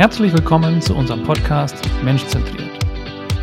Herzlich 0.00 0.32
willkommen 0.32 0.80
zu 0.80 0.96
unserem 0.96 1.24
Podcast 1.24 1.76
Menschzentriert. 2.02 2.70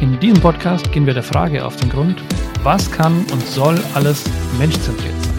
In 0.02 0.20
diesem 0.20 0.42
Podcast 0.42 0.92
gehen 0.92 1.06
wir 1.06 1.14
der 1.14 1.22
Frage 1.22 1.64
auf 1.64 1.76
den 1.76 1.88
Grund, 1.88 2.20
was 2.64 2.92
kann 2.92 3.24
und 3.32 3.46
soll 3.46 3.80
alles 3.94 4.24
menschzentriert 4.58 5.14
sein? 5.22 5.38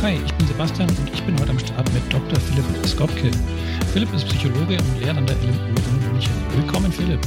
Hi, 0.00 0.20
ich 0.24 0.32
bin 0.34 0.46
Sebastian 0.46 0.88
und 0.88 1.12
ich 1.12 1.24
bin 1.24 1.36
heute 1.40 1.50
am 1.50 1.58
Start 1.58 1.92
mit 1.92 2.04
Dr. 2.12 2.38
Philipp 2.38 2.86
Skopke. 2.86 3.32
Philipp 3.92 4.14
ist 4.14 4.28
Psychologe 4.28 4.76
und 4.78 5.00
lehrt 5.00 5.18
an 5.18 5.26
der 5.26 5.34
LMU 5.38 5.50
in 5.50 6.12
München. 6.12 6.32
Willkommen, 6.54 6.92
Philipp. 6.92 7.20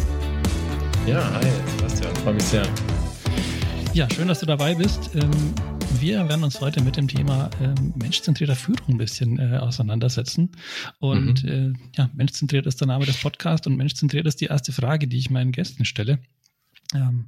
Ja, 1.05 1.33
hi, 1.33 1.51
Sebastian, 1.75 2.15
freue 2.23 2.35
mich 2.35 2.45
sehr. 2.45 2.63
Ja, 3.91 4.07
schön, 4.15 4.29
dass 4.29 4.39
du 4.39 4.45
dabei 4.45 4.73
bist. 4.73 5.11
Ähm, 5.15 5.29
wir 5.99 6.29
werden 6.29 6.43
uns 6.43 6.61
heute 6.61 6.81
mit 6.81 6.97
dem 6.97 7.07
Thema 7.07 7.49
ähm, 7.61 7.93
menschzentrierter 7.95 8.55
Führung 8.55 8.87
ein 8.87 8.97
bisschen 8.97 9.39
äh, 9.39 9.57
auseinandersetzen. 9.57 10.51
Und 10.99 11.43
mhm. 11.43 11.49
äh, 11.49 11.73
ja, 11.97 12.09
menschzentriert 12.13 12.67
ist 12.67 12.79
der 12.79 12.87
Name 12.87 13.05
des 13.05 13.17
Podcasts 13.17 13.65
und 13.67 13.75
menschzentriert 13.75 14.25
ist 14.25 14.41
die 14.41 14.45
erste 14.45 14.71
Frage, 14.71 15.07
die 15.07 15.17
ich 15.17 15.29
meinen 15.29 15.51
Gästen 15.51 15.85
stelle. 15.85 16.19
Ähm, 16.93 17.27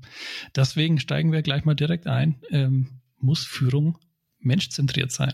deswegen 0.55 0.99
steigen 0.99 1.31
wir 1.31 1.41
gleich 1.41 1.65
mal 1.65 1.75
direkt 1.75 2.07
ein. 2.07 2.35
Ähm, 2.49 2.87
muss 3.19 3.45
Führung 3.45 3.97
menschzentriert 4.39 5.11
sein? 5.11 5.33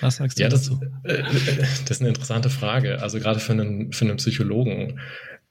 Was 0.00 0.16
sagst 0.16 0.38
du 0.38 0.42
ja, 0.42 0.48
dazu? 0.48 0.80
Das, 1.04 1.12
äh, 1.12 1.20
äh, 1.20 1.56
das 1.56 1.90
ist 1.90 2.00
eine 2.00 2.08
interessante 2.10 2.50
Frage. 2.50 3.02
Also 3.02 3.18
gerade 3.18 3.40
für 3.40 3.52
einen, 3.52 3.92
für 3.92 4.04
einen 4.04 4.16
Psychologen. 4.16 5.00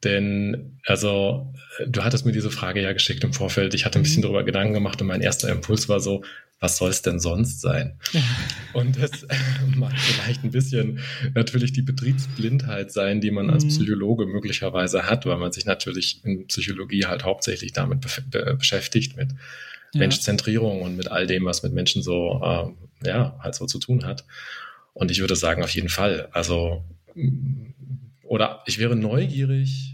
Denn, 0.03 0.79
also, 0.85 1.53
du 1.85 2.03
hattest 2.03 2.25
mir 2.25 2.31
diese 2.31 2.51
Frage 2.51 2.81
ja 2.81 2.93
geschickt 2.93 3.23
im 3.23 3.33
Vorfeld. 3.33 3.73
Ich 3.73 3.85
hatte 3.85 3.99
ein 3.99 4.03
bisschen 4.03 4.21
mhm. 4.21 4.23
darüber 4.23 4.43
Gedanken 4.43 4.73
gemacht 4.73 5.01
und 5.01 5.07
mein 5.07 5.21
erster 5.21 5.49
Impuls 5.49 5.89
war 5.89 5.99
so, 5.99 6.23
was 6.59 6.77
soll 6.77 6.89
es 6.89 7.01
denn 7.01 7.19
sonst 7.19 7.61
sein? 7.61 7.97
Und 8.73 9.01
das 9.01 9.23
äh, 9.23 9.35
mag 9.75 9.97
vielleicht 9.97 10.43
ein 10.43 10.51
bisschen 10.51 10.99
natürlich 11.33 11.71
die 11.71 11.81
Betriebsblindheit 11.81 12.91
sein, 12.91 13.21
die 13.21 13.31
man 13.31 13.49
als 13.49 13.63
mhm. 13.63 13.69
Psychologe 13.69 14.25
möglicherweise 14.25 15.09
hat, 15.09 15.25
weil 15.25 15.37
man 15.37 15.51
sich 15.51 15.65
natürlich 15.65 16.23
in 16.25 16.47
Psychologie 16.47 17.05
halt 17.05 17.23
hauptsächlich 17.23 17.71
damit 17.71 18.01
be 18.29 18.55
beschäftigt, 18.55 19.15
mit 19.15 19.31
ja. 19.93 19.99
Menschzentrierung 19.99 20.81
und 20.81 20.97
mit 20.97 21.09
all 21.09 21.27
dem, 21.27 21.45
was 21.45 21.63
mit 21.63 21.73
Menschen 21.73 22.03
so, 22.03 22.41
äh, 22.43 23.07
ja, 23.07 23.37
halt 23.39 23.55
so 23.55 23.65
zu 23.65 23.79
tun 23.79 24.05
hat. 24.05 24.25
Und 24.93 25.11
ich 25.11 25.21
würde 25.21 25.37
sagen, 25.37 25.63
auf 25.63 25.73
jeden 25.73 25.89
Fall. 25.89 26.27
Also, 26.33 26.83
oder 28.23 28.63
ich 28.65 28.79
wäre 28.79 28.97
neugierig, 28.97 29.88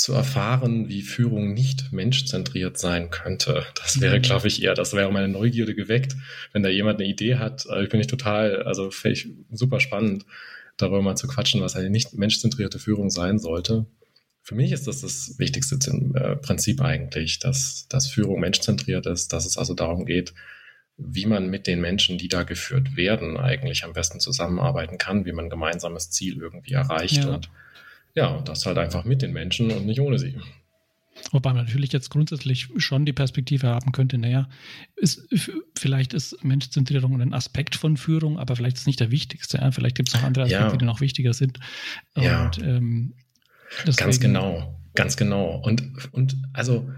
zu 0.00 0.14
erfahren, 0.14 0.88
wie 0.88 1.02
Führung 1.02 1.52
nicht 1.52 1.92
menschzentriert 1.92 2.78
sein 2.78 3.10
könnte. 3.10 3.66
Das 3.74 4.00
wäre, 4.00 4.16
mhm. 4.16 4.22
glaube 4.22 4.48
ich, 4.48 4.62
eher, 4.62 4.72
das 4.72 4.94
wäre 4.94 5.12
meine 5.12 5.28
Neugierde 5.28 5.74
geweckt, 5.74 6.16
wenn 6.54 6.62
da 6.62 6.70
jemand 6.70 6.98
eine 6.98 7.08
Idee 7.08 7.36
hat. 7.36 7.68
Also 7.68 7.82
ich 7.82 7.90
bin 7.90 7.98
nicht 7.98 8.08
total, 8.08 8.62
also 8.62 8.90
ich 9.04 9.28
super 9.52 9.78
spannend, 9.78 10.24
darüber 10.78 11.02
mal 11.02 11.16
zu 11.16 11.28
quatschen, 11.28 11.60
was 11.60 11.76
eine 11.76 11.90
nicht 11.90 12.14
menschzentrierte 12.14 12.78
Führung 12.78 13.10
sein 13.10 13.38
sollte. 13.38 13.84
Für 14.40 14.54
mich 14.54 14.72
ist 14.72 14.86
das 14.86 15.02
das 15.02 15.38
wichtigste 15.38 15.76
äh, 16.14 16.36
Prinzip 16.36 16.80
eigentlich, 16.80 17.38
dass, 17.38 17.86
dass 17.90 18.08
Führung 18.08 18.40
menschzentriert 18.40 19.04
ist, 19.04 19.34
dass 19.34 19.44
es 19.44 19.58
also 19.58 19.74
darum 19.74 20.06
geht, 20.06 20.32
wie 20.96 21.26
man 21.26 21.50
mit 21.50 21.66
den 21.66 21.78
Menschen, 21.78 22.16
die 22.16 22.28
da 22.28 22.44
geführt 22.44 22.96
werden, 22.96 23.36
eigentlich 23.36 23.84
am 23.84 23.92
besten 23.92 24.18
zusammenarbeiten 24.18 24.96
kann, 24.96 25.26
wie 25.26 25.32
man 25.32 25.46
ein 25.46 25.50
gemeinsames 25.50 26.10
Ziel 26.10 26.38
irgendwie 26.38 26.72
erreicht 26.72 27.24
ja. 27.24 27.34
und 27.34 27.50
ja, 28.14 28.28
und 28.28 28.48
das 28.48 28.66
halt 28.66 28.78
einfach 28.78 29.04
mit 29.04 29.22
den 29.22 29.32
Menschen 29.32 29.70
und 29.70 29.86
nicht 29.86 30.00
ohne 30.00 30.18
sie. 30.18 30.36
Wobei 31.32 31.52
man 31.52 31.64
natürlich 31.64 31.92
jetzt 31.92 32.10
grundsätzlich 32.10 32.68
schon 32.78 33.04
die 33.04 33.12
Perspektive 33.12 33.68
haben 33.68 33.92
könnte, 33.92 34.18
naja, 34.18 34.48
ist, 34.96 35.28
vielleicht 35.78 36.14
ist 36.14 36.42
Menschzentrierung 36.42 37.20
ein 37.20 37.34
Aspekt 37.34 37.76
von 37.76 37.96
Führung, 37.96 38.38
aber 38.38 38.56
vielleicht 38.56 38.76
ist 38.76 38.82
es 38.82 38.86
nicht 38.86 39.00
der 39.00 39.10
wichtigste. 39.10 39.58
Ja? 39.58 39.70
Vielleicht 39.70 39.96
gibt 39.96 40.08
es 40.08 40.14
noch 40.14 40.22
andere 40.22 40.44
Aspekte, 40.44 40.72
ja. 40.72 40.76
die 40.76 40.84
noch 40.84 41.00
wichtiger 41.00 41.34
sind. 41.34 41.58
Und, 42.14 42.22
ja. 42.22 42.50
Ähm, 42.62 43.14
ganz 43.96 44.18
genau, 44.18 44.80
ganz 44.94 45.16
genau. 45.16 45.60
Und, 45.62 46.12
und 46.12 46.36
also 46.52 46.88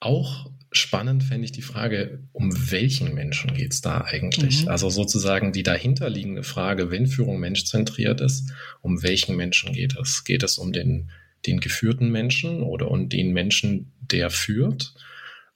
auch 0.00 0.50
spannend 0.72 1.24
fände 1.24 1.44
ich 1.44 1.52
die 1.52 1.62
Frage, 1.62 2.20
um 2.32 2.70
welchen 2.70 3.14
Menschen 3.14 3.54
geht 3.54 3.72
es 3.72 3.80
da 3.80 4.02
eigentlich? 4.02 4.62
Mhm. 4.62 4.68
Also 4.68 4.88
sozusagen 4.90 5.52
die 5.52 5.62
dahinterliegende 5.62 6.42
Frage, 6.42 6.90
wenn 6.90 7.06
Führung 7.06 7.40
menschzentriert 7.40 8.20
ist, 8.20 8.52
um 8.80 9.02
welchen 9.02 9.36
Menschen 9.36 9.72
geht 9.72 9.96
es? 9.96 10.24
Geht 10.24 10.42
es 10.42 10.58
um 10.58 10.72
den, 10.72 11.10
den 11.46 11.60
geführten 11.60 12.10
Menschen 12.10 12.62
oder 12.62 12.90
um 12.90 13.08
den 13.08 13.32
Menschen, 13.32 13.92
der 14.00 14.30
führt? 14.30 14.94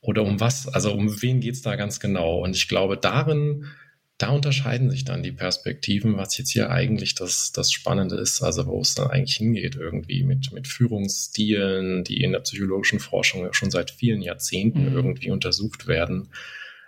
Oder 0.01 0.23
um 0.23 0.41
was? 0.41 0.69
Also 0.69 0.93
um 0.93 1.23
wen 1.23 1.41
geht 1.41 1.55
es 1.55 1.63
da 1.63 1.77
ganz 1.77 2.01
genau? 2.01 2.39
Und 2.39 2.57
ich 2.57 2.69
glaube, 2.69 2.97
darin 2.97 3.67
da 4.19 4.29
unterscheiden 4.29 4.91
sich 4.91 5.05
dann 5.05 5.25
die 5.25 5.33
Perspektiven, 5.33 6.17
was 6.17 6.39
jetzt 6.39 6.51
hier 6.51 6.71
eigentlich 6.71 7.17
das, 7.17 7.51
das 7.51 7.73
Spannende 7.73 8.15
ist, 8.17 8.43
also 8.43 8.67
wo 8.67 8.81
es 8.81 8.95
dann 8.95 9.11
eigentlich 9.11 9.37
hingeht 9.37 9.75
irgendwie 9.75 10.23
mit, 10.23 10.53
mit 10.53 10.69
Führungsstilen, 10.69 12.05
die 12.05 12.23
in 12.23 12.33
der 12.33 12.41
psychologischen 12.41 13.01
Forschung 13.01 13.53
schon 13.53 13.73
seit 13.73 13.91
vielen 13.91 14.23
Jahrzehnten 14.23 14.91
mhm. 14.91 14.95
irgendwie 14.95 15.31
untersucht 15.31 15.89
werden. 15.89 16.29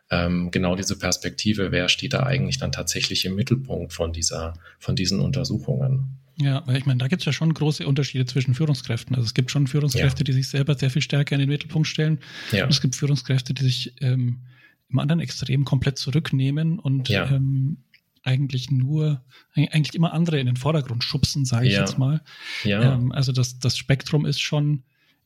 Ähm, 0.08 0.52
genau 0.52 0.76
diese 0.76 0.96
Perspektive, 0.96 1.72
wer 1.72 1.88
steht 1.88 2.12
da 2.12 2.22
eigentlich 2.22 2.58
dann 2.58 2.70
tatsächlich 2.70 3.24
im 3.24 3.34
Mittelpunkt 3.34 3.92
von 3.92 4.12
dieser, 4.12 4.54
von 4.78 4.94
diesen 4.94 5.18
Untersuchungen? 5.18 6.18
Ja, 6.38 6.62
weil 6.66 6.76
ich 6.76 6.86
meine, 6.86 6.98
da 6.98 7.08
gibt 7.08 7.22
es 7.22 7.26
ja 7.26 7.32
schon 7.32 7.52
große 7.52 7.84
Unterschiede 7.84 8.26
zwischen 8.26 8.54
Führungskräften. 8.54 9.16
Also 9.16 9.26
es 9.26 9.34
gibt 9.34 9.50
schon 9.50 9.66
Führungskräfte, 9.66 10.20
ja. 10.20 10.24
die 10.24 10.32
sich 10.32 10.48
selber 10.48 10.76
sehr 10.76 10.90
viel 10.90 11.02
stärker 11.02 11.34
in 11.34 11.40
den 11.40 11.48
Mittelpunkt 11.48 11.88
stellen. 11.88 12.20
Ja. 12.52 12.64
Und 12.64 12.70
es 12.70 12.80
gibt 12.80 12.94
Führungskräfte, 12.94 13.52
die 13.52 13.64
sich 13.64 13.94
ähm, 14.00 14.42
im 14.88 14.98
anderen 14.98 15.20
Extrem 15.20 15.64
komplett 15.64 15.98
zurücknehmen 15.98 16.78
und 16.78 17.08
ja. 17.08 17.30
ähm, 17.30 17.78
eigentlich 18.22 18.70
nur, 18.70 19.24
eigentlich 19.54 19.94
immer 19.94 20.12
andere 20.12 20.40
in 20.40 20.46
den 20.46 20.56
Vordergrund 20.56 21.04
schubsen, 21.04 21.44
sage 21.44 21.68
ich 21.68 21.74
ja. 21.74 21.80
jetzt 21.80 21.96
mal. 21.96 22.22
Ja. 22.64 22.94
Ähm, 22.94 23.12
also 23.12 23.32
das, 23.32 23.58
das 23.60 23.78
Spektrum 23.78 24.26
ist 24.26 24.40
schon, 24.40 24.82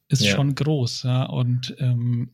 ist 0.08 0.22
ja. 0.22 0.34
schon 0.34 0.54
groß, 0.54 1.04
ja. 1.04 1.24
Und 1.24 1.74
ähm, 1.78 2.30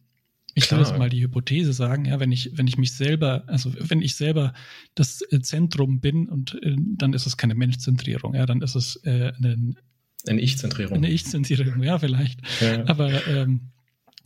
ich 0.54 0.70
will 0.70 0.78
jetzt 0.78 0.96
mal 0.96 1.10
die 1.10 1.22
Hypothese 1.22 1.72
sagen, 1.72 2.06
ja, 2.06 2.18
wenn 2.18 2.32
ich, 2.32 2.50
wenn 2.54 2.66
ich 2.66 2.78
mich 2.78 2.94
selber, 2.94 3.44
also 3.46 3.72
wenn 3.78 4.00
ich 4.00 4.16
selber 4.16 4.54
das 4.94 5.22
äh, 5.30 5.40
Zentrum 5.40 6.00
bin 6.00 6.28
und 6.28 6.60
äh, 6.62 6.76
dann 6.96 7.12
ist 7.12 7.26
es 7.26 7.36
keine 7.36 7.54
Menschzentrierung, 7.54 8.34
ja, 8.34 8.46
dann 8.46 8.62
ist 8.62 8.74
es 8.74 8.96
äh, 9.04 9.32
eine, 9.36 9.74
eine 10.26 10.40
Ich-Zentrierung. 10.40 10.96
Eine 10.96 11.10
Ich-Zentrierung, 11.10 11.82
ja, 11.82 11.98
vielleicht. 11.98 12.40
Ja. 12.60 12.86
Aber 12.86 13.26
ähm, 13.28 13.72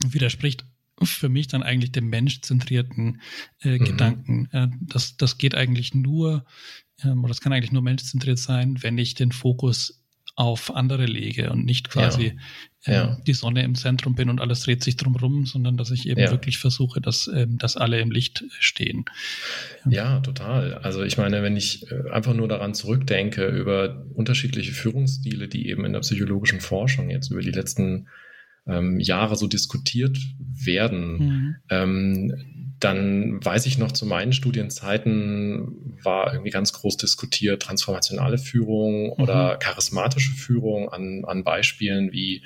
widerspricht 0.06 0.64
für 1.02 1.28
mich 1.28 1.48
dann 1.48 1.62
eigentlich 1.62 1.92
dem 1.92 2.08
menschzentrierten 2.08 3.20
äh, 3.62 3.78
mhm. 3.78 3.84
Gedanken. 3.84 4.48
Äh, 4.52 4.68
das, 4.80 5.16
das 5.16 5.38
geht 5.38 5.54
eigentlich 5.54 5.94
nur, 5.94 6.44
ähm, 7.02 7.20
oder 7.20 7.28
das 7.28 7.40
kann 7.40 7.52
eigentlich 7.52 7.72
nur 7.72 7.82
menschzentriert 7.82 8.38
sein, 8.38 8.82
wenn 8.82 8.98
ich 8.98 9.14
den 9.14 9.32
Fokus 9.32 10.02
auf 10.36 10.74
andere 10.74 11.04
lege 11.04 11.50
und 11.50 11.64
nicht 11.64 11.90
quasi 11.90 12.36
ja. 12.86 12.92
Ja. 12.92 13.12
Äh, 13.12 13.16
die 13.26 13.34
Sonne 13.34 13.62
im 13.62 13.74
Zentrum 13.74 14.14
bin 14.14 14.30
und 14.30 14.40
alles 14.40 14.60
dreht 14.60 14.82
sich 14.82 14.96
drumherum, 14.96 15.44
sondern 15.44 15.76
dass 15.76 15.90
ich 15.90 16.08
eben 16.08 16.20
ja. 16.20 16.30
wirklich 16.30 16.56
versuche, 16.56 17.00
dass, 17.00 17.28
ähm, 17.28 17.58
dass 17.58 17.76
alle 17.76 18.00
im 18.00 18.10
Licht 18.10 18.44
stehen. 18.58 19.04
Ja, 19.88 20.20
total. 20.20 20.74
Also 20.74 21.02
ich 21.02 21.18
meine, 21.18 21.42
wenn 21.42 21.56
ich 21.56 21.90
äh, 21.90 22.10
einfach 22.10 22.32
nur 22.32 22.48
daran 22.48 22.72
zurückdenke 22.72 23.46
über 23.46 24.06
unterschiedliche 24.14 24.72
Führungsstile, 24.72 25.46
die 25.48 25.68
eben 25.68 25.84
in 25.84 25.92
der 25.92 26.00
psychologischen 26.00 26.60
Forschung 26.60 27.10
jetzt 27.10 27.30
über 27.30 27.42
die 27.42 27.50
letzten 27.50 28.08
ähm, 28.66 29.00
Jahre 29.00 29.36
so 29.36 29.46
diskutiert 29.46 30.18
werden. 30.38 31.18
Mhm. 31.18 31.56
Ähm, 31.70 32.76
dann 32.80 33.44
weiß 33.44 33.66
ich 33.66 33.76
noch, 33.76 33.92
zu 33.92 34.06
meinen 34.06 34.32
Studienzeiten 34.32 35.98
war 36.02 36.32
irgendwie 36.32 36.50
ganz 36.50 36.72
groß 36.72 36.96
diskutiert 36.96 37.62
transformationale 37.62 38.38
Führung 38.38 39.06
mhm. 39.06 39.22
oder 39.22 39.56
charismatische 39.58 40.32
Führung 40.32 40.88
an, 40.88 41.24
an 41.26 41.44
Beispielen 41.44 42.10
wie 42.12 42.42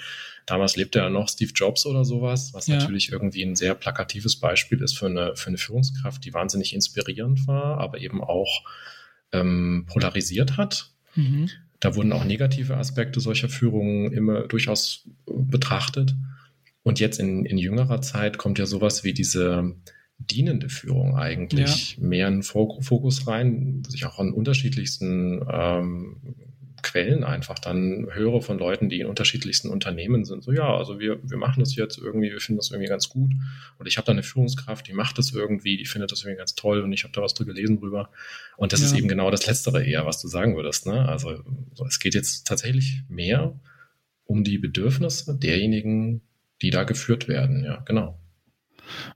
damals 0.47 0.77
lebte 0.77 0.99
ja 0.99 1.09
noch 1.09 1.29
Steve 1.29 1.53
Jobs 1.55 1.87
oder 1.87 2.05
sowas, 2.05 2.53
was 2.53 2.67
ja. 2.67 2.77
natürlich 2.77 3.11
irgendwie 3.11 3.43
ein 3.43 3.57
sehr 3.57 3.75
plakatives 3.75 4.37
Beispiel 4.37 4.83
ist 4.83 4.99
für 4.99 5.07
eine, 5.07 5.37
für 5.37 5.49
eine 5.49 5.59
Führungskraft, 5.59 6.25
die 6.25 6.35
wahnsinnig 6.35 6.75
inspirierend 6.75 7.47
war, 7.47 7.79
aber 7.79 7.99
eben 7.99 8.23
auch 8.23 8.63
ähm, 9.33 9.87
polarisiert 9.89 10.57
hat. 10.57 10.91
Mhm. 11.15 11.49
Da 11.85 11.95
wurden 11.97 12.15
auch 12.15 12.25
negative 12.25 12.79
Aspekte 12.79 13.21
solcher 13.21 13.51
Führungen 13.51 14.11
immer 14.11 14.49
durchaus 14.49 15.07
betrachtet. 15.27 16.15
Und 16.83 16.99
jetzt 16.99 17.21
in, 17.21 17.45
in 17.45 17.59
jüngerer 17.59 18.01
Zeit 18.01 18.39
kommt 18.39 18.59
ja 18.59 18.65
sowas 18.65 19.05
wie 19.05 19.13
diese 19.13 19.77
dienende 20.17 20.71
Führung 20.71 21.15
eigentlich 21.15 21.99
ja. 21.99 22.03
mehr 22.03 22.29
in 22.29 22.43
Fokus 22.43 23.27
rein, 23.27 23.83
sich 23.87 24.07
auch 24.07 24.19
an 24.19 24.33
unterschiedlichsten 24.33 25.45
ähm, 25.47 26.17
Quellen 26.85 27.25
einfach 27.25 27.59
dann 27.59 28.07
höre 28.13 28.41
von 28.43 28.59
Leuten, 28.59 28.89
die 28.89 29.01
in 29.01 29.07
unterschiedlichsten 29.07 29.69
Unternehmen 29.71 30.25
sind. 30.25 30.45
So, 30.45 30.53
ja, 30.53 30.77
also 30.77 31.01
wir, 31.01 31.19
wir 31.29 31.39
machen 31.39 31.61
das 31.61 31.75
jetzt 31.75 31.99
irgendwie, 31.99 32.31
wir 32.31 32.41
finden 32.41 32.59
das 32.59 32.71
irgendwie 32.71 32.89
ganz 32.89 33.09
gut. 33.09 33.33
Und 33.79 33.87
ich 33.87 33.97
habe 33.97 34.07
da 34.07 34.13
eine 34.13 34.23
Führungskraft, 34.23 34.87
die 34.87 34.93
macht 34.93 35.19
das 35.19 35.33
irgendwie, 35.33 35.77
die 35.77 35.87
findet 35.87 36.13
das 36.13 36.23
irgendwie 36.23 36.39
ganz 36.39 36.55
toll 36.55 36.83
und 36.83 36.93
ich 36.93 37.03
habe 37.03 37.13
da 37.13 37.23
was 37.23 37.35
drüber 37.35 37.55
gelesen 37.55 37.81
drüber. 37.81 38.11
Und 38.57 38.73
das 38.73 38.81
ja. 38.81 38.87
ist 38.87 38.95
eben 38.95 39.09
genau 39.09 39.31
das 39.31 39.47
Letztere 39.47 39.85
eher, 39.85 40.07
was 40.07 40.21
du 40.21 40.29
sagen 40.29 40.55
würdest. 40.55 40.87
Ne? 40.87 41.09
Also 41.09 41.43
so, 41.73 41.85
es 41.87 41.99
geht 41.99 42.15
jetzt 42.15 42.47
tatsächlich 42.47 43.03
mehr 43.09 43.59
um 44.27 44.45
die 44.45 44.59
Bedürfnisse 44.59 45.37
derjenigen, 45.37 46.21
die 46.63 46.71
da 46.71 46.85
geführt 46.85 47.27
werden. 47.29 47.65
Ja, 47.65 47.81
genau. 47.87 48.19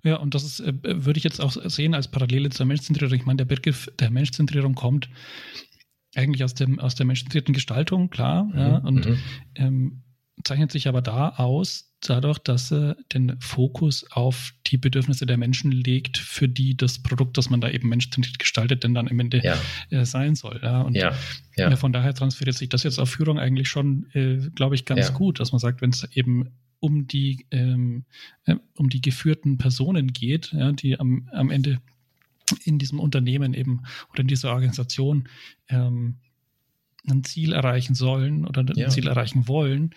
Ja, 0.03 0.17
und 0.17 0.35
das 0.35 0.45
ist, 0.45 0.61
äh, 0.61 0.73
würde 0.83 1.19
ich 1.19 1.25
jetzt 1.25 1.41
auch 1.41 1.53
sehen 1.53 1.95
als 1.95 2.09
Parallele 2.09 2.51
zur 2.51 2.67
Menschzentrierung. 2.67 3.15
Ich 3.15 3.27
meine, 3.27 3.39
der 3.39 3.45
Begriff 3.45 3.91
der 3.99 4.11
Menschzentrierung 4.11 4.75
kommt 4.75 5.09
eigentlich 6.19 6.45
aus 6.45 6.55
dem 6.55 6.79
aus 6.79 6.95
der 6.95 7.07
menschenzentrierten 7.07 7.55
Gestaltung, 7.55 8.11
klar, 8.11 8.45
mhm. 8.45 8.59
ja, 8.59 8.77
und 8.79 9.07
mhm. 9.07 9.19
ähm, 9.55 10.03
zeichnet 10.45 10.73
sich 10.73 10.89
aber 10.89 11.03
da 11.03 11.31
aus, 11.31 11.89
dadurch, 12.01 12.39
dass 12.39 12.73
er 12.73 12.97
den 13.13 13.41
Fokus 13.41 14.07
auf 14.11 14.53
die 14.67 14.79
Bedürfnisse 14.79 15.27
der 15.27 15.37
Menschen 15.37 15.73
legt, 15.73 16.19
für 16.19 16.49
die 16.49 16.77
das 16.77 17.03
Produkt, 17.03 17.37
das 17.39 17.51
man 17.51 17.61
da 17.61 17.69
eben 17.71 17.89
menschenzentriert 17.89 18.39
gestaltet, 18.39 18.85
denn 18.85 18.95
dann 18.95 19.09
im 19.09 19.19
Ende 19.19 19.41
ja. 19.43 19.57
äh, 19.91 20.05
sein 20.05 20.35
soll. 20.35 20.61
Ja, 20.63 20.83
und 20.83 20.95
ja, 20.95 21.13
ja. 21.57 21.75
von 21.77 21.93
daher 21.93 22.15
transferiert 22.15 22.57
sich 22.57 22.69
das 22.69 22.85
jetzt 22.85 22.99
auf 22.99 23.11
Führung 23.11 23.39
eigentlich 23.39 23.69
schon, 23.69 24.07
äh, 24.13 24.49
glaube 24.55 24.75
ich, 24.75 24.85
ganz 24.85 25.13
gut, 25.13 25.41
dass 25.41 25.53
man 25.53 25.59
sagt, 25.59 25.81
wenn 25.81 25.91
es 25.91 26.05
eben 26.13 26.51
um 26.81 27.09
die, 27.09 27.47
ähm, 27.51 28.05
äh, 28.45 28.55
um 28.77 28.89
die 28.89 29.01
geführten 29.01 29.59
Personen 29.59 30.13
geht, 30.13 30.55
die 30.81 31.01
am, 31.01 31.29
am 31.33 31.51
Ende 31.51 31.81
in 32.65 32.79
diesem 32.79 33.01
Unternehmen 33.01 33.55
eben 33.55 33.83
oder 34.13 34.21
in 34.21 34.29
dieser 34.29 34.53
Organisation 34.53 35.29
ähm, 35.69 36.17
ein 37.09 37.25
Ziel 37.25 37.53
erreichen 37.53 37.95
sollen 37.95 38.47
oder 38.47 38.63
ein 38.63 38.73
ja. 38.75 38.89
Ziel 38.89 39.09
erreichen 39.09 39.49
wollen, 39.49 39.95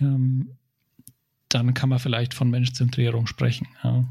ähm, 0.00 0.56
dann 1.48 1.74
kann 1.74 1.88
man 1.88 1.98
vielleicht 1.98 2.34
von 2.34 2.50
Menschzentrierung 2.50 3.26
sprechen. 3.26 3.68
Ja, 3.82 4.08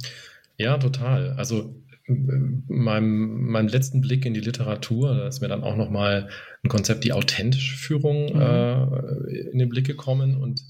ja 0.58 0.78
total. 0.78 1.34
Also 1.34 1.76
meinem, 2.08 3.46
meinem 3.48 3.68
letzten 3.68 4.02
Blick 4.02 4.26
in 4.26 4.34
die 4.34 4.42
Literatur, 4.42 5.16
da 5.16 5.28
ist 5.28 5.42
mir 5.42 5.48
dann 5.48 5.64
auch 5.64 5.76
nochmal 5.76 6.30
ein 6.64 6.70
Konzept, 6.70 7.04
die 7.04 7.14
authentische 7.14 7.78
Führung 7.78 8.34
mhm. 8.34 8.42
äh, 8.42 9.50
in 9.52 9.60
den 9.60 9.70
Blick 9.70 9.88
gekommen 9.88 10.36
und 10.36 10.62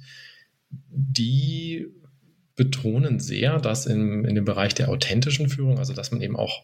die 0.69 1.87
betonen 2.55 3.19
sehr, 3.19 3.59
dass 3.59 3.85
in, 3.85 4.25
in 4.25 4.35
dem 4.35 4.45
Bereich 4.45 4.75
der 4.75 4.89
authentischen 4.89 5.49
Führung, 5.49 5.79
also 5.79 5.93
dass 5.93 6.11
man 6.11 6.21
eben 6.21 6.35
auch 6.35 6.63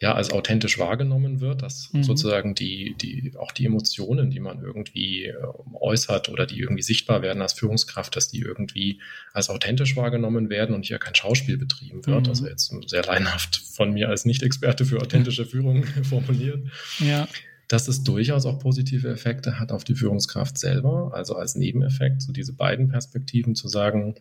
ja, 0.00 0.14
als 0.14 0.32
authentisch 0.32 0.78
wahrgenommen 0.78 1.40
wird, 1.40 1.62
dass 1.62 1.92
mhm. 1.92 2.02
sozusagen 2.02 2.54
die, 2.54 2.96
die, 3.00 3.32
auch 3.38 3.52
die 3.52 3.64
Emotionen, 3.64 4.30
die 4.30 4.40
man 4.40 4.60
irgendwie 4.60 5.26
äh, 5.26 5.36
äußert 5.72 6.28
oder 6.28 6.46
die 6.46 6.58
irgendwie 6.58 6.82
sichtbar 6.82 7.22
werden 7.22 7.40
als 7.40 7.52
Führungskraft, 7.52 8.16
dass 8.16 8.28
die 8.28 8.40
irgendwie 8.40 9.00
als 9.32 9.50
authentisch 9.50 9.96
wahrgenommen 9.96 10.50
werden 10.50 10.74
und 10.74 10.84
hier 10.84 10.98
kein 10.98 11.14
Schauspiel 11.14 11.56
betrieben 11.56 12.04
wird. 12.06 12.22
Mhm. 12.24 12.28
Also 12.28 12.46
jetzt 12.46 12.74
sehr 12.86 13.04
leinhaft 13.04 13.56
von 13.56 13.92
mir 13.92 14.08
als 14.08 14.24
Nicht-Experte 14.24 14.84
für 14.84 15.00
authentische 15.00 15.46
Führung 15.46 15.84
formuliert. 15.84 16.68
Ja. 16.98 17.28
Dass 17.68 17.88
es 17.88 18.02
durchaus 18.02 18.46
auch 18.46 18.58
positive 18.58 19.08
Effekte 19.08 19.58
hat 19.58 19.72
auf 19.72 19.84
die 19.84 19.94
Führungskraft 19.94 20.58
selber, 20.58 21.12
also 21.14 21.36
als 21.36 21.54
Nebeneffekt, 21.54 22.20
so 22.20 22.32
diese 22.32 22.52
beiden 22.52 22.88
Perspektiven 22.88 23.54
zu 23.54 23.68
sagen, 23.68 24.16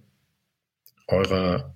eure 1.07 1.73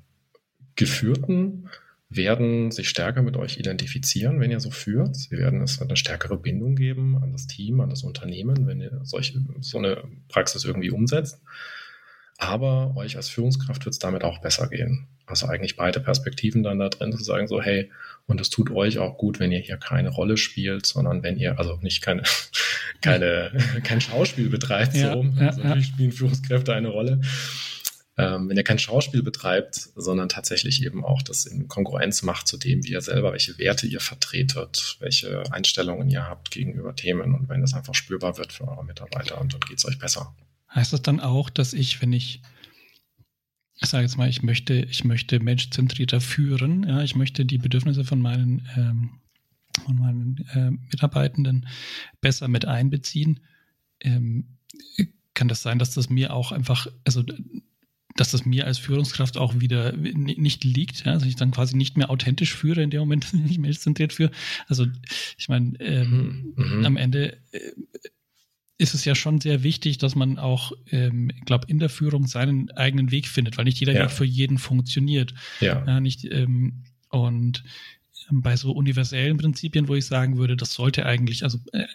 Geführten 0.76 1.68
werden 2.10 2.72
sich 2.72 2.90
stärker 2.90 3.22
mit 3.22 3.36
euch 3.36 3.58
identifizieren, 3.58 4.40
wenn 4.40 4.52
ihr 4.52 4.60
so 4.60 4.72
führt. 4.72 5.16
Sie 5.16 5.32
werden 5.32 5.62
es 5.62 5.82
eine 5.82 5.98
stärkere 5.98 6.38
Bindung 6.38 6.76
geben 6.76 7.22
an 7.22 7.34
das 7.34 7.48
Team, 7.48 7.82
an 7.82 7.90
das 7.90 8.04
Unternehmen, 8.04 8.66
wenn 8.66 8.80
ihr 8.80 9.02
solche, 9.04 9.42
so 9.60 9.78
eine 9.78 10.04
Praxis 10.30 10.64
irgendwie 10.64 10.92
umsetzt. 10.92 11.42
Aber 12.38 12.96
euch 12.96 13.18
als 13.18 13.30
Führungskraft 13.30 13.84
wird 13.86 13.94
es 13.94 14.00
damit 14.00 14.24
auch 14.24 14.40
besser 14.40 14.70
gehen. 14.70 15.08
Also 15.26 15.48
eigentlich 15.48 15.76
beide 15.76 16.00
Perspektiven 16.00 16.64
dann 16.64 16.80
da 16.80 16.88
drin 16.88 17.12
zu 17.12 17.24
sagen, 17.24 17.48
so, 17.48 17.62
hey, 17.62 17.92
und 18.28 18.40
es 18.40 18.50
tut 18.50 18.70
euch 18.72 19.00
auch 19.00 19.18
gut, 19.18 19.40
wenn 19.40 19.52
ihr 19.52 19.60
hier 19.60 19.78
keine 19.78 20.10
Rolle 20.10 20.38
spielt, 20.38 20.86
sondern 20.86 21.24
wenn 21.24 21.38
ihr, 21.38 21.60
also 21.60 21.78
nicht 21.82 22.02
keine, 22.02 22.24
keine, 23.02 23.52
kein 23.84 24.00
Schauspiel 24.00 24.50
betreibt, 24.50 24.96
ja, 24.96 25.14
so. 25.14 25.24
Ja, 25.24 25.48
also 25.48 25.62
natürlich 25.62 25.88
spielen 25.88 26.12
Führungskräfte 26.14 26.74
eine 26.74 26.90
Rolle 26.90 27.20
ähm, 28.18 28.50
wenn 28.50 28.58
er 28.58 28.64
kein 28.64 28.80
Schauspiel 28.80 29.22
betreibt, 29.22 29.90
sondern 29.96 30.28
tatsächlich 30.28 30.84
eben 30.84 31.06
auch 31.06 31.22
das 31.22 31.46
in 31.46 31.68
Konkurrenz 31.68 32.24
macht 32.24 32.48
zu 32.48 32.58
dem, 32.58 32.84
wie 32.84 32.92
ihr 32.92 33.02
selber, 33.02 33.32
welche 33.32 33.58
Werte 33.60 33.86
ihr 33.86 34.00
vertretet, 34.00 34.98
welche 35.00 35.44
Einstellungen 35.52 36.10
ihr 36.10 36.28
habt 36.28 36.50
gegenüber 36.50 36.96
Themen 36.96 37.36
und 37.36 37.48
wenn 37.48 37.62
das 37.62 37.74
einfach 37.74 37.94
spürbar 37.94 38.38
wird 38.38 38.54
für 38.54 38.68
eure 38.68 38.84
Mitarbeiter 38.84 39.40
und 39.40 39.54
dann 39.54 39.62
geht 39.62 39.78
es 39.78 39.86
euch 39.86 40.00
besser. 40.00 40.36
Heißt 40.74 40.94
das 40.94 41.02
dann 41.04 41.20
auch, 41.20 41.50
dass 41.50 41.74
ich, 41.74 42.02
wenn 42.02 42.12
ich 42.12 42.42
ich 43.80 43.90
sage 43.90 44.04
jetzt 44.04 44.18
mal, 44.18 44.28
ich 44.28 44.42
möchte, 44.42 44.74
ich 44.74 45.04
möchte 45.04 45.40
menschzentrierter 45.40 46.20
führen, 46.20 46.84
ja, 46.88 47.04
ich 47.04 47.16
möchte 47.16 47.46
die 47.46 47.60
Bedürfnisse 47.60 48.04
von 48.04 48.20
meinen, 48.20 48.68
ähm, 48.76 49.20
von 49.86 49.98
meinen 49.98 50.38
äh, 50.54 50.72
Mitarbeitenden 50.72 51.68
besser 52.20 52.48
mit 52.48 52.66
einbeziehen. 52.66 53.42
Ähm, 54.00 54.58
kann 55.36 55.48
das 55.48 55.62
sein, 55.62 55.78
dass 55.78 55.94
das 55.94 56.10
mir 56.10 56.34
auch 56.34 56.52
einfach, 56.52 56.88
also 57.06 57.24
dass 58.20 58.32
das 58.32 58.46
mir 58.46 58.66
als 58.66 58.78
Führungskraft 58.78 59.38
auch 59.38 59.60
wieder 59.60 59.94
nicht 59.94 60.64
liegt, 60.64 61.06
ja, 61.06 61.14
dass 61.14 61.24
ich 61.24 61.36
dann 61.36 61.52
quasi 61.52 61.78
nicht 61.78 61.98
mehr 61.98 62.10
authentisch 62.10 62.54
führe 62.54 62.82
in 62.82 62.90
dem 62.90 63.00
Moment, 63.00 63.34
nicht 63.34 63.60
mehr 63.60 63.72
zentriert 63.72 64.14
führe. 64.14 64.32
Also 64.68 64.86
ich 65.38 65.48
meine, 65.48 65.80
ähm, 65.80 66.54
mhm. 66.56 66.86
am 66.86 66.98
Ende 66.98 67.38
äh, 67.52 67.60
ist 68.78 68.94
es 68.94 69.06
ja 69.06 69.16
schon 69.16 69.42
sehr 69.42 69.64
wichtig, 69.64 69.98
dass 69.98 70.16
man 70.16 70.38
auch, 70.38 70.72
ähm, 70.92 71.32
ich 71.36 71.46
glaube, 71.46 71.66
in 71.68 71.80
der 71.80 71.90
Führung 71.90 72.28
seinen 72.28 72.70
eigenen 72.72 73.12
Weg 73.12 73.28
findet, 73.28 73.58
weil 73.58 73.66
nicht 73.66 73.80
jeder 73.80 73.94
ja. 73.94 74.04
Weg 74.04 74.12
für 74.12 74.26
jeden 74.26 74.60
funktioniert. 74.60 75.34
Ja. 75.62 75.84
ja 75.86 76.00
nicht, 76.00 76.26
ähm, 76.26 76.84
und 77.10 77.64
ähm, 78.30 78.42
bei 78.42 78.56
so 78.56 78.72
universellen 78.72 79.38
Prinzipien, 79.38 79.88
wo 79.88 79.96
ich 79.96 80.06
sagen 80.06 80.38
würde, 80.38 80.56
das 80.56 80.74
sollte 80.74 81.06
eigentlich, 81.06 81.44
also 81.44 81.60
äh, 81.74 81.80
mhm. 81.80 81.88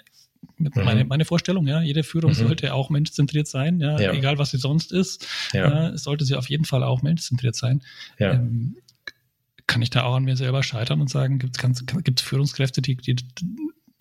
Meine, 0.57 1.05
meine 1.05 1.25
Vorstellung, 1.25 1.67
ja, 1.67 1.83
jede 1.83 2.03
Führung 2.03 2.31
mhm. 2.31 2.37
sollte 2.37 2.75
auch 2.75 2.91
menschzentriert 2.91 3.49
sein, 3.49 3.81
ja, 3.81 3.99
ja, 3.99 4.13
egal 4.13 4.39
was 4.39 4.51
sie 4.51 4.59
sonst 4.59 4.93
ist, 4.93 5.27
ja. 5.53 5.91
äh, 5.91 5.99
sollte 5.99 6.25
sie 6.25 6.37
auf 6.37 6.49
jeden 6.49 6.65
Fall 6.65 6.83
auch 6.83 7.03
menschzentriert 7.03 7.57
sein. 7.57 7.83
Ja. 8.19 8.35
Ähm, 8.35 8.77
kann 9.67 9.83
ich 9.83 9.91
da 9.91 10.03
auch 10.03 10.15
an 10.15 10.25
mir 10.25 10.37
selber 10.37 10.63
scheitern 10.63 11.01
und 11.01 11.09
sagen, 11.09 11.39
gibt 11.39 12.21
es 12.21 12.27
Führungskräfte, 12.27 12.83
die, 12.83 12.97
die, 12.97 13.17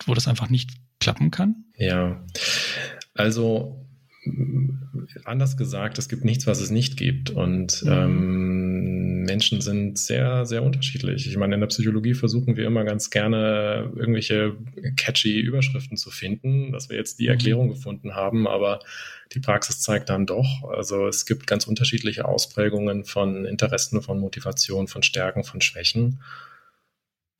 wo 0.04 0.14
das 0.14 0.28
einfach 0.28 0.50
nicht 0.50 0.70
klappen 1.00 1.30
kann? 1.30 1.64
Ja, 1.76 2.24
also 3.14 3.86
anders 5.24 5.56
gesagt, 5.56 5.98
es 5.98 6.08
gibt 6.08 6.24
nichts, 6.24 6.46
was 6.46 6.60
es 6.60 6.70
nicht 6.70 6.96
gibt. 6.96 7.30
Und 7.30 7.82
mhm. 7.84 7.92
ähm, 7.92 8.81
Menschen 9.24 9.60
sind 9.60 9.98
sehr, 9.98 10.46
sehr 10.46 10.62
unterschiedlich. 10.62 11.26
Ich 11.26 11.36
meine, 11.36 11.54
in 11.54 11.60
der 11.60 11.68
Psychologie 11.68 12.14
versuchen 12.14 12.56
wir 12.56 12.66
immer 12.66 12.84
ganz 12.84 13.10
gerne 13.10 13.92
irgendwelche 13.96 14.56
catchy 14.96 15.40
Überschriften 15.40 15.96
zu 15.96 16.10
finden, 16.10 16.72
dass 16.72 16.88
wir 16.88 16.96
jetzt 16.96 17.18
die 17.18 17.24
mhm. 17.24 17.30
Erklärung 17.30 17.68
gefunden 17.68 18.14
haben, 18.14 18.46
aber 18.46 18.80
die 19.32 19.40
Praxis 19.40 19.80
zeigt 19.80 20.08
dann 20.08 20.26
doch, 20.26 20.64
also 20.68 21.06
es 21.06 21.26
gibt 21.26 21.46
ganz 21.46 21.66
unterschiedliche 21.66 22.26
Ausprägungen 22.26 23.04
von 23.04 23.44
Interessen, 23.44 24.02
von 24.02 24.18
Motivation, 24.18 24.88
von 24.88 25.02
Stärken, 25.02 25.44
von 25.44 25.60
Schwächen. 25.60 26.20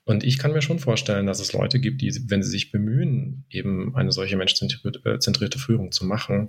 Und 0.05 0.25
ich 0.25 0.38
kann 0.38 0.52
mir 0.52 0.62
schon 0.62 0.79
vorstellen, 0.79 1.26
dass 1.26 1.38
es 1.38 1.52
Leute 1.52 1.79
gibt, 1.79 2.00
die, 2.02 2.12
wenn 2.29 2.43
sie 2.43 2.50
sich 2.50 2.73
bemühen, 2.73 3.44
eben 3.50 3.94
eine 3.94 4.11
solche 4.11 4.37
menschzentrierte 4.37 5.58
Führung 5.58 5.93
zu 5.93 6.05
machen, 6.05 6.48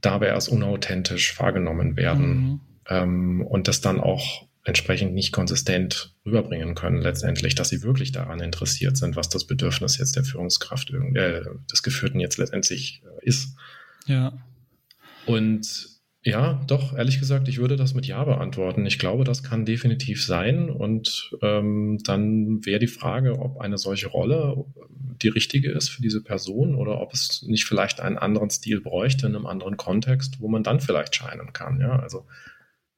dabei 0.00 0.32
als 0.32 0.48
unauthentisch 0.48 1.38
wahrgenommen 1.40 1.96
werden 1.96 2.28
mhm. 2.28 2.60
Ähm, 2.88 3.42
und 3.42 3.68
das 3.68 3.80
dann 3.80 4.00
auch 4.00 4.46
entsprechend 4.64 5.14
nicht 5.14 5.32
konsistent 5.32 6.14
rüberbringen 6.24 6.74
können, 6.74 7.00
letztendlich, 7.00 7.54
dass 7.54 7.68
sie 7.68 7.82
wirklich 7.82 8.10
daran 8.10 8.40
interessiert 8.40 8.96
sind, 8.96 9.14
was 9.14 9.28
das 9.28 9.46
Bedürfnis 9.46 9.96
jetzt 9.98 10.16
der 10.16 10.24
Führungskraft 10.24 10.90
äh, 10.90 11.42
des 11.70 11.82
Geführten 11.82 12.18
jetzt 12.18 12.36
letztendlich 12.36 13.02
äh, 13.04 13.26
ist. 13.26 13.56
Ja. 14.06 14.32
Und 15.24 15.96
ja, 16.26 16.60
doch, 16.66 16.96
ehrlich 16.96 17.20
gesagt, 17.20 17.46
ich 17.46 17.58
würde 17.58 17.76
das 17.76 17.94
mit 17.94 18.06
Ja 18.06 18.24
beantworten. 18.24 18.84
Ich 18.84 18.98
glaube, 18.98 19.22
das 19.22 19.44
kann 19.44 19.64
definitiv 19.64 20.24
sein. 20.24 20.68
Und 20.68 21.30
ähm, 21.40 22.00
dann 22.02 22.66
wäre 22.66 22.80
die 22.80 22.88
Frage, 22.88 23.38
ob 23.38 23.60
eine 23.60 23.78
solche 23.78 24.08
Rolle 24.08 24.64
die 25.22 25.28
richtige 25.28 25.70
ist 25.70 25.88
für 25.88 26.02
diese 26.02 26.20
Person 26.20 26.74
oder 26.74 27.00
ob 27.00 27.12
es 27.14 27.42
nicht 27.42 27.64
vielleicht 27.64 28.00
einen 28.00 28.18
anderen 28.18 28.50
Stil 28.50 28.80
bräuchte 28.80 29.28
in 29.28 29.36
einem 29.36 29.46
anderen 29.46 29.76
Kontext, 29.76 30.40
wo 30.40 30.48
man 30.48 30.64
dann 30.64 30.80
vielleicht 30.80 31.14
scheinen 31.14 31.52
kann. 31.52 31.80
Ja, 31.80 32.00
also 32.00 32.26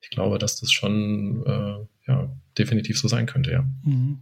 ich 0.01 0.11
glaube, 0.11 0.39
dass 0.39 0.61
das 0.61 0.71
schon 0.71 1.45
äh, 1.47 2.11
ja, 2.11 2.37
definitiv 2.57 2.99
so 2.99 3.09
sein 3.09 3.27
könnte, 3.27 3.51
ja. 3.53 3.67
Mhm. 3.83 4.21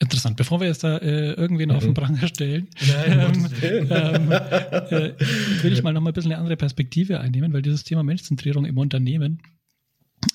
Interessant. 0.00 0.36
Bevor 0.36 0.60
wir 0.60 0.68
jetzt 0.68 0.84
da 0.84 0.98
äh, 0.98 1.32
irgendwen 1.32 1.70
mhm. 1.70 1.74
auf 1.74 1.82
den 1.82 1.90
mhm. 1.90 1.94
Pranger 1.94 2.28
stellen, 2.28 2.68
Nein, 2.86 3.50
ähm, 3.62 3.88
ähm, 3.90 4.30
äh, 4.30 5.14
will 5.62 5.72
ich 5.72 5.82
mal 5.82 5.92
noch 5.92 6.00
mal 6.00 6.10
ein 6.10 6.14
bisschen 6.14 6.30
eine 6.30 6.40
andere 6.40 6.56
Perspektive 6.56 7.18
einnehmen, 7.18 7.52
weil 7.52 7.62
dieses 7.62 7.82
Thema 7.82 8.04
Menschzentrierung 8.04 8.64
im 8.64 8.78
Unternehmen 8.78 9.42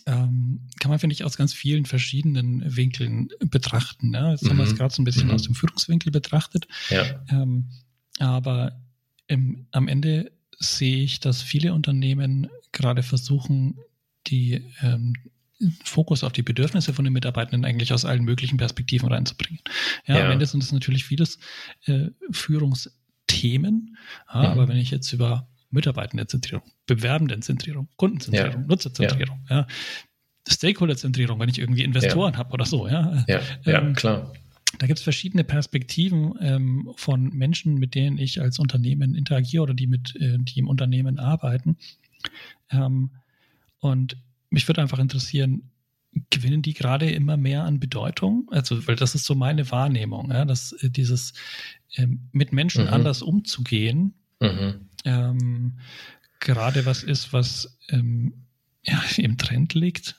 ähm, 0.06 0.68
kann 0.80 0.90
man, 0.90 1.00
finde 1.00 1.14
ich, 1.14 1.24
aus 1.24 1.38
ganz 1.38 1.54
vielen 1.54 1.86
verschiedenen 1.86 2.76
Winkeln 2.76 3.30
betrachten. 3.40 4.14
Ja? 4.14 4.32
Jetzt 4.32 4.44
mhm. 4.44 4.50
haben 4.50 4.58
wir 4.58 4.64
es 4.66 4.72
mhm. 4.74 4.78
gerade 4.78 4.94
so 4.94 5.02
ein 5.02 5.06
bisschen 5.06 5.28
mhm. 5.28 5.34
aus 5.34 5.44
dem 5.44 5.56
Führungswinkel 5.56 6.12
betrachtet. 6.12 6.68
Ja. 6.90 7.24
Ähm, 7.30 7.70
aber 8.20 8.82
im, 9.28 9.68
am 9.72 9.88
Ende 9.88 10.32
sehe 10.64 11.04
ich, 11.04 11.20
dass 11.20 11.42
viele 11.42 11.74
Unternehmen 11.74 12.50
gerade 12.72 13.04
versuchen, 13.04 13.78
die 14.28 14.64
ähm, 14.82 15.14
Fokus 15.84 16.24
auf 16.24 16.34
die 16.34 16.42
Bedürfnisse 16.42 16.94
von 16.94 17.06
den 17.06 17.14
Mitarbeitenden 17.14 17.66
eigentlich 17.66 17.94
aus 17.94 18.06
allen 18.06 18.24
möglichen 18.24 18.58
Perspektiven 18.58 19.10
reinzubringen. 19.10 19.62
Ja, 20.06 20.18
ja. 20.18 20.26
am 20.26 20.32
Ende 20.32 20.46
sind 20.46 20.64
es 20.64 20.72
natürlich 20.72 21.06
vieles 21.06 21.40
äh, 21.86 22.10
Führungsthemen, 22.32 23.98
ja, 24.34 24.40
mhm. 24.40 24.46
aber 24.46 24.68
wenn 24.68 24.78
ich 24.78 24.92
jetzt 24.92 25.12
über 25.14 25.48
Mitarbeitendenzentrierung, 25.70 26.64
Bewerbendenzentrierung, 26.86 27.88
Kundenzentrierung, 27.96 28.62
ja. 28.62 28.68
Nutzerzentrierung, 28.68 29.46
ja. 29.50 29.68
Stakeholderzentrierung, 30.48 31.40
wenn 31.40 31.50
ich 31.50 31.60
irgendwie 31.60 31.84
Investoren 31.84 32.38
habe 32.38 32.52
oder 32.52 32.66
so, 32.66 32.88
ja. 32.88 33.24
Ja, 33.28 33.40
ja 33.64 33.82
ähm, 33.82 33.94
klar. 33.96 34.34
Da 34.80 34.88
gibt 34.88 35.00
es 35.00 35.04
verschiedene 35.04 35.44
Perspektiven 35.44 36.34
ähm, 36.40 36.94
von 36.96 37.30
Menschen, 37.30 37.76
mit 37.76 37.96
denen 37.96 38.18
ich 38.18 38.42
als 38.42 38.60
Unternehmen 38.60 39.16
interagiere 39.16 39.64
oder 39.64 39.74
die 39.74 39.88
mit 39.88 40.16
äh, 40.16 40.38
die 40.40 40.60
im 40.60 40.68
Unternehmen 40.68 41.20
arbeiten. 41.20 41.78
Ähm, 42.70 43.12
und 43.80 44.18
mich 44.50 44.68
würde 44.68 44.82
einfach 44.82 45.00
interessieren, 45.00 45.70
gewinnen 46.30 46.62
die 46.62 46.74
gerade 46.74 47.10
immer 47.10 47.38
mehr 47.38 47.64
an 47.64 47.80
Bedeutung? 47.80 48.48
Also, 48.52 48.88
weil 48.88 48.96
das 48.96 49.16
ist 49.16 49.26
so 49.26 49.36
meine 49.36 49.70
Wahrnehmung, 49.72 50.32
ja, 50.32 50.46
dass 50.46 50.74
äh, 50.74 50.90
dieses 50.90 51.34
ähm, 51.96 52.30
mit 52.32 52.54
Menschen 52.54 52.86
mhm. 52.86 52.94
anders 52.94 53.22
umzugehen, 53.22 54.14
mhm. 54.40 54.90
ähm, 55.06 55.80
gerade 56.40 56.86
was 56.86 57.04
ist, 57.04 57.34
was 57.34 57.78
ähm, 57.90 58.34
ja, 58.84 59.02
im 59.18 59.38
Trend 59.38 59.74
liegt. 59.74 60.16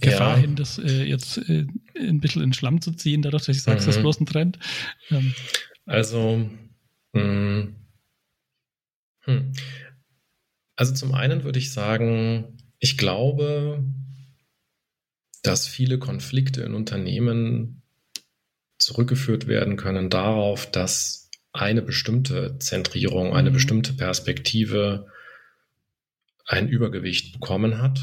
Gefahr 0.00 0.36
ja. 0.36 0.42
hin, 0.42 0.56
das 0.56 0.78
äh, 0.78 1.04
jetzt 1.04 1.38
äh, 1.48 1.66
ein 1.96 2.20
bisschen 2.20 2.42
in 2.42 2.48
den 2.48 2.54
Schlamm 2.54 2.80
zu 2.80 2.92
ziehen, 2.92 3.22
dadurch, 3.22 3.44
dass 3.44 3.56
ich 3.56 3.62
sage, 3.62 3.80
mhm. 3.80 3.86
das 3.86 3.96
ist 3.96 4.00
bloß 4.00 4.20
ein 4.20 4.26
Trend. 4.26 4.58
Ähm. 5.10 5.34
Also, 5.86 6.48
mh, 7.12 7.22
hm. 7.22 7.74
hm. 9.20 9.52
also 10.76 10.94
zum 10.94 11.14
einen 11.14 11.44
würde 11.44 11.58
ich 11.58 11.72
sagen, 11.72 12.56
ich 12.78 12.98
glaube, 12.98 13.84
dass 15.42 15.66
viele 15.66 15.98
Konflikte 15.98 16.62
in 16.62 16.74
Unternehmen 16.74 17.82
zurückgeführt 18.78 19.46
werden 19.46 19.76
können 19.76 20.10
darauf, 20.10 20.70
dass 20.70 21.30
eine 21.52 21.82
bestimmte 21.82 22.58
Zentrierung, 22.58 23.34
eine 23.34 23.50
mhm. 23.50 23.54
bestimmte 23.54 23.92
Perspektive 23.92 25.06
ein 26.44 26.68
Übergewicht 26.68 27.32
bekommen 27.34 27.78
hat 27.78 28.00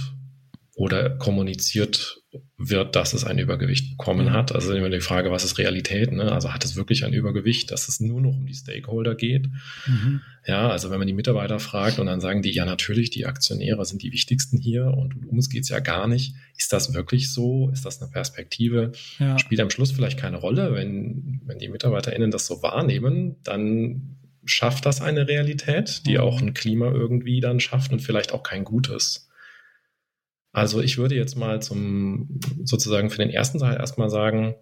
oder 0.79 1.09
kommuniziert 1.09 2.21
wird, 2.57 2.95
dass 2.95 3.13
es 3.13 3.25
ein 3.25 3.37
Übergewicht 3.37 3.97
bekommen 3.97 4.31
hat. 4.31 4.55
Also 4.55 4.73
immer 4.73 4.89
die 4.89 5.01
Frage, 5.01 5.29
was 5.29 5.43
ist 5.43 5.57
Realität? 5.57 6.13
Ne? 6.13 6.31
Also 6.31 6.53
hat 6.53 6.63
es 6.63 6.77
wirklich 6.77 7.03
ein 7.03 7.11
Übergewicht, 7.11 7.69
dass 7.71 7.89
es 7.89 7.99
nur 7.99 8.21
noch 8.21 8.37
um 8.37 8.45
die 8.45 8.53
Stakeholder 8.53 9.15
geht? 9.15 9.49
Mhm. 9.85 10.21
Ja, 10.47 10.69
also 10.69 10.89
wenn 10.89 10.99
man 10.99 11.07
die 11.07 11.13
Mitarbeiter 11.13 11.59
fragt 11.59 11.99
und 11.99 12.05
dann 12.05 12.21
sagen 12.21 12.41
die, 12.41 12.53
ja 12.53 12.63
natürlich, 12.63 13.09
die 13.09 13.25
Aktionäre 13.25 13.83
sind 13.83 14.03
die 14.03 14.13
wichtigsten 14.13 14.57
hier 14.57 14.85
und 14.85 15.17
um 15.17 15.27
uns 15.27 15.49
geht 15.49 15.63
es 15.63 15.69
ja 15.69 15.79
gar 15.79 16.07
nicht. 16.07 16.33
Ist 16.55 16.71
das 16.71 16.93
wirklich 16.93 17.33
so? 17.33 17.69
Ist 17.73 17.83
das 17.83 18.01
eine 18.01 18.09
Perspektive? 18.09 18.93
Ja. 19.19 19.37
Spielt 19.37 19.59
am 19.59 19.71
Schluss 19.71 19.91
vielleicht 19.91 20.17
keine 20.17 20.37
Rolle, 20.37 20.73
wenn, 20.73 21.41
wenn 21.43 21.59
die 21.59 21.67
MitarbeiterInnen 21.67 22.31
das 22.31 22.45
so 22.45 22.63
wahrnehmen, 22.63 23.35
dann 23.43 24.15
schafft 24.45 24.85
das 24.85 25.01
eine 25.01 25.27
Realität, 25.27 26.03
die 26.05 26.13
mhm. 26.13 26.19
auch 26.21 26.41
ein 26.41 26.53
Klima 26.53 26.89
irgendwie 26.89 27.41
dann 27.41 27.59
schafft 27.59 27.91
und 27.91 27.99
vielleicht 27.99 28.31
auch 28.31 28.43
kein 28.43 28.63
gutes. 28.63 29.28
Also 30.51 30.81
ich 30.81 30.97
würde 30.97 31.15
jetzt 31.15 31.35
mal 31.35 31.61
zum 31.61 32.39
sozusagen 32.63 33.09
für 33.09 33.19
den 33.19 33.29
ersten 33.29 33.59
Teil 33.59 33.77
erstmal 33.77 34.09
sagen, 34.09 34.55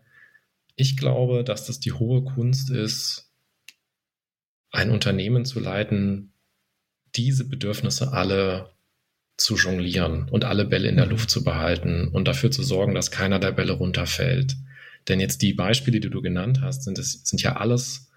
ich 0.75 0.97
glaube, 0.97 1.43
dass 1.43 1.65
das 1.65 1.79
die 1.79 1.93
hohe 1.93 2.23
Kunst 2.23 2.69
ist, 2.69 3.31
ein 4.71 4.91
Unternehmen 4.91 5.45
zu 5.45 5.59
leiten, 5.59 6.33
diese 7.15 7.47
Bedürfnisse 7.47 8.11
alle 8.11 8.69
zu 9.37 9.55
jonglieren 9.55 10.27
und 10.29 10.45
alle 10.45 10.65
Bälle 10.65 10.89
in 10.89 10.97
der 10.97 11.05
mhm. 11.05 11.11
Luft 11.11 11.29
zu 11.29 11.43
behalten 11.43 12.09
und 12.09 12.27
dafür 12.27 12.51
zu 12.51 12.63
sorgen, 12.63 12.93
dass 12.93 13.11
keiner 13.11 13.39
der 13.39 13.51
Bälle 13.51 13.73
runterfällt. 13.73 14.55
Denn 15.07 15.19
jetzt 15.19 15.41
die 15.41 15.53
Beispiele, 15.53 15.99
die 15.99 16.09
du 16.09 16.21
genannt 16.21 16.61
hast, 16.61 16.83
sind, 16.83 16.99
es, 16.99 17.23
sind 17.23 17.41
ja 17.41 17.55
alles 17.55 18.11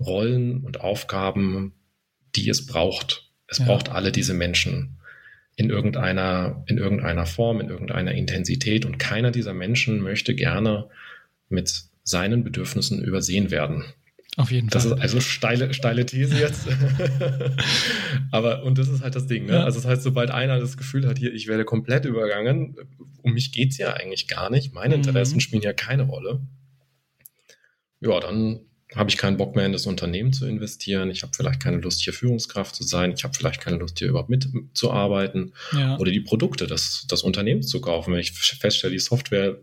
Rollen 0.00 0.64
und 0.64 0.80
Aufgaben, 0.80 1.74
die 2.34 2.48
es 2.48 2.66
braucht. 2.66 3.30
Es 3.46 3.58
ja. 3.58 3.66
braucht 3.66 3.88
alle 3.88 4.10
diese 4.10 4.34
Menschen 4.34 4.98
in 5.56 5.70
irgendeiner, 5.70 6.64
in 6.66 6.78
irgendeiner 6.78 7.26
Form, 7.26 7.60
in 7.60 7.68
irgendeiner 7.68 8.12
Intensität. 8.12 8.84
Und 8.84 8.98
keiner 8.98 9.30
dieser 9.30 9.54
Menschen 9.54 10.00
möchte 10.00 10.34
gerne 10.34 10.88
mit 11.48 11.84
seinen 12.02 12.44
Bedürfnissen 12.44 13.02
übersehen 13.02 13.50
werden. 13.50 13.84
Auf 14.36 14.50
jeden 14.50 14.68
Fall. 14.68 14.82
Das 14.82 14.84
ist 14.84 15.00
also 15.00 15.20
steile, 15.20 15.72
steile 15.74 16.06
These 16.06 16.36
jetzt. 16.36 16.66
Aber, 18.32 18.64
und 18.64 18.78
das 18.78 18.88
ist 18.88 19.02
halt 19.02 19.14
das 19.14 19.28
Ding, 19.28 19.46
ne? 19.46 19.52
Ja. 19.52 19.64
Also 19.64 19.78
das 19.78 19.88
heißt, 19.88 20.02
sobald 20.02 20.32
einer 20.32 20.58
das 20.58 20.76
Gefühl 20.76 21.06
hat, 21.06 21.18
hier, 21.18 21.32
ich 21.32 21.46
werde 21.46 21.64
komplett 21.64 22.04
übergangen, 22.04 22.76
um 23.22 23.32
mich 23.32 23.52
geht's 23.52 23.78
ja 23.78 23.94
eigentlich 23.94 24.26
gar 24.26 24.50
nicht, 24.50 24.74
meine 24.74 24.96
mhm. 24.96 25.04
Interessen 25.04 25.36
mhm. 25.36 25.40
spielen 25.40 25.62
ja 25.62 25.72
keine 25.72 26.02
Rolle. 26.04 26.40
Ja, 28.00 28.18
dann 28.18 28.60
habe 28.94 29.10
ich 29.10 29.16
keinen 29.16 29.36
Bock 29.36 29.56
mehr 29.56 29.66
in 29.66 29.72
das 29.72 29.86
Unternehmen 29.86 30.32
zu 30.32 30.46
investieren. 30.46 31.10
Ich 31.10 31.22
habe 31.22 31.32
vielleicht 31.34 31.60
keine 31.60 31.78
Lust, 31.78 32.02
hier 32.02 32.12
Führungskraft 32.12 32.74
zu 32.74 32.84
sein. 32.84 33.12
Ich 33.12 33.24
habe 33.24 33.34
vielleicht 33.34 33.60
keine 33.60 33.78
Lust, 33.78 33.98
hier 33.98 34.08
überhaupt 34.08 34.30
mitzuarbeiten 34.30 35.52
ja. 35.72 35.98
oder 35.98 36.10
die 36.10 36.20
Produkte 36.20 36.66
des, 36.66 37.06
des 37.06 37.22
Unternehmens 37.22 37.68
zu 37.68 37.80
kaufen. 37.80 38.12
Wenn 38.12 38.20
ich 38.20 38.32
feststelle, 38.32 38.92
die 38.92 38.98
Software 38.98 39.58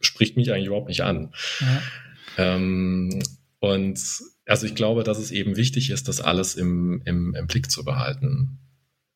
spricht 0.00 0.36
mich 0.36 0.52
eigentlich 0.52 0.66
überhaupt 0.66 0.88
nicht 0.88 1.02
an. 1.02 1.32
Ja. 1.60 1.82
Ähm, 2.38 3.22
und 3.58 4.00
also 4.46 4.66
ich 4.66 4.74
glaube, 4.74 5.04
dass 5.04 5.18
es 5.18 5.30
eben 5.30 5.56
wichtig 5.56 5.90
ist, 5.90 6.08
das 6.08 6.20
alles 6.20 6.54
im, 6.54 7.02
im, 7.04 7.34
im 7.34 7.46
Blick 7.46 7.70
zu 7.70 7.84
behalten. 7.84 8.58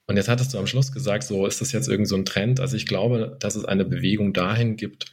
Und 0.06 0.16
jetzt 0.16 0.28
hattest 0.28 0.52
du 0.52 0.58
am 0.58 0.66
Schluss 0.66 0.92
gesagt, 0.92 1.24
so 1.24 1.46
ist 1.46 1.60
das 1.60 1.72
jetzt 1.72 1.88
irgend 1.88 2.08
so 2.08 2.16
ein 2.16 2.26
Trend. 2.26 2.60
Also 2.60 2.76
ich 2.76 2.86
glaube, 2.86 3.36
dass 3.40 3.56
es 3.56 3.64
eine 3.64 3.84
Bewegung 3.84 4.32
dahin 4.32 4.76
gibt, 4.76 5.06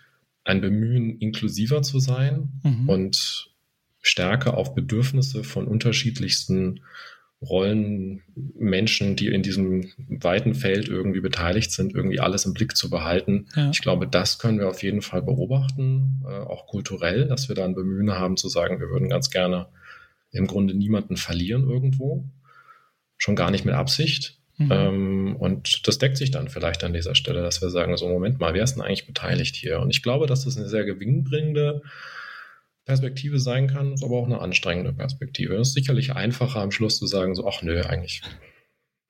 ein 0.44 0.60
Bemühen, 0.60 1.18
inklusiver 1.20 1.82
zu 1.82 2.00
sein 2.00 2.50
mhm. 2.64 2.90
und 2.90 3.51
stärker 4.02 4.58
auf 4.58 4.74
Bedürfnisse 4.76 5.44
von 5.44 5.68
unterschiedlichsten 5.68 6.82
Rollen, 7.42 8.22
Menschen, 8.56 9.16
die 9.16 9.28
in 9.28 9.42
diesem 9.42 9.92
weiten 10.08 10.54
Feld 10.54 10.88
irgendwie 10.88 11.22
beteiligt 11.22 11.72
sind, 11.72 11.94
irgendwie 11.94 12.20
alles 12.20 12.46
im 12.46 12.54
Blick 12.54 12.78
zu 12.78 12.92
behalten. 12.92 13.48
Ja. 13.56 13.72
Ich 13.72 13.82
glaube, 13.82 14.08
das 14.08 14.38
können 14.38 14.60
wir 14.60 14.70
auf 14.70 14.84
jeden 14.84 15.02
Fall 15.02 15.24
beobachten, 15.24 16.22
äh, 16.24 16.34
auch 16.34 16.68
kulturell, 16.68 17.28
dass 17.28 17.50
wir 17.50 17.56
da 17.56 17.66
ein 17.66 17.74
Bemühen 17.74 18.12
haben 18.12 18.38
zu 18.38 18.48
sagen, 18.48 18.80
wir 18.80 18.90
würden 18.90 19.10
ganz 19.10 19.32
gerne 19.32 19.68
im 20.32 20.46
Grunde 20.46 20.76
niemanden 20.76 21.18
verlieren 21.18 21.68
irgendwo, 21.68 22.26
schon 23.18 23.36
gar 23.36 23.50
nicht 23.50 23.66
mit 23.66 23.74
Absicht. 23.74 24.38
Mhm. 24.58 24.72
Ähm, 24.72 25.36
und 25.38 25.88
das 25.88 25.98
deckt 25.98 26.18
sich 26.18 26.30
dann 26.30 26.48
vielleicht 26.48 26.84
an 26.84 26.94
dieser 26.94 27.16
Stelle, 27.16 27.42
dass 27.42 27.60
wir 27.60 27.72
sagen, 27.72 27.98
so 27.98 28.08
Moment 28.08 28.40
mal, 28.40 28.54
wer 28.54 28.64
ist 28.64 28.76
denn 28.76 28.84
eigentlich 28.84 29.08
beteiligt 29.08 29.56
hier? 29.56 29.80
Und 29.80 29.90
ich 29.90 30.04
glaube, 30.04 30.28
dass 30.28 30.46
das 30.46 30.58
eine 30.58 30.68
sehr 30.68 30.86
gewinnbringende 30.86 31.82
Perspektive 32.92 33.40
sein 33.40 33.68
kann, 33.68 33.94
ist 33.94 34.04
aber 34.04 34.18
auch 34.18 34.26
eine 34.26 34.42
anstrengende 34.42 34.92
Perspektive. 34.92 35.56
Es 35.56 35.70
ist 35.70 35.76
sicherlich 35.76 36.14
einfacher 36.14 36.60
am 36.60 36.72
Schluss 36.72 36.98
zu 36.98 37.08
sagen, 37.08 37.36
so, 37.36 37.48
ach 37.48 37.62
nö, 37.62 37.82
eigentlich 37.84 38.22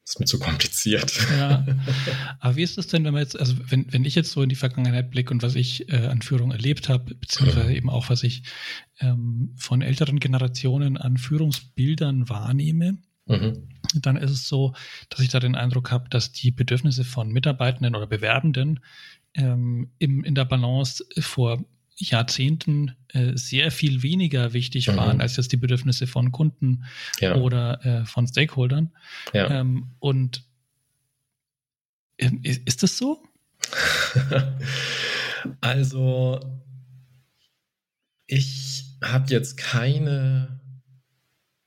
ist 0.06 0.20
mir 0.20 0.28
zu 0.28 0.38
kompliziert. 0.38 1.12
Ja. 1.40 1.66
Aber 2.40 2.56
wie 2.56 2.64
ist 2.64 2.78
es 2.78 2.88
denn, 2.88 3.04
wenn 3.06 3.14
man 3.14 3.24
jetzt, 3.24 3.40
also 3.40 3.56
wenn, 3.70 3.92
wenn 3.92 4.06
ich 4.06 4.14
jetzt 4.14 4.32
so 4.32 4.44
in 4.44 4.50
die 4.50 4.56
Vergangenheit 4.56 5.10
blicke 5.10 5.34
und 5.34 5.42
was 5.42 5.56
ich 5.56 5.90
äh, 5.92 6.08
an 6.08 6.22
Führung 6.22 6.52
erlebt 6.52 6.90
habe, 6.90 7.16
beziehungsweise 7.16 7.74
eben 7.74 7.90
auch, 7.90 8.10
was 8.10 8.22
ich 8.22 8.44
ähm, 9.00 9.54
von 9.56 9.82
älteren 9.82 10.20
Generationen 10.20 10.98
an 10.98 11.18
Führungsbildern 11.18 12.30
wahrnehme, 12.30 12.98
mhm. 13.26 13.70
dann 13.96 14.18
ist 14.18 14.32
es 14.32 14.48
so, 14.48 14.74
dass 15.10 15.22
ich 15.22 15.30
da 15.30 15.40
den 15.40 15.56
Eindruck 15.56 15.92
habe, 15.92 16.10
dass 16.10 16.32
die 16.32 16.52
Bedürfnisse 16.52 17.04
von 17.04 17.32
Mitarbeitenden 17.32 17.96
oder 17.96 18.08
Bewerbenden 18.08 18.82
ähm, 19.34 19.92
im, 19.98 20.24
in 20.24 20.36
der 20.36 20.46
Balance 20.46 21.06
vor 21.20 21.64
Jahrzehnten 21.96 22.96
äh, 23.10 23.34
sehr 23.36 23.72
viel 23.72 24.04
weniger 24.04 24.54
wichtig 24.54 24.88
mhm. 24.88 24.98
waren 24.98 25.22
als 25.22 25.38
jetzt 25.38 25.52
die 25.52 25.58
Bedürfnisse 25.58 26.08
von 26.08 26.32
Kunden 26.32 26.84
ja. 27.20 27.36
oder 27.36 27.86
äh, 27.86 28.06
von 28.06 28.28
Stakeholdern. 28.28 28.92
Ja. 29.34 29.50
Ähm, 29.50 29.92
und 30.00 30.44
äh, 32.18 32.32
ist 32.42 32.84
das 32.84 32.98
so? 32.98 33.24
also, 35.62 36.40
ich 38.28 38.86
habe 39.04 39.30
jetzt 39.30 39.58
keine 39.58 40.60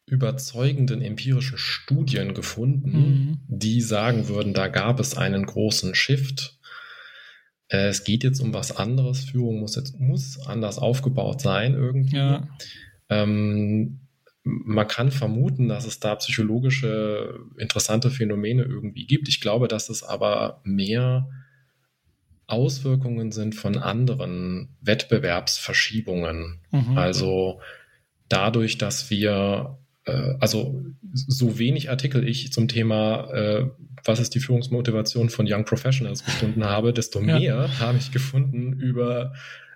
überzeugenden 0.06 1.00
empirischen 1.00 1.58
Studien 1.58 2.34
gefunden, 2.34 2.90
mhm. 2.90 3.38
die 3.48 3.80
sagen 3.80 4.28
würden, 4.28 4.52
da 4.52 4.68
gab 4.68 5.00
es 5.00 5.16
einen 5.16 5.46
großen 5.46 5.94
Shift 5.94 6.53
es 7.68 8.04
geht 8.04 8.24
jetzt 8.24 8.40
um 8.40 8.52
was 8.52 8.76
anderes. 8.76 9.24
Führung 9.24 9.60
muss 9.60 9.76
jetzt 9.76 9.98
muss 9.98 10.38
anders 10.46 10.78
aufgebaut 10.78 11.40
sein 11.40 11.74
irgendwie. 11.74 12.16
Ja. 12.16 12.48
Ähm, 13.08 14.00
man 14.44 14.86
kann 14.86 15.10
vermuten, 15.10 15.68
dass 15.68 15.86
es 15.86 16.00
da 16.00 16.16
psychologische 16.16 17.40
interessante 17.56 18.10
Phänomene 18.10 18.62
irgendwie 18.62 19.06
gibt. 19.06 19.28
Ich 19.28 19.40
glaube, 19.40 19.68
dass 19.68 19.88
es 19.88 20.02
aber 20.02 20.60
mehr 20.64 21.30
Auswirkungen 22.46 23.32
sind 23.32 23.54
von 23.54 23.78
anderen 23.78 24.76
Wettbewerbsverschiebungen. 24.82 26.60
Mhm. 26.70 26.98
Also 26.98 27.60
dadurch, 28.28 28.76
dass 28.76 29.08
wir 29.08 29.78
äh, 29.78 29.83
also 30.40 30.84
so 31.12 31.58
wenig 31.58 31.90
Artikel 31.90 32.26
ich 32.26 32.52
zum 32.52 32.68
Thema, 32.68 33.30
äh, 33.32 33.70
was 34.04 34.20
ist 34.20 34.34
die 34.34 34.40
Führungsmotivation 34.40 35.30
von 35.30 35.46
Young 35.48 35.64
Professionals 35.64 36.24
gefunden 36.24 36.64
habe, 36.64 36.92
desto 36.92 37.20
mehr 37.20 37.38
ja. 37.38 37.78
habe 37.78 37.98
ich 37.98 38.12
gefunden 38.12 38.74
über 38.74 39.32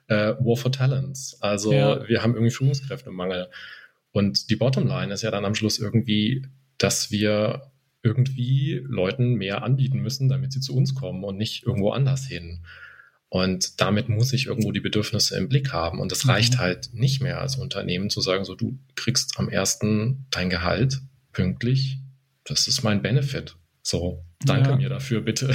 äh, 0.08 0.35
War 0.38 0.56
for 0.56 0.73
Talents. 0.73 1.38
Also 1.40 1.73
ja. 1.73 2.08
wir 2.08 2.23
haben 2.23 2.35
irgendwie 2.35 2.52
Führungskräftemangel. 2.52 3.49
Und 4.12 4.50
die 4.50 4.56
Bottomline 4.56 5.12
ist 5.12 5.23
ja 5.23 5.30
dann 5.30 5.44
am 5.44 5.54
Schluss 5.54 5.78
irgendwie, 5.78 6.47
dass 6.78 7.11
wir 7.11 7.70
irgendwie 8.02 8.80
Leuten 8.87 9.35
mehr 9.35 9.62
anbieten 9.62 9.99
müssen, 9.99 10.28
damit 10.28 10.52
sie 10.52 10.61
zu 10.61 10.75
uns 10.75 10.94
kommen 10.94 11.25
und 11.25 11.37
nicht 11.37 11.66
irgendwo 11.66 11.90
anders 11.90 12.26
hin. 12.26 12.61
Und 13.30 13.80
damit 13.80 14.08
muss 14.08 14.32
ich 14.32 14.47
irgendwo 14.47 14.73
die 14.73 14.80
Bedürfnisse 14.80 15.37
im 15.37 15.49
Blick 15.49 15.73
haben. 15.73 16.00
Und 16.00 16.12
es 16.12 16.25
mhm. 16.25 16.30
reicht 16.30 16.58
halt 16.58 16.90
nicht 16.94 17.20
mehr 17.20 17.40
als 17.40 17.56
Unternehmen 17.56 18.08
zu 18.08 18.20
sagen, 18.20 18.44
so 18.44 18.54
du 18.54 18.78
kriegst 18.94 19.38
am 19.38 19.49
ersten 19.49 20.26
dein 20.30 20.49
Gehalt 20.49 21.00
pünktlich. 21.32 21.99
Das 22.44 22.66
ist 22.68 22.82
mein 22.82 23.02
Benefit. 23.02 23.56
So, 23.82 24.25
danke 24.44 24.70
ja. 24.70 24.76
mir 24.76 24.88
dafür, 24.88 25.20
bitte. 25.20 25.54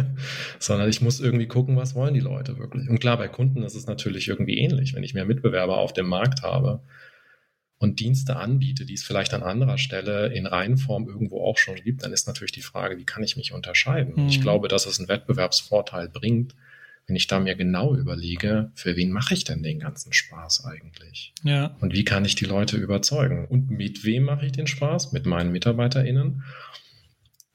Sondern 0.58 0.88
ich 0.88 1.00
muss 1.00 1.20
irgendwie 1.20 1.48
gucken, 1.48 1.76
was 1.76 1.94
wollen 1.94 2.14
die 2.14 2.20
Leute 2.20 2.58
wirklich. 2.58 2.88
Und 2.88 2.98
klar, 2.98 3.16
bei 3.16 3.28
Kunden 3.28 3.62
ist 3.62 3.74
es 3.74 3.86
natürlich 3.86 4.28
irgendwie 4.28 4.58
ähnlich. 4.58 4.94
Wenn 4.94 5.02
ich 5.02 5.14
mehr 5.14 5.24
Mitbewerber 5.24 5.78
auf 5.78 5.94
dem 5.94 6.06
Markt 6.06 6.42
habe 6.42 6.82
und 7.78 8.00
Dienste 8.00 8.36
anbiete, 8.36 8.84
die 8.84 8.94
es 8.94 9.02
vielleicht 9.02 9.32
an 9.32 9.42
anderer 9.42 9.78
Stelle 9.78 10.28
in 10.28 10.46
Reihenform 10.46 11.08
irgendwo 11.08 11.42
auch 11.42 11.56
schon 11.56 11.76
gibt, 11.76 12.02
dann 12.02 12.12
ist 12.12 12.26
natürlich 12.26 12.52
die 12.52 12.62
Frage, 12.62 12.98
wie 12.98 13.04
kann 13.04 13.22
ich 13.22 13.36
mich 13.36 13.52
unterscheiden? 13.52 14.24
Mhm. 14.24 14.28
Ich 14.28 14.42
glaube, 14.42 14.68
dass 14.68 14.84
es 14.84 14.98
einen 14.98 15.08
Wettbewerbsvorteil 15.08 16.08
bringt, 16.10 16.54
wenn 17.06 17.16
ich 17.16 17.26
da 17.26 17.38
mir 17.38 17.54
genau 17.54 17.94
überlege, 17.94 18.70
für 18.74 18.96
wen 18.96 19.10
mache 19.10 19.34
ich 19.34 19.44
denn 19.44 19.62
den 19.62 19.80
ganzen 19.80 20.12
Spaß 20.12 20.64
eigentlich? 20.64 21.34
Ja. 21.42 21.76
Und 21.80 21.92
wie 21.92 22.04
kann 22.04 22.24
ich 22.24 22.34
die 22.34 22.46
Leute 22.46 22.76
überzeugen? 22.76 23.46
Und 23.46 23.70
mit 23.70 24.04
wem 24.04 24.24
mache 24.24 24.46
ich 24.46 24.52
den 24.52 24.66
Spaß? 24.66 25.12
Mit 25.12 25.26
meinen 25.26 25.52
MitarbeiterInnen. 25.52 26.42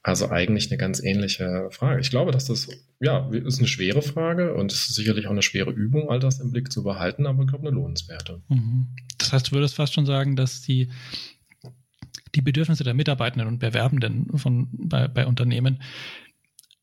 Also 0.02 0.30
eigentlich 0.30 0.70
eine 0.70 0.78
ganz 0.78 1.02
ähnliche 1.02 1.68
Frage. 1.72 2.00
Ich 2.00 2.10
glaube, 2.10 2.30
dass 2.30 2.46
das, 2.46 2.68
ja, 3.00 3.28
ist 3.30 3.58
eine 3.58 3.68
schwere 3.68 4.02
Frage 4.02 4.54
und 4.54 4.72
es 4.72 4.88
ist 4.88 4.94
sicherlich 4.94 5.26
auch 5.26 5.32
eine 5.32 5.42
schwere 5.42 5.70
Übung, 5.70 6.08
all 6.08 6.20
das 6.20 6.40
im 6.40 6.52
Blick 6.52 6.72
zu 6.72 6.82
behalten, 6.82 7.26
aber 7.26 7.42
ich 7.42 7.48
glaube, 7.48 7.66
eine 7.68 7.76
lohnenswerte. 7.76 8.40
Mhm. 8.48 8.88
Das 9.18 9.32
heißt, 9.32 9.48
du 9.48 9.52
würdest 9.52 9.74
fast 9.74 9.92
schon 9.92 10.06
sagen, 10.06 10.36
dass 10.36 10.62
die, 10.62 10.88
die 12.34 12.40
Bedürfnisse 12.40 12.84
der 12.84 12.94
Mitarbeitenden 12.94 13.46
und 13.46 13.58
Bewerbenden 13.58 14.38
von, 14.38 14.68
bei, 14.72 15.06
bei 15.06 15.26
Unternehmen 15.26 15.82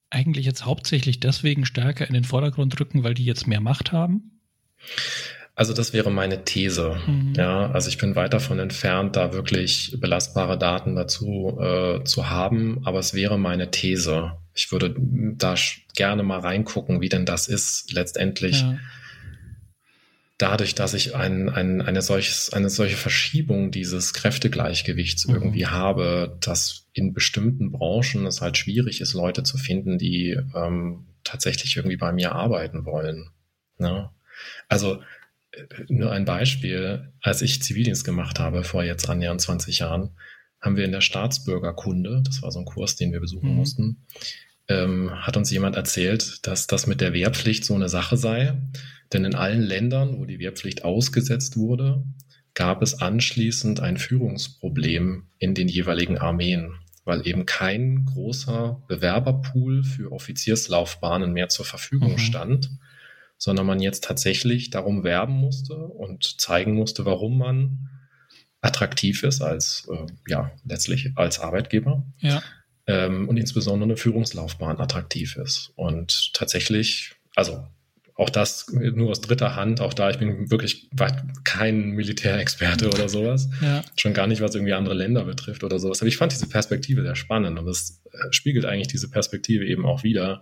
eigentlich 0.10 0.46
jetzt 0.46 0.66
hauptsächlich 0.66 1.20
deswegen 1.20 1.66
stärker 1.66 2.08
in 2.08 2.14
den 2.14 2.24
Vordergrund 2.24 2.80
rücken, 2.80 3.04
weil 3.04 3.14
die 3.14 3.26
jetzt 3.26 3.48
mehr 3.48 3.62
Macht 3.62 3.92
haben? 3.92 4.40
Also 5.58 5.74
das 5.74 5.92
wäre 5.92 6.12
meine 6.12 6.46
These. 6.46 6.98
Mhm. 7.08 7.34
Ja, 7.36 7.72
also 7.72 7.90
ich 7.90 7.98
bin 7.98 8.16
weit 8.16 8.32
davon 8.32 8.60
entfernt, 8.60 9.16
da 9.16 9.34
wirklich 9.34 9.98
belastbare 10.00 10.58
Daten 10.58 10.96
dazu 10.96 11.58
äh, 11.60 12.04
zu 12.04 12.30
haben, 12.30 12.82
aber 12.84 13.00
es 13.00 13.16
wäre 13.16 13.40
meine 13.40 13.72
These. 13.72 14.34
Ich 14.54 14.72
würde 14.72 14.96
da 15.00 15.56
gerne 15.96 16.22
mal 16.22 16.40
reingucken, 16.40 17.02
wie 17.02 17.10
denn 17.10 17.26
das 17.26 17.48
ist 17.48 17.92
letztendlich. 17.92 18.62
Ja. 18.62 18.78
Dadurch, 20.38 20.76
dass 20.76 20.94
ich 20.94 21.16
ein, 21.16 21.50
ein, 21.50 21.82
eine, 21.82 22.02
solches, 22.02 22.54
eine 22.54 22.70
solche 22.70 22.98
Verschiebung 22.98 23.72
dieses 23.72 24.14
Kräftegleichgewichts 24.14 25.28
mhm. 25.28 25.36
irgendwie 25.36 25.66
habe, 25.66 26.38
dass 26.42 26.86
in 26.94 27.14
bestimmten 27.14 27.72
Branchen 27.72 28.26
es 28.26 28.42
halt 28.42 28.58
schwierig 28.58 29.02
ist, 29.02 29.14
Leute 29.14 29.44
zu 29.44 29.58
finden, 29.58 29.98
die 29.98 30.40
ähm, 30.56 31.08
tatsächlich 31.24 31.76
irgendwie 31.76 31.98
bei 31.98 32.12
mir 32.12 32.34
arbeiten 32.34 32.86
wollen. 32.86 33.30
Ne? 33.80 34.12
Also 34.68 35.02
nur 35.88 36.12
ein 36.12 36.26
Beispiel. 36.26 37.12
Als 37.22 37.42
ich 37.42 37.62
Zivildienst 37.62 38.06
gemacht 38.06 38.40
habe, 38.40 38.64
vor 38.64 38.84
jetzt 38.84 39.10
annähernd 39.10 39.42
20 39.42 39.80
Jahren, 39.80 40.12
haben 40.60 40.76
wir 40.76 40.86
in 40.86 40.92
der 40.92 41.02
Staatsbürgerkunde, 41.02 42.24
das 42.26 42.42
war 42.42 42.52
so 42.52 42.60
ein 42.60 42.66
Kurs, 42.66 42.96
den 42.96 43.12
wir 43.12 43.20
besuchen 43.20 43.52
mhm. 43.52 43.56
mussten, 43.56 44.06
ähm, 44.68 45.12
hat 45.14 45.38
uns 45.38 45.52
jemand 45.52 45.76
erzählt, 45.76 46.46
dass 46.46 46.68
das 46.68 46.88
mit 46.88 47.02
der 47.02 47.14
Wehrpflicht 47.14 47.66
so 47.66 47.76
eine 47.76 47.90
Sache 47.90 48.18
sei. 48.18 48.54
Denn 49.14 49.24
in 49.24 49.36
allen 49.36 49.62
Ländern, 49.62 50.18
wo 50.18 50.26
die 50.26 50.40
Wehrpflicht 50.40 50.84
ausgesetzt 50.84 51.58
wurde, 51.58 52.04
gab 52.54 52.82
es 52.82 53.02
anschließend 53.02 53.80
ein 53.80 53.98
Führungsproblem 53.98 55.28
in 55.38 55.54
den 55.54 55.68
jeweiligen 55.68 56.18
Armeen, 56.18 56.74
weil 57.06 57.26
eben 57.26 57.46
kein 57.46 58.06
großer 58.06 58.84
Bewerberpool 58.88 59.84
für 59.84 60.12
Offizierslaufbahnen 60.12 61.32
mehr 61.32 61.50
zur 61.50 61.66
Verfügung 61.66 62.14
mhm. 62.14 62.20
stand 62.20 62.70
sondern 63.38 63.66
man 63.66 63.80
jetzt 63.80 64.04
tatsächlich 64.04 64.70
darum 64.70 65.04
werben 65.04 65.34
musste 65.34 65.76
und 65.76 66.42
zeigen 66.42 66.74
musste, 66.74 67.06
warum 67.06 67.38
man 67.38 67.90
attraktiv 68.62 69.24
ist 69.24 69.42
als, 69.42 69.88
äh, 69.92 70.08
ja, 70.28 70.52
letztlich 70.66 71.12
als 71.16 71.40
Arbeitgeber. 71.40 72.04
Ja. 72.18 72.42
Ähm, 72.88 73.28
und 73.28 73.38
insbesondere 73.38 73.90
eine 73.90 73.98
Führungslaufbahn 73.98 74.80
attraktiv 74.80 75.36
ist. 75.36 75.74
Und 75.76 76.34
tatsächlich, 76.34 77.16
also 77.36 77.66
auch 78.18 78.30
das 78.32 78.68
nur 78.72 79.12
aus 79.12 79.22
dritter 79.22 79.56
Hand, 79.56 79.80
auch 79.80 79.94
da, 79.94 80.10
ich 80.10 80.18
bin 80.18 80.50
wirklich 80.50 80.90
kein 81.44 81.92
Militärexperte 81.92 82.88
oder 82.90 83.10
sowas. 83.10 83.48
Ja. 83.62 83.84
Schon 83.96 84.14
gar 84.14 84.26
nicht, 84.26 84.42
was 84.42 84.56
irgendwie 84.56 84.74
andere 84.74 84.96
Länder 84.96 85.26
betrifft 85.26 85.64
oder 85.64 85.78
sowas. 85.78 86.02
Aber 86.02 86.08
ich 86.08 86.18
fand 86.18 86.32
diese 86.32 86.50
Perspektive 86.50 87.04
sehr 87.04 87.16
spannend 87.16 87.60
und 87.60 87.68
es 87.68 88.02
äh, 88.12 88.32
spiegelt 88.32 88.66
eigentlich 88.66 88.88
diese 88.88 89.10
Perspektive 89.10 89.66
eben 89.66 89.86
auch 89.86 90.04
wieder, 90.04 90.42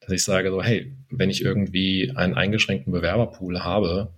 dass 0.00 0.12
ich 0.12 0.22
sage 0.22 0.50
so, 0.50 0.62
hey, 0.62 0.92
wenn 1.10 1.30
ich 1.30 1.42
irgendwie 1.42 2.12
einen 2.14 2.34
eingeschränkten 2.34 2.92
Bewerberpool 2.92 3.60
habe, 3.64 4.12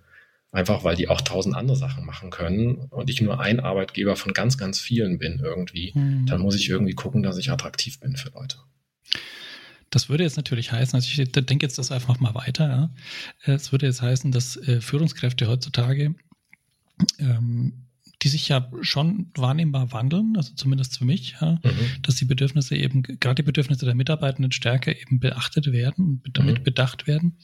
einfach 0.52 0.84
weil 0.84 0.96
die 0.96 1.08
auch 1.08 1.22
tausend 1.22 1.56
andere 1.56 1.76
Sachen 1.76 2.04
machen 2.04 2.30
können 2.30 2.76
und 2.76 3.10
ich 3.10 3.20
nur 3.20 3.40
ein 3.40 3.58
Arbeitgeber 3.58 4.16
von 4.16 4.32
ganz, 4.32 4.58
ganz 4.58 4.78
vielen 4.78 5.18
bin 5.18 5.40
irgendwie, 5.42 5.92
mhm. 5.94 6.26
dann 6.26 6.40
muss 6.40 6.54
ich 6.54 6.68
irgendwie 6.68 6.94
gucken, 6.94 7.22
dass 7.22 7.38
ich 7.38 7.50
attraktiv 7.50 7.98
bin 7.98 8.16
für 8.16 8.30
Leute. 8.30 8.58
Das 9.90 10.08
würde 10.08 10.24
jetzt 10.24 10.36
natürlich 10.36 10.72
heißen, 10.72 10.94
also 10.94 11.06
ich 11.06 11.32
denke 11.32 11.66
jetzt 11.66 11.78
das 11.78 11.90
einfach 11.90 12.20
mal 12.20 12.34
weiter, 12.34 12.68
ja. 12.68 13.54
Es 13.54 13.72
würde 13.72 13.86
jetzt 13.86 14.00
heißen, 14.00 14.30
dass 14.30 14.56
äh, 14.56 14.80
Führungskräfte 14.80 15.48
heutzutage 15.48 16.14
ähm, 17.18 17.72
die 18.22 18.28
sich 18.28 18.48
ja 18.48 18.70
schon 18.82 19.30
wahrnehmbar 19.34 19.90
wandeln, 19.92 20.34
also 20.36 20.54
zumindest 20.54 20.98
für 20.98 21.04
mich, 21.04 21.34
ja, 21.40 21.58
mhm. 21.62 22.02
dass 22.02 22.14
die 22.14 22.24
Bedürfnisse 22.24 22.76
eben, 22.76 23.02
gerade 23.02 23.36
die 23.36 23.42
Bedürfnisse 23.42 23.84
der 23.84 23.96
Mitarbeitenden 23.96 24.52
stärker 24.52 24.96
eben 24.96 25.18
beachtet 25.18 25.72
werden 25.72 26.22
und 26.24 26.38
damit 26.38 26.60
mhm. 26.60 26.64
bedacht 26.64 27.06
werden, 27.08 27.36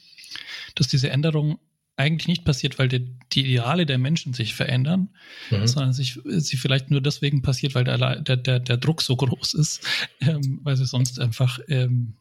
dass 0.77 0.87
diese 0.87 1.11
Änderung 1.11 1.59
eigentlich 1.98 2.28
nicht 2.28 2.44
passiert, 2.44 2.78
weil 2.78 2.88
die, 2.88 3.06
die 3.32 3.40
Ideale 3.40 3.84
der 3.84 3.98
Menschen 3.98 4.32
sich 4.32 4.54
verändern, 4.54 5.08
mhm. 5.50 5.66
sondern 5.66 5.92
sich, 5.92 6.18
sie 6.24 6.56
vielleicht 6.56 6.90
nur 6.90 7.00
deswegen 7.00 7.42
passiert, 7.42 7.74
weil 7.74 7.84
der, 7.84 8.20
der, 8.20 8.37
der, 8.37 8.61
der 8.61 8.76
Druck 8.76 9.02
so 9.02 9.16
groß 9.16 9.54
ist, 9.54 9.84
ähm, 10.20 10.61
weil 10.62 10.76
sie 10.76 10.87
sonst 10.87 11.20
einfach 11.20 11.58
ähm, 11.68 12.14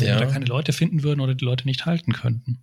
ja. 0.00 0.18
da 0.18 0.26
keine 0.26 0.46
Leute 0.46 0.72
finden 0.72 1.02
würden 1.02 1.20
oder 1.20 1.34
die 1.34 1.44
Leute 1.44 1.66
nicht 1.66 1.86
halten 1.86 2.12
könnten. 2.12 2.58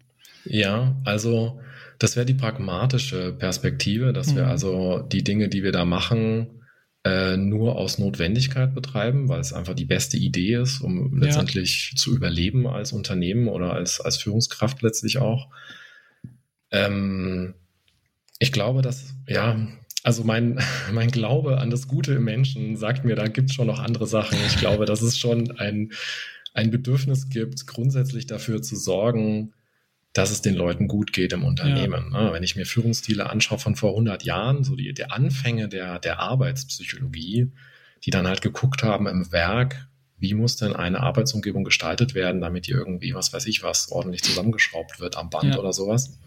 Ja, 0.46 0.96
also 1.06 1.62
das 1.98 2.18
wäre 2.18 2.26
die 2.26 2.34
pragmatische 2.34 3.32
Perspektive, 3.32 4.12
dass 4.12 4.32
mhm. 4.32 4.36
wir 4.36 4.48
also 4.48 5.00
die 5.00 5.24
Dinge, 5.24 5.48
die 5.48 5.64
wir 5.64 5.72
da 5.72 5.86
machen, 5.86 6.48
äh, 7.06 7.38
nur 7.38 7.78
aus 7.78 8.00
Notwendigkeit 8.00 8.74
betreiben, 8.74 9.30
weil 9.30 9.40
es 9.40 9.54
einfach 9.54 9.74
die 9.74 9.86
beste 9.86 10.18
Idee 10.18 10.56
ist, 10.56 10.82
um 10.82 11.20
ja. 11.20 11.26
letztendlich 11.28 11.94
zu 11.96 12.14
überleben 12.14 12.68
als 12.68 12.92
Unternehmen 12.92 13.48
oder 13.48 13.74
als, 13.74 14.02
als 14.02 14.18
Führungskraft 14.18 14.82
letztlich 14.82 15.20
auch. 15.20 15.50
Ähm, 16.74 17.54
ich 18.40 18.52
glaube, 18.52 18.82
dass, 18.82 19.14
ja, 19.28 19.58
also 20.04 20.24
mein, 20.26 20.60
mein 20.92 21.10
Glaube 21.10 21.60
an 21.60 21.70
das 21.70 21.88
Gute 21.88 22.14
im 22.14 22.26
Menschen 22.26 22.76
sagt 22.76 23.06
mir, 23.06 23.16
da 23.16 23.28
gibt 23.28 23.52
es 23.52 23.56
schon 23.56 23.68
noch 23.68 23.80
andere 23.80 24.08
Sachen. 24.08 24.38
Ich 24.48 24.58
glaube, 24.58 24.86
dass 24.86 25.02
es 25.02 25.18
schon 25.18 25.52
ein, 25.58 25.94
ein 26.54 26.72
Bedürfnis 26.72 27.30
gibt, 27.30 27.66
grundsätzlich 27.66 28.28
dafür 28.28 28.62
zu 28.62 28.76
sorgen, 28.76 29.54
dass 30.12 30.30
es 30.30 30.42
den 30.42 30.54
Leuten 30.54 30.88
gut 30.88 31.12
geht 31.14 31.34
im 31.34 31.44
Unternehmen. 31.44 32.12
Ja. 32.14 32.26
Ne? 32.26 32.34
Wenn 32.34 32.44
ich 32.44 32.56
mir 32.56 32.66
Führungsstile 32.66 33.30
anschaue 33.30 33.58
von 33.58 33.76
vor 33.76 33.92
100 33.92 34.24
Jahren, 34.24 34.64
so 34.64 34.76
die, 34.76 34.94
die 34.94 35.06
Anfänge 35.06 35.70
der, 35.70 36.00
der 36.00 36.20
Arbeitspsychologie, 36.20 37.52
die 38.04 38.12
dann 38.12 38.28
halt 38.28 38.42
geguckt 38.42 38.84
haben 38.84 39.08
im 39.08 39.32
Werk, 39.32 39.88
wie 40.18 40.36
muss 40.36 40.56
denn 40.56 40.74
eine 40.74 41.02
Arbeitsumgebung 41.02 41.64
gestaltet 41.64 42.14
werden, 42.14 42.42
damit 42.42 42.68
die 42.68 42.72
irgendwie, 42.72 43.14
was 43.14 43.34
weiß 43.34 43.46
ich 43.48 43.64
was, 43.64 43.92
ordentlich 43.92 44.24
zusammengeschraubt 44.24 45.00
wird 45.00 45.18
am 45.18 45.30
Band 45.30 45.56
ja. 45.56 45.60
oder 45.60 45.74
sowas. 45.74 46.20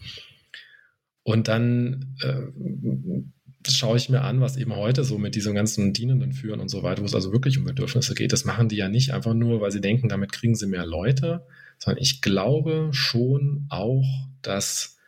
Und 1.26 1.48
dann 1.48 2.14
äh, 2.20 3.68
schaue 3.68 3.96
ich 3.96 4.08
mir 4.08 4.20
an, 4.20 4.40
was 4.40 4.56
eben 4.56 4.76
heute 4.76 5.02
so 5.02 5.18
mit 5.18 5.34
diesen 5.34 5.56
ganzen 5.56 5.92
Dienenden 5.92 6.32
führen 6.32 6.60
und 6.60 6.68
so 6.68 6.84
weiter, 6.84 7.02
wo 7.02 7.06
es 7.06 7.16
also 7.16 7.32
wirklich 7.32 7.58
um 7.58 7.64
Bedürfnisse 7.64 8.14
geht. 8.14 8.32
Das 8.32 8.44
machen 8.44 8.68
die 8.68 8.76
ja 8.76 8.88
nicht 8.88 9.12
einfach 9.12 9.34
nur, 9.34 9.60
weil 9.60 9.72
sie 9.72 9.80
denken, 9.80 10.08
damit 10.08 10.30
kriegen 10.30 10.54
sie 10.54 10.68
mehr 10.68 10.86
Leute, 10.86 11.44
sondern 11.78 12.00
ich 12.00 12.22
glaube 12.22 12.90
schon 12.92 13.66
auch, 13.70 14.06
dass 14.40 14.98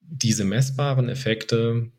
diese 0.00 0.44
messbaren 0.44 1.08
Effekte 1.08 1.90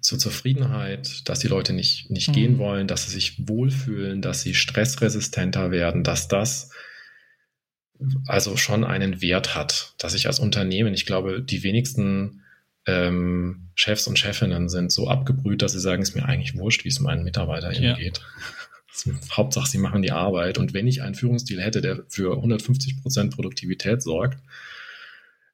zur 0.00 0.20
Zufriedenheit, 0.20 1.28
dass 1.28 1.40
die 1.40 1.48
Leute 1.48 1.72
nicht, 1.72 2.08
nicht 2.08 2.28
mhm. 2.28 2.34
gehen 2.34 2.58
wollen, 2.58 2.86
dass 2.86 3.06
sie 3.06 3.10
sich 3.10 3.48
wohlfühlen, 3.48 4.22
dass 4.22 4.42
sie 4.42 4.54
stressresistenter 4.54 5.72
werden, 5.72 6.04
dass 6.04 6.28
das 6.28 6.70
also 8.26 8.56
schon 8.56 8.84
einen 8.84 9.20
Wert 9.20 9.54
hat, 9.54 9.94
dass 9.98 10.14
ich 10.14 10.26
als 10.26 10.38
Unternehmen, 10.38 10.94
ich 10.94 11.06
glaube, 11.06 11.42
die 11.42 11.62
wenigsten 11.62 12.42
ähm, 12.86 13.68
Chefs 13.74 14.06
und 14.06 14.18
Chefinnen 14.18 14.68
sind 14.68 14.92
so 14.92 15.08
abgebrüht, 15.08 15.62
dass 15.62 15.72
sie 15.72 15.80
sagen, 15.80 16.02
es 16.02 16.10
ist 16.10 16.14
mir 16.14 16.26
eigentlich 16.26 16.56
wurscht, 16.56 16.84
wie 16.84 16.88
es 16.88 17.00
meinen 17.00 17.24
MitarbeiterInnen 17.24 17.82
ja. 17.82 17.94
geht. 17.96 18.20
Hauptsache, 19.32 19.68
sie 19.68 19.78
machen 19.78 20.02
die 20.02 20.12
Arbeit. 20.12 20.58
Und 20.58 20.72
wenn 20.72 20.86
ich 20.86 21.02
einen 21.02 21.14
Führungsstil 21.14 21.60
hätte, 21.60 21.80
der 21.80 22.04
für 22.08 22.36
150 22.36 23.02
Prozent 23.02 23.34
Produktivität 23.34 24.02
sorgt, 24.02 24.38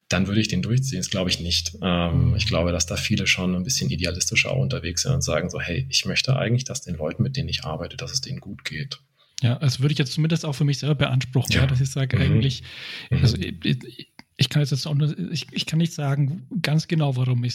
dann 0.09 0.27
würde 0.27 0.41
ich 0.41 0.47
den 0.47 0.61
durchziehen. 0.61 0.99
Das 0.99 1.09
glaube 1.09 1.29
ich 1.29 1.39
nicht. 1.39 1.77
Ähm, 1.81 2.35
ich 2.35 2.45
glaube, 2.45 2.71
dass 2.71 2.85
da 2.85 2.97
viele 2.97 3.27
schon 3.27 3.55
ein 3.55 3.63
bisschen 3.63 3.89
idealistischer 3.89 4.55
unterwegs 4.55 5.03
sind 5.03 5.13
und 5.13 5.23
sagen 5.23 5.49
so, 5.49 5.59
hey, 5.59 5.87
ich 5.89 6.05
möchte 6.05 6.35
eigentlich, 6.35 6.65
dass 6.65 6.81
den 6.81 6.95
Leuten, 6.95 7.23
mit 7.23 7.37
denen 7.37 7.49
ich 7.49 7.63
arbeite, 7.63 7.97
dass 7.97 8.11
es 8.11 8.21
denen 8.21 8.39
gut 8.39 8.65
geht. 8.65 8.99
Ja, 9.41 9.57
also 9.57 9.79
würde 9.79 9.93
ich 9.93 9.99
jetzt 9.99 10.13
zumindest 10.13 10.45
auch 10.45 10.53
für 10.53 10.65
mich 10.65 10.79
selber 10.79 10.95
beanspruchen, 10.95 11.51
ja. 11.51 11.61
Ja, 11.61 11.67
dass 11.67 11.81
ich 11.81 11.89
sage, 11.89 12.17
mhm. 12.17 12.23
eigentlich, 12.23 12.63
mhm. 13.09 13.17
also 13.17 13.37
ich, 13.37 14.11
ich, 14.37 14.49
kann 14.49 14.61
jetzt 14.61 14.87
auch 14.87 14.93
nur, 14.93 15.17
ich, 15.31 15.47
ich 15.51 15.65
kann 15.65 15.79
nicht 15.79 15.93
sagen 15.93 16.47
ganz 16.61 16.87
genau, 16.87 17.15
warum 17.15 17.43
ich 17.43 17.53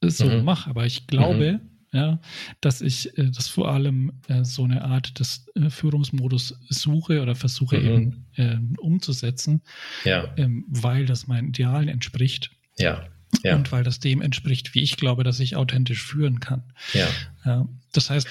es 0.00 0.18
so 0.18 0.26
mhm. 0.26 0.44
mache, 0.44 0.68
aber 0.68 0.84
ich 0.84 1.06
glaube, 1.06 1.60
mhm 1.62 1.72
ja, 1.92 2.20
dass 2.62 2.80
ich 2.80 3.16
äh, 3.18 3.30
das 3.30 3.48
vor 3.48 3.68
allem 3.68 4.12
äh, 4.28 4.44
so 4.44 4.64
eine 4.64 4.82
Art 4.82 5.18
des 5.20 5.46
äh, 5.54 5.68
Führungsmodus 5.68 6.58
suche 6.70 7.20
oder 7.20 7.34
versuche 7.34 7.78
mhm. 7.78 7.86
eben 7.86 8.26
äh, 8.36 8.80
umzusetzen, 8.80 9.60
ja. 10.04 10.32
ähm, 10.38 10.64
weil 10.68 11.04
das 11.04 11.26
meinen 11.26 11.48
Idealen 11.48 11.88
entspricht. 11.88 12.50
Ja. 12.78 13.06
Ja. 13.42 13.56
Und 13.56 13.72
weil 13.72 13.82
das 13.82 13.98
dem 13.98 14.20
entspricht, 14.20 14.74
wie 14.74 14.82
ich 14.82 14.96
glaube, 14.96 15.24
dass 15.24 15.40
ich 15.40 15.56
authentisch 15.56 16.02
führen 16.02 16.40
kann. 16.40 16.62
Ja. 16.92 17.08
ja. 17.44 17.68
Das 17.92 18.10
heißt, 18.10 18.28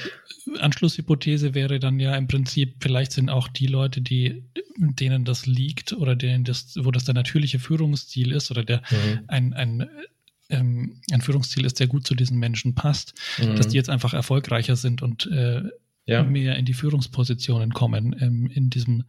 Anschlusshypothese 0.60 1.54
wäre 1.54 1.80
dann 1.80 2.00
ja 2.00 2.16
im 2.16 2.28
Prinzip, 2.28 2.76
vielleicht 2.80 3.12
sind 3.12 3.30
auch 3.30 3.48
die 3.48 3.68
Leute, 3.68 4.02
die, 4.02 4.44
denen 4.78 5.26
das 5.26 5.46
liegt 5.46 5.94
oder 5.94 6.16
denen 6.16 6.44
das, 6.44 6.78
wo 6.80 6.92
das 6.92 7.04
der 7.04 7.14
natürliche 7.14 7.60
Führungsstil 7.60 8.32
ist 8.32 8.52
oder 8.52 8.64
der 8.64 8.82
mhm. 8.90 9.20
ein, 9.28 9.54
ein 9.54 9.90
ähm, 10.50 11.02
ein 11.12 11.22
Führungsziel 11.22 11.66
ist, 11.66 11.80
der 11.80 11.88
gut 11.88 12.06
zu 12.06 12.14
diesen 12.14 12.38
Menschen 12.38 12.76
passt, 12.76 13.14
mhm. 13.38 13.56
dass 13.56 13.70
die 13.70 13.78
jetzt 13.78 13.90
einfach 13.90 14.14
erfolgreicher 14.14 14.76
sind 14.76 15.02
und 15.02 15.26
äh, 15.28 15.64
ja. 16.06 16.24
mehr 16.24 16.58
in 16.58 16.66
die 16.66 16.74
Führungspositionen 16.74 17.74
kommen 17.74 18.16
ähm, 18.20 18.50
in 18.54 18.70
diesem, 18.70 19.06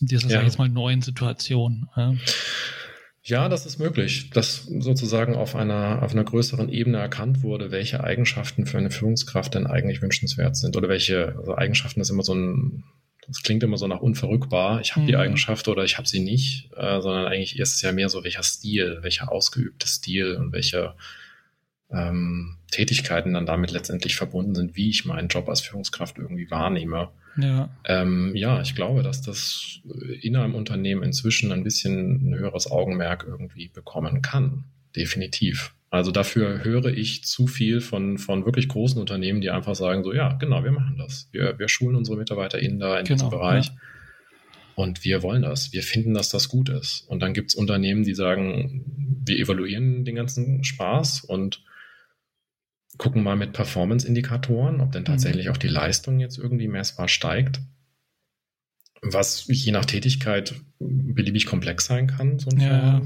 in 0.00 0.08
dieser, 0.08 0.28
ja. 0.28 0.34
sag 0.34 0.40
ich 0.40 0.48
jetzt 0.48 0.58
mal, 0.58 0.68
neuen 0.68 1.02
Situation. 1.02 1.88
Ja. 1.96 2.14
Ja, 3.22 3.48
das 3.50 3.66
ist 3.66 3.78
möglich, 3.78 4.30
dass 4.30 4.64
sozusagen 4.64 5.34
auf 5.34 5.54
einer, 5.54 6.02
auf 6.02 6.12
einer 6.12 6.24
größeren 6.24 6.70
Ebene 6.70 6.98
erkannt 6.98 7.42
wurde, 7.42 7.70
welche 7.70 8.02
Eigenschaften 8.02 8.64
für 8.64 8.78
eine 8.78 8.90
Führungskraft 8.90 9.54
denn 9.54 9.66
eigentlich 9.66 10.00
wünschenswert 10.00 10.56
sind 10.56 10.76
oder 10.76 10.88
welche 10.88 11.34
also 11.36 11.54
Eigenschaften 11.54 12.00
ist 12.00 12.10
immer 12.10 12.22
so 12.22 12.34
ein 12.34 12.84
das 13.30 13.44
klingt 13.44 13.62
immer 13.62 13.76
so 13.76 13.86
nach 13.86 14.00
unverrückbar, 14.00 14.80
ich 14.80 14.92
habe 14.92 15.02
mhm. 15.02 15.06
die 15.06 15.16
Eigenschaft 15.16 15.68
oder 15.68 15.84
ich 15.84 15.98
habe 15.98 16.08
sie 16.08 16.18
nicht, 16.18 16.70
äh, 16.76 17.00
sondern 17.00 17.26
eigentlich 17.26 17.58
ist 17.60 17.74
es 17.74 17.82
ja 17.82 17.92
mehr 17.92 18.08
so, 18.08 18.24
welcher 18.24 18.42
Stil, 18.42 18.98
welcher 19.02 19.30
ausgeübte 19.30 19.86
Stil 19.86 20.34
und 20.34 20.52
welche 20.52 20.94
ähm, 21.92 22.56
Tätigkeiten 22.70 23.34
dann 23.34 23.46
damit 23.46 23.70
letztendlich 23.72 24.16
verbunden 24.16 24.54
sind, 24.54 24.76
wie 24.76 24.90
ich 24.90 25.04
meinen 25.04 25.28
Job 25.28 25.48
als 25.48 25.60
Führungskraft 25.60 26.18
irgendwie 26.18 26.50
wahrnehme. 26.50 27.08
Ja, 27.36 27.70
ähm, 27.84 28.32
ja 28.34 28.60
ich 28.60 28.74
glaube, 28.74 29.02
dass 29.02 29.22
das 29.22 29.80
in 30.20 30.36
einem 30.36 30.54
Unternehmen 30.54 31.02
inzwischen 31.02 31.52
ein 31.52 31.64
bisschen 31.64 32.30
ein 32.30 32.34
höheres 32.38 32.70
Augenmerk 32.70 33.24
irgendwie 33.26 33.68
bekommen 33.68 34.22
kann. 34.22 34.64
Definitiv. 34.94 35.74
Also 35.90 36.12
dafür 36.12 36.62
höre 36.62 36.86
ich 36.86 37.24
zu 37.24 37.48
viel 37.48 37.80
von, 37.80 38.18
von 38.18 38.44
wirklich 38.44 38.68
großen 38.68 39.00
Unternehmen, 39.00 39.40
die 39.40 39.50
einfach 39.50 39.74
sagen, 39.74 40.04
so 40.04 40.12
ja, 40.12 40.34
genau, 40.34 40.62
wir 40.62 40.70
machen 40.70 40.96
das. 40.98 41.28
Wir, 41.32 41.58
wir 41.58 41.68
schulen 41.68 41.96
unsere 41.96 42.16
MitarbeiterInnen 42.16 42.78
da 42.78 42.98
in 42.98 43.04
genau, 43.04 43.16
diesem 43.16 43.30
Bereich. 43.30 43.66
Ja. 43.66 43.72
Und 44.76 45.04
wir 45.04 45.22
wollen 45.24 45.42
das. 45.42 45.72
Wir 45.72 45.82
finden, 45.82 46.14
dass 46.14 46.30
das 46.30 46.48
gut 46.48 46.68
ist. 46.68 47.04
Und 47.08 47.20
dann 47.20 47.34
gibt 47.34 47.50
es 47.50 47.54
Unternehmen, 47.56 48.04
die 48.04 48.14
sagen, 48.14 48.84
wir 49.26 49.38
evaluieren 49.38 50.04
den 50.04 50.14
ganzen 50.14 50.62
Spaß 50.62 51.24
und 51.24 51.62
gucken 52.98 53.22
mal 53.22 53.36
mit 53.36 53.52
Performance-Indikatoren, 53.52 54.80
ob 54.80 54.92
denn 54.92 55.02
mhm. 55.02 55.06
tatsächlich 55.06 55.46
mhm. 55.46 55.52
auch 55.52 55.56
die 55.56 55.68
Leistung 55.68 56.20
jetzt 56.20 56.38
irgendwie 56.38 56.68
messbar 56.68 57.08
steigt. 57.08 57.60
Was 59.02 59.46
je 59.48 59.72
nach 59.72 59.86
Tätigkeit 59.86 60.54
beliebig 60.78 61.46
komplex 61.46 61.86
sein 61.86 62.06
kann, 62.06 62.38
so 62.38 62.50
ein 62.50 62.60
ja. 62.60 63.02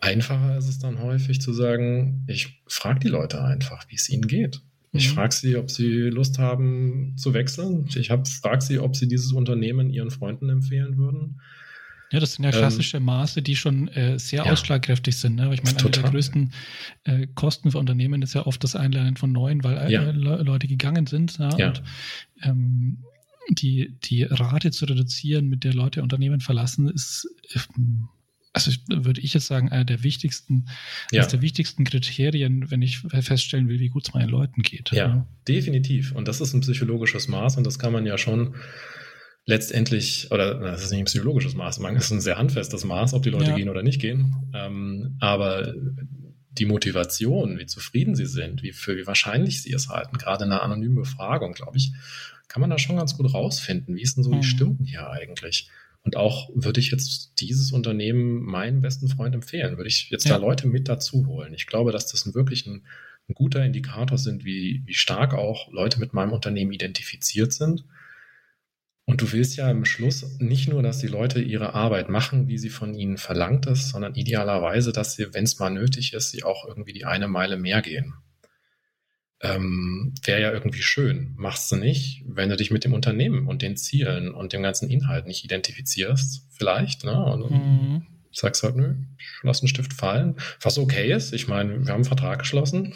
Einfacher 0.00 0.56
ist 0.58 0.68
es 0.68 0.78
dann 0.78 1.00
häufig 1.00 1.40
zu 1.40 1.52
sagen, 1.52 2.24
ich 2.26 2.62
frage 2.66 3.00
die 3.00 3.08
Leute 3.08 3.42
einfach, 3.42 3.86
wie 3.88 3.96
es 3.96 4.08
ihnen 4.08 4.26
geht. 4.26 4.62
Ich 4.92 5.10
mhm. 5.10 5.14
frage 5.14 5.34
sie, 5.34 5.56
ob 5.56 5.70
sie 5.70 6.10
Lust 6.10 6.38
haben 6.38 7.14
zu 7.16 7.32
wechseln. 7.32 7.86
Ich 7.94 8.08
frage 8.08 8.60
sie, 8.60 8.78
ob 8.78 8.96
sie 8.96 9.08
dieses 9.08 9.32
Unternehmen 9.32 9.90
ihren 9.90 10.10
Freunden 10.10 10.48
empfehlen 10.48 10.96
würden. 10.96 11.40
Ja, 12.12 12.18
das 12.18 12.34
sind 12.34 12.44
ja 12.44 12.50
ähm, 12.50 12.58
klassische 12.58 12.96
ähm, 12.96 13.04
Maße, 13.04 13.42
die 13.42 13.56
schon 13.56 13.88
äh, 13.88 14.18
sehr 14.18 14.44
ja, 14.44 14.52
ausschlagkräftig 14.52 15.16
sind. 15.16 15.36
Ne? 15.36 15.52
Ich 15.54 15.62
meine, 15.62 15.78
eine 15.78 15.90
der 15.90 16.02
größten 16.02 16.52
äh, 17.04 17.26
Kosten 17.34 17.70
für 17.70 17.78
Unternehmen 17.78 18.22
ist 18.22 18.34
ja 18.34 18.46
oft 18.46 18.62
das 18.64 18.74
Einlernen 18.74 19.16
von 19.16 19.32
Neuen, 19.32 19.62
weil 19.62 19.78
äh, 19.78 19.92
ja. 19.92 20.10
Leute 20.10 20.66
gegangen 20.66 21.06
sind. 21.06 21.38
Ja? 21.38 21.56
ja. 21.56 21.68
Und 21.68 21.82
ähm, 22.42 23.04
die, 23.48 23.96
die 24.04 24.24
Rate 24.24 24.70
zu 24.70 24.84
reduzieren, 24.84 25.48
mit 25.48 25.64
der 25.64 25.74
Leute 25.74 26.02
Unternehmen 26.02 26.40
verlassen, 26.40 26.88
ist 26.88 27.28
ähm, 27.54 28.08
also 28.52 28.72
würde 28.88 29.20
ich 29.20 29.34
jetzt 29.34 29.46
sagen, 29.46 29.70
einer 29.70 29.84
der 29.84 30.02
wichtigsten, 30.02 30.66
ja. 31.12 31.24
der 31.24 31.40
wichtigsten 31.40 31.84
Kriterien, 31.84 32.70
wenn 32.70 32.82
ich 32.82 32.98
feststellen 32.98 33.68
will, 33.68 33.78
wie 33.78 33.90
gut 33.90 34.08
es 34.08 34.14
meinen 34.14 34.28
Leuten 34.28 34.62
geht. 34.62 34.90
Ja, 34.90 35.06
ja, 35.06 35.26
definitiv. 35.46 36.12
Und 36.12 36.26
das 36.26 36.40
ist 36.40 36.52
ein 36.52 36.60
psychologisches 36.60 37.28
Maß 37.28 37.58
und 37.58 37.64
das 37.64 37.78
kann 37.78 37.92
man 37.92 38.06
ja 38.06 38.18
schon 38.18 38.56
letztendlich, 39.46 40.30
oder 40.30 40.54
das 40.54 40.82
ist 40.82 40.90
nicht 40.90 41.00
ein 41.00 41.06
psychologisches 41.06 41.54
Maß, 41.54 41.80
man 41.80 41.96
ist 41.96 42.10
ein 42.10 42.20
sehr 42.20 42.38
handfestes 42.38 42.84
Maß, 42.84 43.14
ob 43.14 43.22
die 43.22 43.30
Leute 43.30 43.50
ja. 43.50 43.56
gehen 43.56 43.68
oder 43.68 43.82
nicht 43.82 44.00
gehen. 44.00 44.50
Ähm, 44.54 45.16
aber 45.20 45.74
die 46.52 46.66
Motivation, 46.66 47.58
wie 47.58 47.66
zufrieden 47.66 48.14
sie 48.14 48.26
sind, 48.26 48.62
wie 48.62 48.72
für 48.72 48.96
wie 48.96 49.06
wahrscheinlich 49.06 49.62
sie 49.62 49.72
es 49.72 49.88
halten, 49.88 50.18
gerade 50.18 50.44
in 50.44 50.52
einer 50.52 50.62
anonymen 50.62 50.96
Befragung, 50.96 51.52
glaube 51.52 51.76
ich, 51.76 51.92
kann 52.48 52.60
man 52.60 52.70
da 52.70 52.78
schon 52.78 52.96
ganz 52.96 53.16
gut 53.16 53.32
rausfinden. 53.32 53.94
Wie 53.94 54.02
ist 54.02 54.16
denn 54.16 54.24
so 54.24 54.32
mhm. 54.32 54.40
die 54.40 54.46
Stimmung 54.46 54.84
hier 54.84 55.08
eigentlich? 55.08 55.70
Und 56.02 56.16
auch 56.16 56.50
würde 56.54 56.80
ich 56.80 56.90
jetzt 56.90 57.40
dieses 57.40 57.72
Unternehmen 57.72 58.42
meinen 58.42 58.80
besten 58.80 59.08
Freund 59.08 59.34
empfehlen, 59.34 59.76
würde 59.76 59.88
ich 59.88 60.10
jetzt 60.10 60.26
ja. 60.26 60.36
da 60.36 60.44
Leute 60.44 60.66
mit 60.66 60.88
dazu 60.88 61.26
holen. 61.26 61.54
Ich 61.54 61.66
glaube, 61.66 61.92
dass 61.92 62.06
das 62.06 62.24
ein 62.26 62.34
wirklich 62.34 62.66
ein, 62.66 62.86
ein 63.28 63.34
guter 63.34 63.64
Indikator 63.64 64.18
sind, 64.18 64.44
wie, 64.44 64.82
wie 64.86 64.94
stark 64.94 65.34
auch 65.34 65.70
Leute 65.70 66.00
mit 66.00 66.14
meinem 66.14 66.32
Unternehmen 66.32 66.72
identifiziert 66.72 67.52
sind. 67.52 67.84
Und 69.06 69.22
du 69.22 69.32
willst 69.32 69.56
ja 69.56 69.70
im 69.70 69.84
Schluss 69.84 70.38
nicht 70.38 70.68
nur, 70.68 70.82
dass 70.82 70.98
die 70.98 71.08
Leute 71.08 71.40
ihre 71.40 71.74
Arbeit 71.74 72.08
machen, 72.08 72.46
wie 72.46 72.58
sie 72.58 72.68
von 72.68 72.94
ihnen 72.94 73.18
verlangt 73.18 73.66
ist, 73.66 73.88
sondern 73.88 74.14
idealerweise, 74.14 74.92
dass 74.92 75.16
sie, 75.16 75.34
wenn 75.34 75.44
es 75.44 75.58
mal 75.58 75.70
nötig 75.70 76.12
ist, 76.12 76.30
sie 76.30 76.44
auch 76.44 76.66
irgendwie 76.66 76.92
die 76.92 77.06
eine 77.06 77.26
Meile 77.26 77.56
mehr 77.56 77.82
gehen 77.82 78.14
ähm, 79.42 80.14
wäre 80.22 80.40
ja 80.40 80.52
irgendwie 80.52 80.82
schön. 80.82 81.32
Machst 81.36 81.72
du 81.72 81.76
nicht, 81.76 82.22
wenn 82.26 82.50
du 82.50 82.56
dich 82.56 82.70
mit 82.70 82.84
dem 82.84 82.92
Unternehmen 82.92 83.46
und 83.46 83.62
den 83.62 83.76
Zielen 83.76 84.34
und 84.34 84.52
dem 84.52 84.62
ganzen 84.62 84.90
Inhalt 84.90 85.26
nicht 85.26 85.44
identifizierst, 85.44 86.46
vielleicht, 86.50 87.04
ne? 87.04 87.24
Und 87.24 87.50
mhm. 87.50 88.06
sagst 88.32 88.62
halt, 88.62 88.76
nö, 88.76 88.96
ich 89.18 89.26
lass 89.42 89.62
einen 89.62 89.68
Stift 89.68 89.94
fallen. 89.94 90.36
Was 90.60 90.78
okay 90.78 91.10
ist, 91.12 91.32
ich 91.32 91.48
meine, 91.48 91.70
wir 91.70 91.88
haben 91.88 91.96
einen 91.96 92.04
Vertrag 92.04 92.40
geschlossen. 92.40 92.92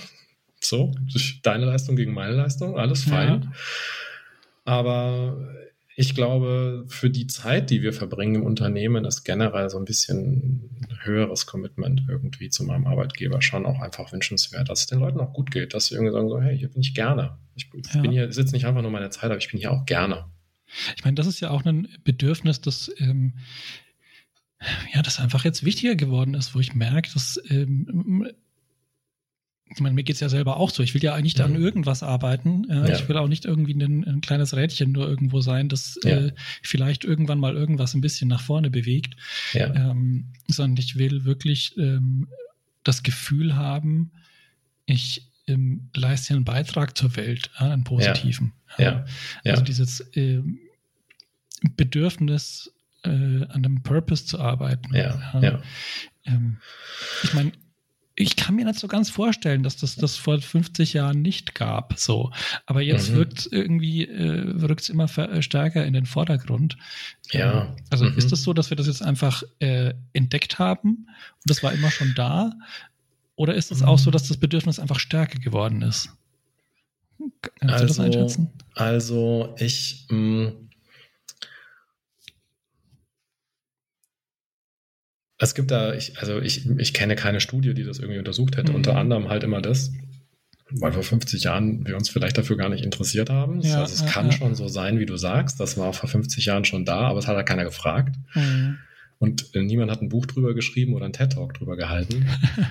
So, 0.60 0.94
deine 1.42 1.64
Leistung 1.64 1.96
gegen 1.96 2.12
meine 2.12 2.34
Leistung, 2.34 2.78
alles 2.78 3.04
fein. 3.04 3.42
Ja. 3.42 3.52
Aber 4.66 5.54
ich 5.96 6.14
glaube, 6.14 6.85
für 6.88 7.09
die 7.09 7.26
Zeit, 7.28 7.70
die 7.70 7.83
wir 7.83 7.92
verbringen 7.92 8.37
im 8.37 8.42
Unternehmen, 8.42 9.04
ist 9.04 9.22
generell 9.24 9.70
so 9.70 9.78
ein 9.78 9.85
bisschen 9.85 10.70
höheres 11.02 11.46
Commitment 11.46 12.02
irgendwie 12.09 12.48
zu 12.48 12.64
meinem 12.64 12.87
Arbeitgeber 12.87 13.40
schon 13.42 13.64
auch 13.64 13.80
einfach 13.80 14.12
wünschenswert, 14.12 14.68
dass 14.68 14.80
es 14.80 14.87
den 14.87 14.98
Leuten 14.98 15.20
auch 15.20 15.33
gut 15.33 15.50
geht, 15.50 15.72
dass 15.72 15.87
sie 15.87 15.94
irgendwie 15.94 16.12
sagen 16.12 16.28
so, 16.28 16.40
hey, 16.40 16.59
hier 16.59 16.68
bin 16.68 16.83
ich 16.83 16.94
gerne. 16.94 17.38
Ich, 17.54 17.68
ja. 17.92 18.00
bin 18.00 18.11
hier, 18.11 18.33
sitze 18.33 18.54
nicht 18.54 18.66
einfach 18.66 18.83
nur 18.83 18.90
meine 18.90 19.11
Zeit, 19.11 19.26
aber 19.26 19.38
ich 19.38 19.50
bin 19.50 19.61
hier 19.61 19.70
auch 19.70 19.87
gerne. 19.87 20.26
Ich 20.96 21.04
meine, 21.04 21.14
das 21.14 21.26
ist 21.28 21.40
ja 21.40 21.50
auch 21.50 21.64
ein 21.64 21.88
Bedürfnis, 22.02 22.61
das 22.61 22.90
ähm, 22.98 23.35
ja, 24.94 25.02
das 25.02 25.20
einfach 25.20 25.44
jetzt 25.44 25.64
wichtiger 25.64 25.94
geworden 25.94 26.35
ist, 26.35 26.54
wo 26.54 26.61
ich 26.61 26.74
merke, 26.74 27.11
dass 27.12 27.40
ähm, 27.50 28.28
ich 29.70 29.81
meine, 29.81 29.94
mir 29.94 30.05
geht's 30.05 30.20
ja 30.20 30.29
selber 30.29 30.59
auch 30.59 30.70
so. 30.70 30.83
Ich 30.83 30.94
will 30.94 31.03
ja 31.03 31.14
eigentlich 31.14 31.38
mhm. 31.38 31.44
an 31.44 31.55
irgendwas 31.57 32.03
arbeiten. 32.03 32.68
Äh, 32.70 32.88
ja. 32.88 32.94
Ich 32.94 33.09
will 33.09 33.16
auch 33.16 33.29
nicht 33.29 33.44
irgendwie 33.44 33.72
ein, 33.74 34.05
ein, 34.05 34.20
kleines 34.20 34.55
Rädchen 34.55 34.92
nur 34.92 35.09
irgendwo 35.09 35.40
sein, 35.40 35.68
das 35.68 35.98
ja. 36.05 36.27
äh, 36.27 36.33
vielleicht 36.62 37.05
irgendwann 37.05 37.38
mal 37.38 37.55
irgendwas 37.55 37.94
ein 37.94 38.00
bisschen 38.00 38.29
nach 38.29 38.42
vorne 38.42 38.70
bewegt. 38.70 39.16
Ja. 39.53 39.74
Ähm, 39.74 40.27
sondern 40.48 40.77
ich 40.83 40.96
will 40.96 41.24
wirklich 41.24 41.77
ähm, 41.79 42.29
das 42.83 43.03
Gefühl 43.03 43.57
haben, 43.57 44.12
ich 44.87 45.31
ähm, 45.46 45.88
leiste 45.94 46.35
einen 46.35 46.44
Beitrag 46.44 46.96
zur 46.96 47.16
Welt, 47.16 47.50
äh, 47.59 47.64
einen 47.64 47.85
positiven. 47.85 48.53
Ja. 48.79 49.05
Also 49.44 49.62
dieses 49.62 50.00
äh, 50.14 50.42
Bedürfnis, 51.77 52.72
äh, 53.05 53.09
an 53.09 53.50
einem 53.50 53.83
Purpose 53.83 54.27
zu 54.27 54.40
arbeiten. 54.40 54.94
Ja. 54.94 55.62
Ähm, 56.24 56.59
ich 57.22 57.35
meine, 57.35 57.53
ich 58.16 58.37
kann 58.37 58.55
mir 58.55 58.64
nicht 58.64 58.79
so 58.79 58.87
ganz 58.87 59.11
vorstellen, 59.11 59.62
dass 59.62 59.77
das 59.77 59.96
das 59.96 60.16
vor 60.16 60.40
50 60.40 60.92
Jahren 60.92 61.20
nicht 61.20 61.55
gab. 61.55 61.98
So, 61.98 62.31
aber 62.66 62.81
jetzt 62.81 63.11
mhm. 63.11 63.16
wirkt 63.16 63.48
irgendwie 63.50 64.05
äh, 64.05 64.50
rückt 64.64 64.83
es 64.83 64.88
immer 64.88 65.07
äh, 65.18 65.42
stärker 65.42 65.85
in 65.85 65.94
den 65.94 66.07
Vordergrund. 66.07 66.77
Ja. 67.33 67.64
Ähm, 67.64 67.77
also 67.90 68.05
mhm. 68.05 68.16
ist 68.16 68.24
es 68.24 68.31
das 68.31 68.42
so, 68.42 68.53
dass 68.53 68.70
wir 68.70 68.77
das 68.77 68.87
jetzt 68.87 69.03
einfach 69.03 69.42
äh, 69.59 69.94
entdeckt 70.12 70.59
haben 70.59 71.07
und 71.07 71.46
das 71.46 71.62
war 71.62 71.72
immer 71.72 71.90
schon 71.90 72.14
da? 72.14 72.53
Oder 73.37 73.55
ist 73.55 73.72
es 73.72 73.81
mhm. 73.81 73.87
auch 73.87 73.98
so, 73.98 74.12
dass 74.12 74.29
das 74.29 74.37
Bedürfnis 74.37 74.79
einfach 74.79 75.00
stärker 75.00 75.40
geworden 75.40 75.83
ist? 75.83 76.11
Kannst 77.59 77.74
also, 77.74 77.79
du 77.81 77.88
das 77.88 78.00
also, 78.00 78.03
einschätzen? 78.03 78.50
Also 78.74 79.55
ich 79.59 80.07
mh, 80.11 80.53
Es 85.44 85.54
gibt 85.54 85.70
da, 85.70 85.92
ich, 85.92 86.18
also 86.18 86.40
ich, 86.40 86.66
ich 86.78 86.94
kenne 86.94 87.16
keine 87.16 87.38
Studie, 87.38 87.74
die 87.74 87.85
das 87.85 87.98
irgendwie 87.98 88.18
untersucht 88.18 88.57
hätte, 88.57 88.72
mhm. 88.72 88.76
unter 88.76 88.96
anderem 88.96 89.28
halt 89.28 89.44
immer 89.44 89.61
das, 89.61 89.92
weil 90.70 90.90
vor 90.92 91.02
50 91.02 91.44
Jahren 91.44 91.87
wir 91.87 91.96
uns 91.96 92.09
vielleicht 92.09 92.38
dafür 92.38 92.57
gar 92.57 92.70
nicht 92.70 92.83
interessiert 92.83 93.28
haben. 93.28 93.61
Ja, 93.61 93.83
also 93.83 93.92
es 93.92 94.00
ja, 94.00 94.07
kann 94.07 94.26
ja. 94.26 94.33
schon 94.33 94.54
so 94.54 94.68
sein, 94.68 94.98
wie 94.98 95.04
du 95.04 95.18
sagst. 95.18 95.61
Das 95.61 95.76
war 95.76 95.92
vor 95.92 96.09
50 96.09 96.46
Jahren 96.46 96.64
schon 96.64 96.87
da, 96.87 97.00
aber 97.00 97.18
es 97.18 97.26
hat 97.28 97.37
ja 97.37 97.42
keiner 97.42 97.64
gefragt. 97.64 98.16
Mhm. 98.35 98.78
Und 99.18 99.54
äh, 99.54 99.62
niemand 99.62 99.90
hat 99.90 100.00
ein 100.00 100.09
Buch 100.09 100.24
drüber 100.24 100.54
geschrieben 100.54 100.94
oder 100.94 101.04
einen 101.04 101.12
TED-Talk 101.12 101.52
drüber 101.52 101.76
gehalten. 101.76 102.26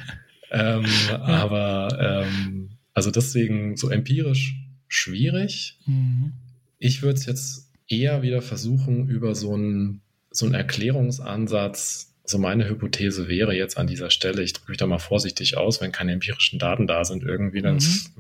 ähm, 0.52 0.86
aber 1.12 2.26
ähm, 2.26 2.72
also 2.96 3.12
deswegen 3.12 3.78
so 3.78 3.90
empirisch 3.90 4.56
schwierig. 4.88 5.78
Mhm. 5.86 6.34
Ich 6.80 7.04
würde 7.04 7.20
es 7.20 7.28
jetzt 7.28 7.72
eher 7.88 8.24
wieder 8.24 8.42
versuchen, 8.42 9.08
über 9.10 9.36
so 9.36 9.54
einen 9.54 10.02
so 10.32 10.48
einen 10.48 10.56
Erklärungsansatz 10.56 12.13
so 12.26 12.38
meine 12.38 12.68
Hypothese 12.70 13.28
wäre 13.28 13.54
jetzt 13.54 13.78
an 13.78 13.88
dieser 13.88 14.10
Stelle, 14.10 14.44
ich 14.44 14.54
drücke 14.54 14.72
mich 14.72 14.78
da 14.78 14.88
mal 14.88 15.00
vorsichtig 15.00 15.58
aus, 15.58 15.82
wenn 15.82 15.92
keine 15.92 16.14
empirischen 16.14 16.58
Daten 16.58 16.88
da 16.88 17.04
sind 17.04 17.24
irgendwie, 17.24 17.62
dann 17.62 17.74
mhm. 17.74 17.80
ist, 17.80 18.12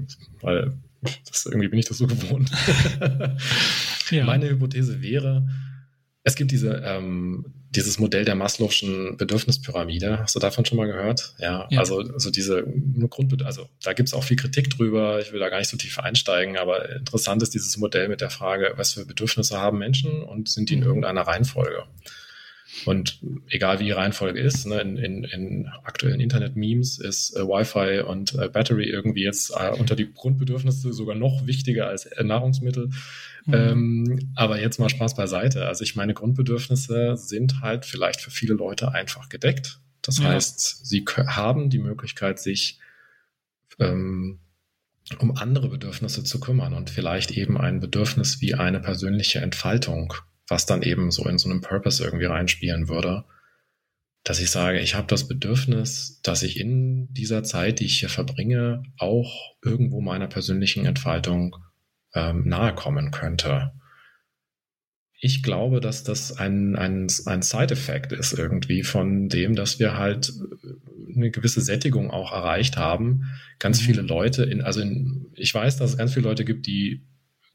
weil 0.41 0.73
das, 1.25 1.45
irgendwie 1.45 1.69
bin 1.69 1.79
ich 1.79 1.85
das 1.85 1.97
so 1.97 2.07
gewohnt. 2.07 2.51
ja. 4.11 4.25
Meine 4.25 4.49
Hypothese 4.49 5.01
wäre, 5.01 5.47
es 6.23 6.35
gibt 6.35 6.51
diese, 6.51 6.81
ähm, 6.85 7.45
dieses 7.69 7.97
Modell 7.97 8.23
der 8.23 8.35
Maslow'schen 8.35 9.17
Bedürfnispyramide. 9.17 10.19
Hast 10.19 10.35
du 10.35 10.39
davon 10.39 10.65
schon 10.65 10.77
mal 10.77 10.85
gehört? 10.85 11.33
Ja, 11.39 11.67
ja. 11.69 11.79
also, 11.79 11.99
also 11.99 12.29
diese 12.29 12.63
Grundbedürfnisse, 12.63 13.61
also 13.61 13.69
da 13.83 13.93
gibt 13.93 14.09
es 14.09 14.13
auch 14.13 14.23
viel 14.23 14.37
Kritik 14.37 14.69
drüber. 14.69 15.19
Ich 15.21 15.33
will 15.33 15.39
da 15.39 15.49
gar 15.49 15.59
nicht 15.59 15.69
so 15.69 15.77
tief 15.77 15.99
einsteigen, 15.99 16.57
aber 16.57 16.89
interessant 16.89 17.41
ist 17.41 17.53
dieses 17.53 17.77
Modell 17.77 18.07
mit 18.09 18.21
der 18.21 18.29
Frage, 18.29 18.73
was 18.75 18.93
für 18.93 19.05
Bedürfnisse 19.05 19.57
haben 19.57 19.79
Menschen 19.79 20.23
und 20.23 20.49
sind 20.49 20.69
die 20.69 20.75
in 20.75 20.81
mhm. 20.81 20.87
irgendeiner 20.87 21.21
Reihenfolge? 21.21 21.83
Und 22.85 23.19
egal 23.49 23.79
wie 23.79 23.85
die 23.85 23.91
Reihenfolge 23.91 24.39
ist, 24.39 24.65
ne, 24.65 24.81
in, 24.81 24.97
in, 24.97 25.23
in 25.23 25.67
aktuellen 25.83 26.19
Internet-Memes 26.19 26.99
ist 26.99 27.35
äh, 27.35 27.41
Wi-Fi 27.41 28.01
und 28.01 28.33
äh, 28.33 28.49
Battery 28.49 28.89
irgendwie 28.89 29.23
jetzt 29.23 29.51
äh, 29.51 29.71
unter 29.77 29.95
die 29.95 30.11
Grundbedürfnisse 30.11 30.91
sogar 30.91 31.15
noch 31.15 31.45
wichtiger 31.45 31.87
als 31.87 32.05
äh, 32.05 32.23
Nahrungsmittel. 32.23 32.89
Mhm. 33.45 33.53
Ähm, 33.53 34.31
aber 34.35 34.59
jetzt 34.59 34.79
mal 34.79 34.89
Spaß 34.89 35.15
beiseite. 35.15 35.67
Also 35.67 35.83
ich 35.83 35.95
meine, 35.95 36.13
Grundbedürfnisse 36.13 37.15
sind 37.15 37.61
halt 37.61 37.85
vielleicht 37.85 38.21
für 38.21 38.31
viele 38.31 38.55
Leute 38.55 38.91
einfach 38.91 39.29
gedeckt. 39.29 39.79
Das 40.01 40.17
ja. 40.17 40.25
heißt, 40.25 40.85
sie 40.85 41.05
haben 41.27 41.69
die 41.69 41.79
Möglichkeit, 41.79 42.39
sich 42.39 42.79
ähm, 43.79 44.39
um 45.19 45.37
andere 45.37 45.69
Bedürfnisse 45.69 46.23
zu 46.23 46.39
kümmern 46.39 46.73
und 46.73 46.89
vielleicht 46.89 47.31
eben 47.31 47.57
ein 47.57 47.79
Bedürfnis 47.79 48.41
wie 48.41 48.55
eine 48.55 48.79
persönliche 48.79 49.39
Entfaltung 49.39 50.13
was 50.47 50.65
dann 50.65 50.81
eben 50.81 51.11
so 51.11 51.27
in 51.27 51.37
so 51.37 51.49
einem 51.49 51.61
Purpose 51.61 52.03
irgendwie 52.03 52.25
reinspielen 52.25 52.87
würde, 52.87 53.25
dass 54.23 54.39
ich 54.39 54.51
sage, 54.51 54.79
ich 54.79 54.95
habe 54.95 55.07
das 55.07 55.27
Bedürfnis, 55.27 56.21
dass 56.23 56.43
ich 56.43 56.59
in 56.59 57.11
dieser 57.13 57.43
Zeit, 57.43 57.79
die 57.79 57.85
ich 57.85 57.99
hier 57.99 58.09
verbringe, 58.09 58.83
auch 58.97 59.55
irgendwo 59.61 60.01
meiner 60.01 60.27
persönlichen 60.27 60.85
Entfaltung 60.85 61.57
ähm, 62.13 62.47
nahe 62.47 62.73
kommen 62.73 63.11
könnte. 63.11 63.73
Ich 65.19 65.43
glaube, 65.43 65.79
dass 65.79 66.03
das 66.03 66.37
ein, 66.37 66.75
ein, 66.75 67.07
ein 67.25 67.41
Side-Effekt 67.41 68.11
ist 68.11 68.33
irgendwie 68.33 68.83
von 68.83 69.29
dem, 69.29 69.55
dass 69.55 69.79
wir 69.79 69.97
halt 69.97 70.29
äh, 70.29 71.15
eine 71.15 71.31
gewisse 71.31 71.61
Sättigung 71.61 72.11
auch 72.11 72.31
erreicht 72.31 72.77
haben. 72.77 73.23
Ganz 73.59 73.81
mhm. 73.81 73.85
viele 73.85 74.01
Leute 74.03 74.43
in, 74.43 74.61
also 74.61 74.79
in, 74.79 75.31
ich 75.35 75.53
weiß, 75.53 75.77
dass 75.77 75.91
es 75.91 75.97
ganz 75.97 76.13
viele 76.13 76.27
Leute 76.27 76.45
gibt, 76.45 76.65
die 76.65 77.05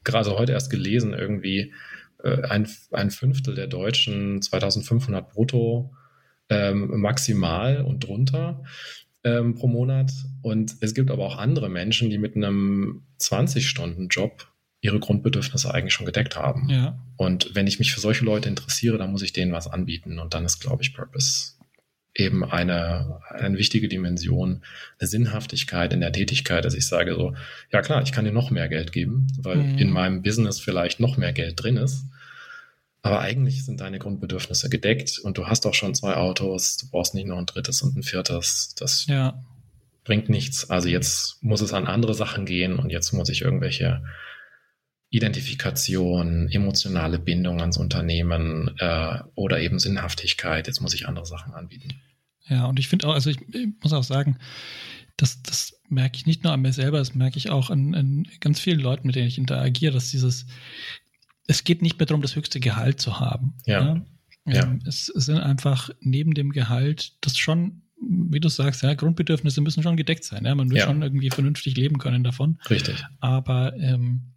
gerade 0.05 0.31
heute 0.31 0.53
erst 0.53 0.71
gelesen 0.71 1.13
irgendwie 1.15 1.73
ein, 2.23 2.69
ein 2.93 3.11
Fünftel 3.11 3.55
der 3.55 3.67
Deutschen 3.67 4.43
2500 4.43 5.29
brutto 5.29 5.95
ähm, 6.49 7.01
maximal 7.01 7.83
und 7.83 8.01
drunter 8.01 8.65
ähm, 9.25 9.55
pro 9.55 9.67
Monat. 9.67 10.13
Und 10.43 10.77
es 10.81 10.95
gibt 10.95 11.11
aber 11.11 11.25
auch 11.25 11.39
andere 11.39 11.69
Menschen, 11.69 12.11
die 12.11 12.19
mit 12.19 12.37
einem 12.37 13.05
20-Stunden-Job 13.21 14.49
ihre 14.81 15.01
Grundbedürfnisse 15.01 15.73
eigentlich 15.75 15.93
schon 15.93 16.07
gedeckt 16.07 16.37
haben. 16.37 16.69
Ja. 16.69 16.99
Und 17.17 17.55
wenn 17.55 17.67
ich 17.67 17.79
mich 17.79 17.93
für 17.93 18.01
solche 18.01 18.25
Leute 18.25 18.49
interessiere, 18.49 18.97
dann 18.97 19.11
muss 19.11 19.23
ich 19.23 19.33
denen 19.33 19.53
was 19.53 19.67
anbieten. 19.67 20.19
Und 20.19 20.35
dann 20.35 20.45
ist, 20.45 20.61
glaube 20.61 20.83
ich, 20.83 20.95
Purpose 20.95 21.58
eben 22.19 22.45
eine, 22.45 23.21
eine 23.31 23.57
wichtige 23.57 23.89
Dimension, 23.89 24.63
eine 24.99 25.09
Sinnhaftigkeit 25.09 25.93
in 25.93 26.01
der 26.01 26.13
Tätigkeit, 26.13 26.65
dass 26.65 26.75
ich 26.75 26.87
sage 26.87 27.15
so, 27.15 27.35
ja 27.73 27.81
klar, 27.81 28.03
ich 28.03 28.13
kann 28.13 28.25
dir 28.25 28.33
noch 28.33 28.51
mehr 28.51 28.69
Geld 28.69 28.93
geben, 28.93 29.29
weil 29.39 29.57
mhm. 29.57 29.79
in 29.79 29.91
meinem 29.91 30.23
Business 30.23 30.59
vielleicht 30.59 30.99
noch 31.01 31.17
mehr 31.17 31.33
Geld 31.33 31.63
drin 31.63 31.77
ist. 31.77 32.05
Aber 33.03 33.21
eigentlich 33.21 33.65
sind 33.65 33.81
deine 33.81 34.01
Grundbedürfnisse 34.01 34.69
gedeckt 34.69 35.21
und 35.21 35.39
du 35.39 35.47
hast 35.47 35.65
auch 35.67 35.75
schon 35.75 35.95
zwei 35.95 36.17
Autos, 36.17 36.77
du 36.77 36.91
brauchst 36.91 37.15
nicht 37.15 37.29
noch 37.29 37.39
ein 37.39 37.47
drittes 37.47 37.81
und 37.83 37.97
ein 37.97 38.03
viertes. 38.03 38.75
Das 38.77 39.07
ja. 39.07 39.41
bringt 40.03 40.29
nichts. 40.29 40.69
Also 40.69 40.89
jetzt 40.89 41.41
muss 41.41 41.61
es 41.61 41.73
an 41.73 41.87
andere 41.87 42.15
Sachen 42.15 42.45
gehen 42.45 42.77
und 42.77 42.91
jetzt 42.91 43.13
muss 43.13 43.29
ich 43.29 43.43
irgendwelche 43.43 44.03
Identifikation, 45.11 46.49
emotionale 46.51 47.21
Bindung 47.21 47.61
ans 47.61 47.79
Unternehmen 47.79 48.75
äh, 48.79 49.21
oder 49.37 49.61
eben 49.61 49.79
Sinnhaftigkeit. 49.79 50.67
Jetzt 50.67 50.81
muss 50.81 50.93
ich 50.93 51.07
andere 51.07 51.25
Sachen 51.25 51.55
anbieten. 51.55 51.95
Ja, 52.49 52.67
und 52.67 52.79
ich 52.79 52.89
finde 52.89 53.07
auch, 53.09 53.15
also 53.15 53.31
ich, 53.31 53.41
ich, 53.55 53.69
muss 53.83 53.93
auch 53.93 54.05
sagen, 54.05 54.39
das, 55.17 55.43
das 55.43 55.81
merke 55.89 56.17
ich 56.17 56.27
nicht 56.27 56.45
nur 56.45 56.53
an 56.53 56.63
mir 56.63 56.73
selber, 56.73 56.99
das 56.99 57.15
merke 57.15 57.39
ich 57.39 57.51
auch 57.51 57.71
an, 57.71 57.95
an 57.95 58.27
ganz 58.41 58.61
vielen 58.61 58.81
Leuten, 58.81 59.07
mit 59.07 59.17
denen 59.17 59.29
ich 59.29 59.39
interagiere, 59.39 59.93
dass 59.93 60.11
dieses, 60.11 60.47
es 61.47 61.65
geht 61.65 61.83
nicht 61.83 61.99
mehr 61.99 62.07
darum, 62.07 62.23
das 62.23 62.37
höchste 62.37 62.61
Gehalt 62.61 63.01
zu 63.01 63.21
haben. 63.21 63.55
Ja. 63.67 63.81
ja? 63.81 64.07
ja. 64.47 64.63
Ähm, 64.65 64.81
es, 64.87 65.09
es 65.09 65.27
sind 65.27 65.39
einfach 65.39 65.91
neben 66.01 66.35
dem 66.35 66.53
Gehalt, 66.53 67.17
das 67.21 67.37
schon 67.37 67.83
wie 68.01 68.41
du 68.41 68.49
sagst, 68.49 68.83
ja, 68.83 68.95
Grundbedürfnisse 68.95 69.61
müssen 69.61 69.83
schon 69.83 69.97
gedeckt 69.97 70.25
sein. 70.25 70.45
Ja? 70.45 70.55
Man 70.55 70.71
will 70.71 70.79
ja. 70.79 70.87
schon 70.87 71.03
irgendwie 71.03 71.31
vernünftig 71.31 71.77
leben 71.77 71.99
können 71.99 72.25
davon. 72.25 72.59
Richtig. 72.71 73.05
Aber 73.21 73.75
ähm, 73.77 74.35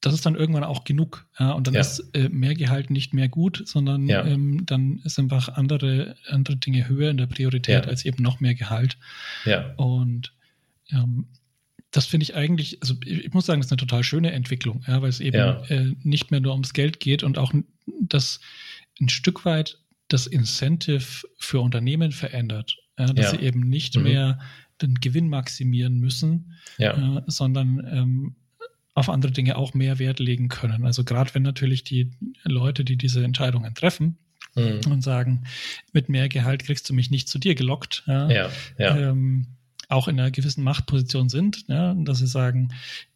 das 0.00 0.14
ist 0.14 0.24
dann 0.24 0.36
irgendwann 0.36 0.64
auch 0.64 0.84
genug. 0.84 1.26
Ja, 1.38 1.52
und 1.52 1.66
dann 1.66 1.74
ja. 1.74 1.80
ist 1.80 2.00
äh, 2.14 2.28
mehr 2.28 2.54
Gehalt 2.54 2.90
nicht 2.90 3.14
mehr 3.14 3.28
gut, 3.28 3.62
sondern 3.66 4.06
ja. 4.06 4.24
ähm, 4.24 4.64
dann 4.64 5.00
ist 5.04 5.18
einfach 5.18 5.48
andere, 5.48 6.16
andere 6.28 6.56
Dinge 6.56 6.88
höher 6.88 7.10
in 7.10 7.16
der 7.16 7.26
Priorität 7.26 7.86
als 7.88 8.04
eben 8.04 8.22
noch 8.22 8.40
mehr 8.40 8.54
Gehalt. 8.54 8.96
Ja. 9.44 9.74
Und 9.74 10.32
ähm, 10.90 11.26
das 11.90 12.06
finde 12.06 12.24
ich 12.24 12.36
eigentlich, 12.36 12.78
also 12.82 12.94
ich 13.04 13.32
muss 13.32 13.46
sagen, 13.46 13.60
das 13.60 13.66
ist 13.66 13.72
eine 13.72 13.78
total 13.78 14.04
schöne 14.04 14.30
Entwicklung, 14.32 14.84
ja, 14.86 15.00
weil 15.02 15.08
es 15.08 15.20
eben 15.20 15.64
äh, 15.68 15.94
nicht 16.02 16.30
mehr 16.30 16.40
nur 16.40 16.52
ums 16.52 16.74
Geld 16.74 17.00
geht 17.00 17.22
und 17.22 17.38
auch 17.38 17.52
das 18.00 18.40
ein 19.00 19.08
Stück 19.08 19.44
weit 19.44 19.78
das 20.08 20.26
Incentive 20.26 21.26
für 21.38 21.60
Unternehmen 21.60 22.12
verändert, 22.12 22.76
ja, 22.98 23.06
dass 23.12 23.30
sie 23.32 23.38
eben 23.38 23.60
nicht 23.60 23.96
mhm. 23.96 24.02
mehr 24.02 24.38
den 24.80 24.94
Gewinn 24.94 25.28
maximieren 25.28 25.98
müssen, 25.98 26.54
äh, 26.78 27.20
sondern 27.26 27.86
ähm, 27.90 28.36
auf 28.98 29.08
andere 29.08 29.32
Dinge 29.32 29.56
auch 29.56 29.74
mehr 29.74 29.98
Wert 29.98 30.18
legen 30.18 30.48
können. 30.48 30.84
Also 30.84 31.04
gerade 31.04 31.34
wenn 31.34 31.42
natürlich 31.42 31.84
die 31.84 32.10
Leute, 32.42 32.84
die 32.84 32.96
diese 32.96 33.24
Entscheidungen 33.24 33.74
treffen, 33.74 34.18
mhm. 34.54 34.80
und 34.90 35.02
sagen, 35.02 35.44
mit 35.92 36.08
mehr 36.08 36.28
Gehalt 36.28 36.64
kriegst 36.64 36.88
du 36.88 36.94
mich 36.94 37.10
nicht 37.10 37.28
zu 37.28 37.38
dir 37.38 37.54
gelockt, 37.54 38.02
ja, 38.06 38.30
ja, 38.30 38.50
ja. 38.78 38.96
Ähm, 38.96 39.46
auch 39.90 40.06
in 40.06 40.20
einer 40.20 40.30
gewissen 40.30 40.64
Machtposition 40.64 41.30
sind, 41.30 41.64
ja, 41.68 41.94
dass 41.94 42.18
sie 42.18 42.26
sagen, 42.26 42.74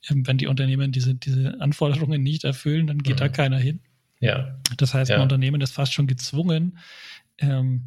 ähm, 0.08 0.26
wenn 0.26 0.38
die 0.38 0.46
Unternehmen 0.46 0.90
diese, 0.90 1.14
diese 1.14 1.60
Anforderungen 1.60 2.22
nicht 2.22 2.44
erfüllen, 2.44 2.86
dann 2.86 3.02
geht 3.02 3.16
mhm. 3.16 3.20
da 3.20 3.28
keiner 3.28 3.58
hin. 3.58 3.80
Ja. 4.20 4.58
Das 4.78 4.94
heißt, 4.94 5.10
ein 5.10 5.20
Unternehmen 5.20 5.60
ist 5.60 5.72
fast 5.72 5.92
schon 5.92 6.06
gezwungen, 6.06 6.78
ähm, 7.38 7.82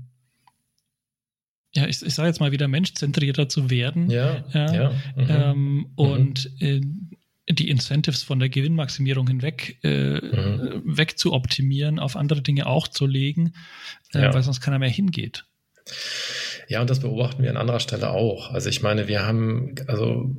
ja, 1.73 1.87
ich, 1.87 2.01
ich 2.01 2.13
sage 2.13 2.29
jetzt 2.29 2.39
mal 2.39 2.51
wieder 2.51 2.67
menschzentrierter 2.67 3.49
zu 3.49 3.69
werden. 3.69 4.09
Ja. 4.09 4.45
ja, 4.53 4.73
ja. 4.73 4.89
Mhm. 5.15 5.25
Ähm, 5.27 5.85
und 5.95 6.51
mhm. 6.61 6.67
äh, 6.67 6.81
die 7.49 7.69
Incentives 7.69 8.23
von 8.23 8.39
der 8.39 8.49
Gewinnmaximierung 8.49 9.27
hinweg 9.27 9.77
äh, 9.83 10.19
mhm. 10.19 10.81
weg 10.85 11.17
zu 11.19 11.33
optimieren, 11.33 11.99
auf 11.99 12.15
andere 12.15 12.41
Dinge 12.41 12.65
auch 12.65 12.87
zu 12.87 13.05
legen, 13.05 13.53
äh, 14.13 14.23
ja. 14.23 14.33
weil 14.33 14.41
sonst 14.41 14.61
keiner 14.61 14.79
mehr 14.79 14.89
hingeht. 14.89 15.45
Ja, 16.67 16.81
und 16.81 16.89
das 16.89 16.99
beobachten 16.99 17.43
wir 17.43 17.51
an 17.51 17.57
anderer 17.57 17.79
Stelle 17.79 18.09
auch. 18.09 18.51
Also 18.51 18.69
ich 18.69 18.81
meine, 18.81 19.07
wir 19.07 19.25
haben, 19.25 19.75
also 19.87 20.35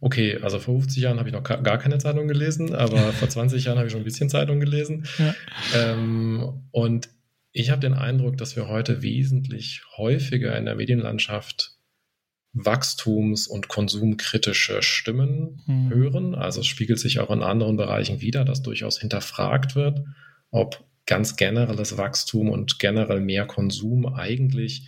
okay, 0.00 0.38
also 0.42 0.58
vor 0.58 0.74
50 0.74 1.02
Jahren 1.02 1.18
habe 1.18 1.28
ich 1.28 1.34
noch 1.34 1.42
gar 1.42 1.78
keine 1.78 1.98
Zeitung 1.98 2.28
gelesen, 2.28 2.74
aber 2.74 2.98
vor 3.12 3.28
20 3.28 3.64
Jahren 3.64 3.78
habe 3.78 3.86
ich 3.86 3.92
schon 3.92 4.02
ein 4.02 4.04
bisschen 4.04 4.28
Zeitung 4.28 4.60
gelesen. 4.60 5.06
Ja. 5.18 5.34
Ähm, 5.74 6.66
und 6.70 7.08
ich 7.52 7.70
habe 7.70 7.80
den 7.80 7.94
Eindruck, 7.94 8.36
dass 8.36 8.56
wir 8.56 8.68
heute 8.68 9.02
wesentlich 9.02 9.82
häufiger 9.96 10.56
in 10.58 10.66
der 10.66 10.74
Medienlandschaft 10.74 11.76
wachstums- 12.54 13.46
und 13.46 13.68
konsumkritische 13.68 14.82
Stimmen 14.82 15.62
mhm. 15.66 15.90
hören. 15.90 16.34
Also 16.34 16.60
es 16.60 16.66
spiegelt 16.66 16.98
sich 16.98 17.18
auch 17.20 17.30
in 17.30 17.42
anderen 17.42 17.76
Bereichen 17.76 18.20
wieder, 18.20 18.44
dass 18.44 18.62
durchaus 18.62 18.98
hinterfragt 18.98 19.74
wird, 19.74 20.02
ob 20.50 20.84
ganz 21.06 21.36
generelles 21.36 21.96
Wachstum 21.96 22.48
und 22.50 22.78
generell 22.78 23.20
mehr 23.20 23.46
Konsum 23.46 24.06
eigentlich 24.06 24.86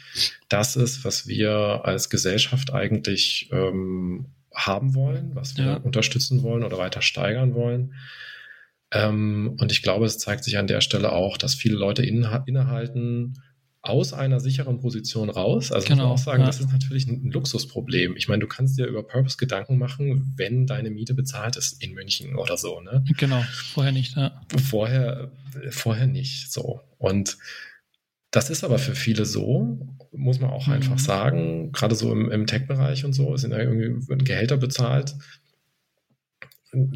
das 0.49 0.77
ist, 0.77 1.05
was 1.05 1.27
wir 1.27 1.83
als 1.85 2.09
Gesellschaft 2.11 2.73
eigentlich 2.73 3.49
ähm, 3.53 4.27
haben 4.55 4.95
wollen, 4.95 5.35
was 5.35 5.57
wir 5.57 5.65
ja. 5.65 5.77
unterstützen 5.77 6.43
wollen 6.43 6.63
oder 6.63 6.79
weiter 6.79 7.03
steigern 7.03 7.55
wollen. 7.55 7.95
Ähm, 8.93 9.57
und 9.59 9.73
ich 9.73 9.83
glaube, 9.83 10.07
es 10.07 10.19
zeigt 10.19 10.45
sich 10.45 10.57
an 10.57 10.69
der 10.69 10.81
Stelle 10.81 11.13
auch, 11.13 11.37
dass 11.37 11.55
viele 11.55 11.77
Leute 11.77 12.05
innehalten, 12.05 13.35
aus 13.85 14.15
einer 14.15 14.41
sicheren 14.41 14.81
Position 14.81 15.29
raus. 15.29 15.71
Also 15.71 15.87
genau, 15.87 16.09
muss 16.09 16.09
man 16.09 16.13
auch 16.15 16.25
sagen, 16.25 16.41
ja. 16.41 16.47
das 16.47 16.61
ist 16.61 16.73
natürlich 16.73 17.07
ein, 17.07 17.31
Luxusproblem. 17.31 18.17
Ich 18.17 18.29
meine, 18.29 18.41
du 18.41 18.47
kannst 18.47 18.79
dir 18.79 18.87
über 18.87 19.03
Purpose 19.03 19.37
Gedanken 19.37 19.77
machen, 19.77 20.33
wenn 20.37 20.67
deine 20.67 20.91
Miete 20.91 21.13
bezahlt 21.13 21.57
ist 21.57 21.83
in 21.83 21.93
München 21.93 22.37
oder 22.37 22.57
so, 22.57 22.81
ne? 22.81 23.05
Genau, 23.19 23.43
vorher 23.75 23.93
nicht, 23.93 24.17
ja. 24.17 24.41
Vorher, 24.57 25.31
vorher 25.69 26.07
nicht, 26.07 26.51
so. 26.51 26.81
Und 26.97 27.37
das 28.31 28.49
ist 28.49 28.65
aber 28.65 28.79
für 28.79 28.95
viele 28.95 29.27
so, 29.27 29.79
muss 30.13 30.41
man 30.41 30.51
auch 30.51 30.67
mhm. 30.67 30.73
einfach 30.73 30.99
sagen, 30.99 31.71
gerade 31.73 31.95
so 31.95 32.11
im, 32.11 32.31
im 32.31 32.47
Tech-Bereich 32.47 33.05
und 33.05 33.13
so, 33.13 33.37
sind 33.37 33.51
ja 33.51 33.59
irgendwie 33.59 34.25
Gehälter 34.25 34.57
bezahlt 34.57 35.15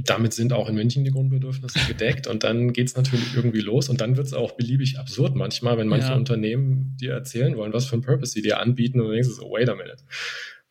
damit 0.04 0.32
sind 0.32 0.52
auch 0.52 0.68
in 0.68 0.74
München 0.74 1.04
die 1.04 1.10
Grundbedürfnisse 1.10 1.80
gedeckt 1.86 2.26
und 2.26 2.44
dann 2.44 2.72
geht 2.72 2.88
es 2.88 2.96
natürlich 2.96 3.34
irgendwie 3.34 3.60
los 3.60 3.88
und 3.88 4.00
dann 4.00 4.16
wird 4.16 4.26
es 4.26 4.34
auch 4.34 4.52
beliebig 4.52 4.98
absurd 4.98 5.34
manchmal, 5.34 5.78
wenn 5.78 5.88
manche 5.88 6.08
ja. 6.08 6.16
Unternehmen 6.16 6.96
dir 7.00 7.12
erzählen 7.12 7.56
wollen, 7.56 7.72
was 7.72 7.86
für 7.86 7.96
ein 7.96 8.02
Purpose 8.02 8.32
sie 8.32 8.42
dir 8.42 8.60
anbieten 8.60 9.00
und 9.00 9.08
du 9.08 9.12
denkst 9.12 9.28
so, 9.28 9.50
wait 9.50 9.68
a 9.68 9.74
minute. 9.74 10.02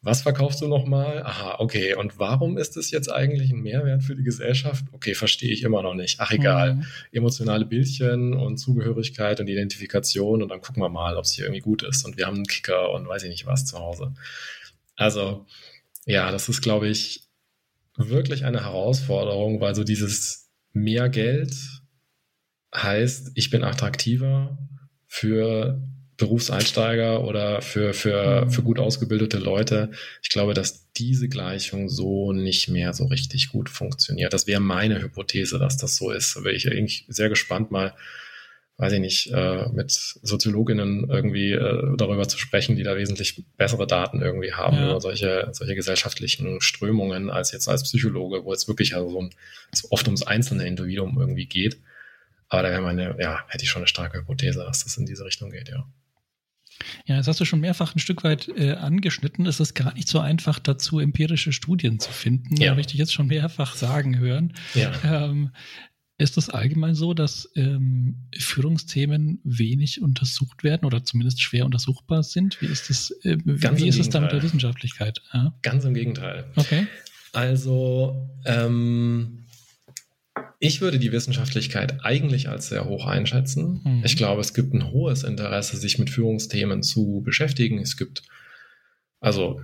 Was 0.02 0.22
verkaufst 0.22 0.62
du 0.62 0.68
nochmal? 0.68 1.24
Aha, 1.24 1.56
okay. 1.60 1.96
Und 1.96 2.20
warum 2.20 2.58
ist 2.58 2.78
es 2.78 2.92
jetzt 2.92 3.12
eigentlich 3.12 3.52
ein 3.52 3.62
Mehrwert 3.62 4.04
für 4.04 4.16
die 4.16 4.24
Gesellschaft? 4.24 4.86
Okay, 4.92 5.16
verstehe 5.16 5.52
ich 5.52 5.64
immer 5.64 5.82
noch 5.82 5.96
nicht. 5.96 6.20
Ach, 6.20 6.32
egal. 6.32 6.76
Mhm. 6.76 6.86
Emotionale 7.12 7.66
Bildchen 7.66 8.34
und 8.34 8.58
Zugehörigkeit 8.58 9.40
und 9.40 9.48
Identifikation 9.48 10.44
und 10.44 10.50
dann 10.50 10.62
gucken 10.62 10.84
wir 10.84 10.90
mal, 10.90 11.18
ob 11.18 11.26
es 11.26 11.32
hier 11.32 11.46
irgendwie 11.46 11.62
gut 11.62 11.82
ist. 11.82 12.06
Und 12.06 12.16
wir 12.16 12.28
haben 12.28 12.36
einen 12.36 12.46
Kicker 12.46 12.92
und 12.92 13.08
weiß 13.08 13.24
ich 13.24 13.30
nicht 13.30 13.48
was 13.48 13.66
zu 13.66 13.80
Hause. 13.80 14.14
Also, 14.96 15.46
ja, 16.06 16.32
das 16.32 16.48
ist, 16.48 16.62
glaube 16.62 16.88
ich, 16.88 17.27
wirklich 17.98 18.46
eine 18.46 18.64
Herausforderung, 18.64 19.60
weil 19.60 19.76
so 19.76 19.84
dieses 19.84 20.50
mehr 20.74 21.10
Geld 21.10 21.54
heißt, 22.74 23.32
ich 23.36 23.50
bin 23.50 23.64
attraktiver 23.64 24.58
für 25.08 25.82
Berufseinsteiger 26.18 27.24
oder 27.24 27.62
für, 27.62 27.94
für, 27.94 28.46
mhm. 28.46 28.52
für 28.52 28.64
gut 28.64 28.80
ausgebildete 28.80 29.38
Leute. 29.38 29.92
Ich 30.24 30.30
glaube, 30.30 30.54
dass 30.54 30.92
diese 30.94 31.30
Gleichung 31.30 31.90
so 31.90 32.34
nicht 32.34 32.70
mehr 32.70 32.94
so 32.94 33.06
richtig 33.06 33.50
gut 33.50 33.70
funktioniert. 33.70 34.34
Das 34.34 34.48
wäre 34.48 34.60
meine 34.60 35.02
Hypothese, 35.02 35.60
dass 35.60 35.78
das 35.78 35.96
so 35.96 36.12
ist. 36.12 36.36
Da 36.36 36.44
wäre 36.44 36.56
ich 36.56 36.70
eigentlich 36.70 37.06
sehr 37.08 37.30
gespannt, 37.30 37.72
mal 37.72 37.94
weiß 38.78 38.94
ich 38.94 39.00
nicht, 39.00 39.32
äh, 39.34 39.68
mit 39.70 39.92
Soziologinnen 39.92 41.10
irgendwie 41.10 41.52
äh, 41.52 41.98
darüber 41.98 42.28
zu 42.28 42.38
sprechen, 42.38 42.76
die 42.76 42.84
da 42.84 42.96
wesentlich 42.96 43.44
bessere 43.58 43.88
Daten 43.88 44.22
irgendwie 44.22 44.54
haben 44.54 44.78
ja. 44.78 44.86
über 44.86 45.02
solche, 45.02 45.50
solche 45.52 45.74
gesellschaftlichen 45.74 46.62
Strömungen 46.62 47.32
als 47.32 47.52
jetzt 47.52 47.68
als 47.68 47.84
Psychologe, 47.84 48.46
wo 48.46 48.54
es 48.54 48.68
wirklich 48.68 48.96
also 48.96 49.10
so, 49.10 49.22
ein, 49.22 49.32
so 49.74 49.88
oft 49.90 50.06
ums 50.08 50.22
einzelne 50.24 50.68
Individuum 50.68 51.18
irgendwie 51.20 51.48
geht. 51.48 51.82
Aber 52.50 52.62
da 52.62 52.70
wäre 52.70 52.82
meine, 52.82 53.18
ja, 53.20 53.44
hätte 53.48 53.64
ich 53.64 53.70
schon 53.70 53.82
eine 53.82 53.88
starke 53.88 54.20
Hypothese, 54.20 54.60
dass 54.60 54.84
das 54.84 54.96
in 54.98 55.08
diese 55.08 55.26
Richtung 55.26 55.50
geht, 55.50 55.70
ja. 55.70 55.86
Ja, 57.06 57.18
das 57.18 57.28
hast 57.28 57.40
du 57.40 57.46
schon 57.46 57.62
mehrfach 57.62 57.96
ein 57.96 58.00
Stück 58.00 58.24
weit 58.24 58.48
äh, 58.56 58.74
angeschnitten. 58.74 59.48
Es 59.48 59.60
ist 59.60 59.74
gar 59.74 59.96
nicht 59.96 60.08
so 60.08 60.20
einfach 60.20 60.60
dazu, 60.60 61.00
empirische 61.00 61.52
Studien 61.52 62.00
zu 62.00 62.12
finden. 62.12 62.56
Ja. 62.58 62.70
Habe 62.70 62.82
ich 62.82 62.88
dich 62.88 63.00
jetzt 63.00 63.14
schon 63.14 63.26
mehrfach 63.26 63.76
sagen 63.76 64.20
hören. 64.20 64.54
Ja. 64.76 64.92
Ähm, 65.04 65.50
ist 66.18 66.38
es 66.38 66.50
allgemein 66.50 66.96
so, 66.96 67.14
dass 67.14 67.50
ähm, 67.56 68.28
Führungsthemen 68.36 69.40
wenig 69.44 70.02
untersucht 70.02 70.64
werden 70.64 70.86
oder 70.86 71.04
zumindest 71.04 71.42
schwer 71.42 71.66
untersuchbar 71.66 72.24
sind? 72.24 72.60
Wie 72.62 72.66
ist 72.66 72.90
es, 72.90 73.12
äh, 73.24 73.38
wie 73.44 73.88
ist 73.88 74.00
es 74.00 74.10
da 74.10 74.20
mit 74.20 74.32
der 74.32 74.42
Wissenschaftlichkeit? 74.42 75.22
Ja? 75.34 75.54
Ganz 75.62 75.86
im 75.86 75.94
Gegenteil. 75.94 76.46
Okay. 76.56 76.88
Also 77.34 78.30
ähm, 78.46 79.46
ich 80.60 80.82
würde 80.82 80.98
die 80.98 81.12
Wissenschaftlichkeit 81.12 82.04
eigentlich 82.04 82.50
als 82.50 82.70
sehr 82.70 82.86
hoch 82.86 83.06
einschätzen. 83.06 83.82
Mhm. 83.84 84.02
Ich 84.04 84.18
glaube, 84.18 84.42
es 84.42 84.56
gibt 84.56 84.74
ein 84.74 84.92
hohes 84.92 85.24
Interesse, 85.24 85.78
sich 85.78 86.00
mit 86.00 86.10
Führungsthemen 86.10 86.82
zu 86.82 87.22
beschäftigen. 87.24 87.78
Es 87.80 87.96
gibt 87.96 88.24
also 89.20 89.62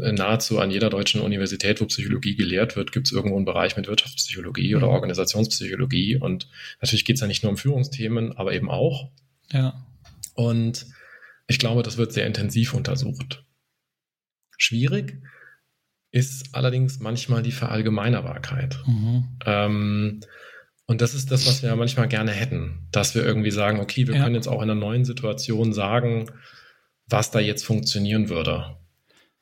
äh, 0.00 0.12
nahezu 0.12 0.58
an 0.60 0.70
jeder 0.70 0.90
deutschen 0.90 1.20
Universität, 1.20 1.80
wo 1.80 1.86
Psychologie 1.86 2.36
gelehrt 2.36 2.76
wird, 2.76 2.92
gibt 2.92 3.06
es 3.06 3.12
irgendwo 3.12 3.36
einen 3.36 3.44
Bereich 3.44 3.76
mit 3.76 3.86
Wirtschaftspsychologie 3.86 4.74
oder 4.74 4.86
mhm. 4.86 4.94
Organisationspsychologie. 4.94 6.16
Und 6.16 6.48
natürlich 6.80 7.04
geht 7.04 7.16
es 7.16 7.20
ja 7.20 7.26
nicht 7.26 7.42
nur 7.42 7.50
um 7.50 7.56
Führungsthemen, 7.56 8.36
aber 8.36 8.52
eben 8.52 8.70
auch. 8.70 9.10
Ja. 9.50 9.86
Und 10.34 10.86
ich 11.46 11.58
glaube, 11.58 11.82
das 11.82 11.96
wird 11.96 12.12
sehr 12.12 12.26
intensiv 12.26 12.74
untersucht. 12.74 13.44
Schwierig 14.56 15.20
ist 16.10 16.54
allerdings 16.54 17.00
manchmal 17.00 17.42
die 17.42 17.52
Verallgemeinerbarkeit. 17.52 18.78
Mhm. 18.86 19.24
Ähm, 19.44 20.20
und 20.86 21.00
das 21.00 21.14
ist 21.14 21.30
das, 21.30 21.46
was 21.46 21.62
wir 21.62 21.74
manchmal 21.76 22.08
gerne 22.08 22.30
hätten, 22.30 22.86
dass 22.92 23.14
wir 23.14 23.24
irgendwie 23.24 23.50
sagen, 23.50 23.80
okay, 23.80 24.06
wir 24.06 24.14
ja. 24.14 24.22
können 24.22 24.34
jetzt 24.34 24.48
auch 24.48 24.62
in 24.62 24.70
einer 24.70 24.74
neuen 24.74 25.04
Situation 25.04 25.72
sagen, 25.72 26.26
was 27.06 27.30
da 27.30 27.40
jetzt 27.40 27.64
funktionieren 27.64 28.28
würde. 28.28 28.76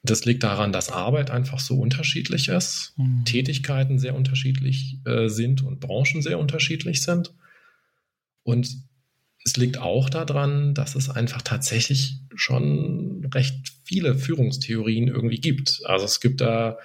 Das 0.02 0.24
liegt 0.24 0.42
daran, 0.42 0.72
dass 0.72 0.90
Arbeit 0.90 1.30
einfach 1.30 1.60
so 1.60 1.78
unterschiedlich 1.78 2.48
ist, 2.48 2.94
mhm. 2.96 3.24
Tätigkeiten 3.24 3.98
sehr 3.98 4.16
unterschiedlich 4.16 4.98
äh, 5.04 5.28
sind 5.28 5.62
und 5.62 5.78
Branchen 5.78 6.22
sehr 6.22 6.38
unterschiedlich 6.40 7.02
sind. 7.02 7.32
Und 8.42 8.68
es 9.44 9.56
liegt 9.56 9.78
auch 9.78 10.10
daran, 10.10 10.74
dass 10.74 10.94
es 10.94 11.08
einfach 11.08 11.42
tatsächlich 11.42 12.18
schon 12.34 13.28
recht 13.32 13.72
viele 13.84 14.16
Führungstheorien 14.16 15.08
irgendwie 15.08 15.40
gibt. 15.40 15.82
Also 15.84 16.04
es 16.04 16.20
gibt 16.20 16.40
da, 16.40 16.78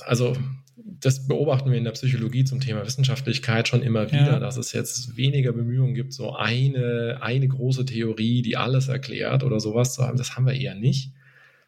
also 0.00 0.36
das 1.00 1.28
beobachten 1.28 1.70
wir 1.70 1.78
in 1.78 1.84
der 1.84 1.92
Psychologie 1.92 2.44
zum 2.44 2.60
Thema 2.60 2.84
Wissenschaftlichkeit 2.84 3.68
schon 3.68 3.82
immer 3.82 4.06
wieder, 4.08 4.32
ja. 4.32 4.38
dass 4.38 4.56
es 4.56 4.72
jetzt 4.72 5.16
weniger 5.16 5.52
Bemühungen 5.52 5.94
gibt, 5.94 6.12
so 6.12 6.34
eine, 6.34 7.18
eine 7.20 7.46
große 7.46 7.84
Theorie, 7.84 8.42
die 8.42 8.56
alles 8.56 8.88
erklärt 8.88 9.44
oder 9.44 9.60
sowas 9.60 9.94
zu 9.94 10.02
haben. 10.02 10.18
Das 10.18 10.34
haben 10.34 10.46
wir 10.46 10.54
eher 10.54 10.74
nicht, 10.74 11.12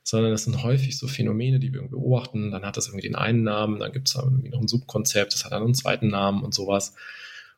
sondern 0.03 0.33
das 0.33 0.45
sind 0.45 0.63
häufig 0.63 0.99
so 0.99 1.07
Phänomene, 1.07 1.61
die 1.61 1.73
wir 1.73 1.83
beobachten. 1.83 2.51
Dann 2.51 2.65
hat 2.65 2.77
das 2.77 2.89
irgendwie 2.89 3.07
den 3.07 3.17
einen 3.17 3.45
Namen, 3.45 3.79
dann 3.79 3.93
gibt 3.93 4.09
es 4.09 4.17
irgendwie 4.17 4.49
noch 4.49 4.61
ein 4.61 4.69
Subkonzept, 4.69 5.33
das 5.33 5.45
hat 5.45 5.53
dann 5.53 5.63
einen 5.63 5.75
zweiten 5.75 6.09
Namen 6.09 6.43
und 6.43 6.53
sowas. 6.53 6.95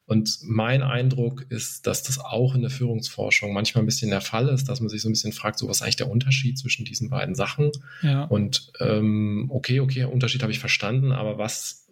Und 0.07 0.38
mein 0.43 0.83
Eindruck 0.83 1.47
ist, 1.49 1.87
dass 1.87 2.03
das 2.03 2.19
auch 2.19 2.55
in 2.55 2.62
der 2.62 2.71
Führungsforschung 2.71 3.53
manchmal 3.53 3.83
ein 3.83 3.87
bisschen 3.87 4.11
der 4.11 4.21
Fall 4.21 4.49
ist, 4.49 4.69
dass 4.69 4.81
man 4.81 4.88
sich 4.88 5.01
so 5.01 5.09
ein 5.09 5.12
bisschen 5.12 5.33
fragt, 5.33 5.59
so 5.59 5.69
was 5.69 5.77
ist 5.79 5.83
eigentlich 5.83 5.97
der 5.97 6.11
Unterschied 6.11 6.59
zwischen 6.59 6.85
diesen 6.85 7.09
beiden 7.09 7.35
Sachen? 7.35 7.71
Ja. 8.03 8.25
Und 8.25 8.73
ähm, 8.81 9.47
okay, 9.51 9.81
okay, 9.81 10.05
Unterschied 10.05 10.43
habe 10.43 10.53
ich 10.53 10.59
verstanden, 10.59 11.12
aber 11.12 11.38
was, 11.38 11.88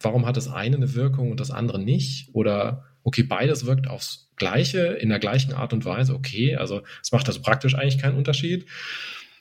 warum 0.00 0.24
hat 0.24 0.36
das 0.36 0.48
eine 0.48 0.76
eine 0.76 0.94
Wirkung 0.94 1.30
und 1.30 1.40
das 1.40 1.50
andere 1.50 1.80
nicht? 1.80 2.30
Oder 2.32 2.84
okay, 3.02 3.22
beides 3.24 3.66
wirkt 3.66 3.88
aufs 3.88 4.28
Gleiche, 4.36 4.80
in 4.80 5.08
der 5.08 5.18
gleichen 5.18 5.52
Art 5.52 5.72
und 5.72 5.84
Weise, 5.84 6.14
okay, 6.14 6.54
also 6.54 6.82
es 7.02 7.10
macht 7.10 7.26
also 7.26 7.40
praktisch 7.42 7.74
eigentlich 7.74 7.98
keinen 7.98 8.16
Unterschied 8.16 8.66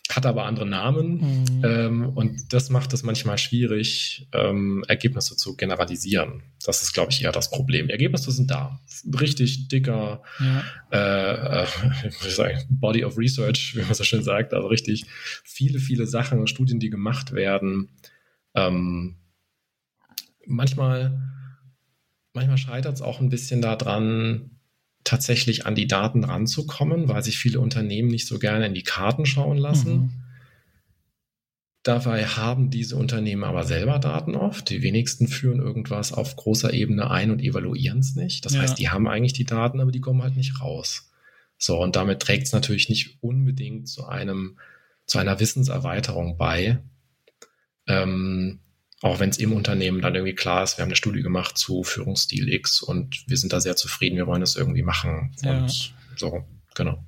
hat 0.10 0.26
aber 0.26 0.46
andere 0.46 0.66
Namen 0.66 1.20
mhm. 1.20 1.66
ähm, 1.66 2.10
und 2.10 2.54
das 2.54 2.70
macht 2.70 2.94
es 2.94 3.04
manchmal 3.04 3.38
schwierig, 3.38 4.28
ähm, 4.32 4.84
Ergebnisse 4.88 5.36
zu 5.36 5.56
generalisieren. 5.58 6.44
Das 6.66 6.82
ist, 6.82 6.94
glaube 6.94 7.12
ich, 7.12 7.24
eher 7.24 7.32
das 7.32 7.50
Problem. 7.50 7.90
Ergebnisse 7.90 8.32
sind 8.32 8.50
da. 8.50 8.80
Richtig 9.20 9.68
dicker 9.68 10.24
ja. 10.40 10.64
äh, 10.92 11.64
äh, 11.64 12.12
sagen, 12.30 12.60
Body 12.70 13.04
of 13.04 13.18
Research, 13.18 13.76
wie 13.76 13.82
man 13.82 13.94
so 13.94 14.04
schön 14.04 14.24
sagt, 14.24 14.54
also 14.54 14.68
richtig 14.68 15.06
viele, 15.44 15.80
viele 15.80 16.08
Sachen, 16.08 16.48
Studien, 16.48 16.80
die 16.80 16.90
gemacht 16.90 17.34
werden. 17.34 17.90
Ähm, 18.56 19.18
manchmal, 20.46 21.22
manchmal 22.34 22.58
scheitert 22.58 22.96
es 22.96 23.02
auch 23.02 23.20
ein 23.20 23.30
bisschen 23.30 23.62
daran, 23.62 24.57
tatsächlich 25.08 25.66
an 25.66 25.76
die 25.76 25.88
Daten 25.88 26.24
ranzukommen, 26.24 27.08
weil 27.08 27.24
sich 27.24 27.38
viele 27.38 27.60
Unternehmen 27.60 28.10
nicht 28.10 28.28
so 28.28 28.40
gerne 28.40 28.66
in 28.68 28.74
die 28.74 28.84
Karten 28.84 29.26
schauen 29.26 29.58
lassen. 29.58 29.94
Mhm. 29.94 30.10
Dabei 31.84 32.26
haben 32.26 32.70
diese 32.70 32.98
Unternehmen 32.98 33.46
aber 33.46 33.64
selber 33.64 34.00
Daten 34.00 34.36
oft. 34.36 34.70
Die 34.70 34.82
wenigsten 34.82 35.30
führen 35.30 35.60
irgendwas 35.60 36.12
auf 36.12 36.36
großer 36.36 36.74
Ebene 36.74 37.10
ein 37.10 37.32
und 37.32 37.42
evaluieren 37.42 38.00
es 38.00 38.16
nicht. 38.16 38.46
Das 38.46 38.56
ja. 38.56 38.62
heißt, 38.62 38.78
die 38.78 38.90
haben 38.90 39.08
eigentlich 39.08 39.32
die 39.32 39.46
Daten, 39.46 39.80
aber 39.80 39.92
die 39.92 40.02
kommen 40.02 40.22
halt 40.22 40.36
nicht 40.36 40.60
raus. 40.60 41.10
So, 41.58 41.82
und 41.82 41.96
damit 41.96 42.22
trägt 42.22 42.48
es 42.48 42.52
natürlich 42.52 42.90
nicht 42.90 43.18
unbedingt 43.22 43.88
zu 43.88 44.06
einem, 44.06 44.60
zu 45.06 45.18
einer 45.18 45.40
Wissenserweiterung 45.40 46.38
bei. 46.38 46.80
Ähm, 47.88 48.60
auch 49.02 49.20
wenn 49.20 49.30
es 49.30 49.38
im 49.38 49.54
Unternehmen 49.54 50.02
dann 50.02 50.16
irgendwie 50.16 50.36
klar 50.36 50.64
ist, 50.64 50.78
wir 50.78 50.84
haben 50.84 50.90
eine 50.90 50.96
Studie 50.96 51.22
gemacht 51.22 51.58
zu 51.58 51.84
Führungsstil 51.84 52.52
X 52.52 52.82
und 52.82 53.24
wir 53.28 53.38
sind 53.38 53.54
da 53.54 53.62
sehr 53.62 53.76
zufrieden, 53.76 54.18
wir 54.18 54.28
wollen 54.28 54.42
das 54.42 54.56
irgendwie 54.56 54.82
machen. 54.82 55.36
Ja. 55.44 55.60
Und 55.60 55.94
so, 56.16 56.46
genau. 56.74 57.04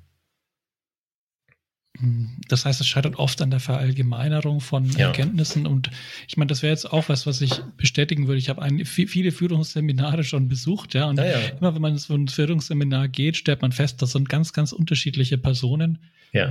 Das 2.48 2.64
heißt, 2.64 2.80
es 2.80 2.86
scheitert 2.86 3.16
oft 3.16 3.42
an 3.42 3.50
der 3.50 3.60
Verallgemeinerung 3.60 4.60
von 4.60 4.88
ja. 4.92 5.08
Erkenntnissen. 5.08 5.66
Und 5.66 5.90
ich 6.28 6.36
meine, 6.36 6.46
das 6.46 6.62
wäre 6.62 6.72
jetzt 6.72 6.90
auch 6.90 7.08
was, 7.08 7.26
was 7.26 7.40
ich 7.42 7.60
bestätigen 7.76 8.26
würde. 8.26 8.38
Ich 8.38 8.48
habe 8.48 8.84
viele 8.86 9.32
Führungsseminare 9.32 10.24
schon 10.24 10.48
besucht, 10.48 10.94
ja. 10.94 11.06
Und 11.06 11.18
ja, 11.18 11.26
ja. 11.26 11.38
immer 11.58 11.74
wenn 11.74 11.82
man 11.82 11.98
so 11.98 12.14
ein 12.14 12.28
Führungsseminar 12.28 13.08
geht, 13.08 13.36
stellt 13.36 13.60
man 13.60 13.72
fest, 13.72 14.00
das 14.00 14.12
sind 14.12 14.28
ganz, 14.28 14.52
ganz 14.52 14.72
unterschiedliche 14.72 15.36
Personen, 15.36 15.98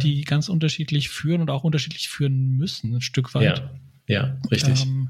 die 0.04 0.22
ganz 0.22 0.50
unterschiedlich 0.50 1.10
führen 1.10 1.42
und 1.42 1.50
auch 1.50 1.64
unterschiedlich 1.64 2.10
führen 2.10 2.58
müssen, 2.58 2.96
ein 2.98 3.02
Stück 3.02 3.34
weit. 3.34 3.64
Ja, 4.10 4.38
richtig. 4.52 4.84
Ähm, 4.84 5.10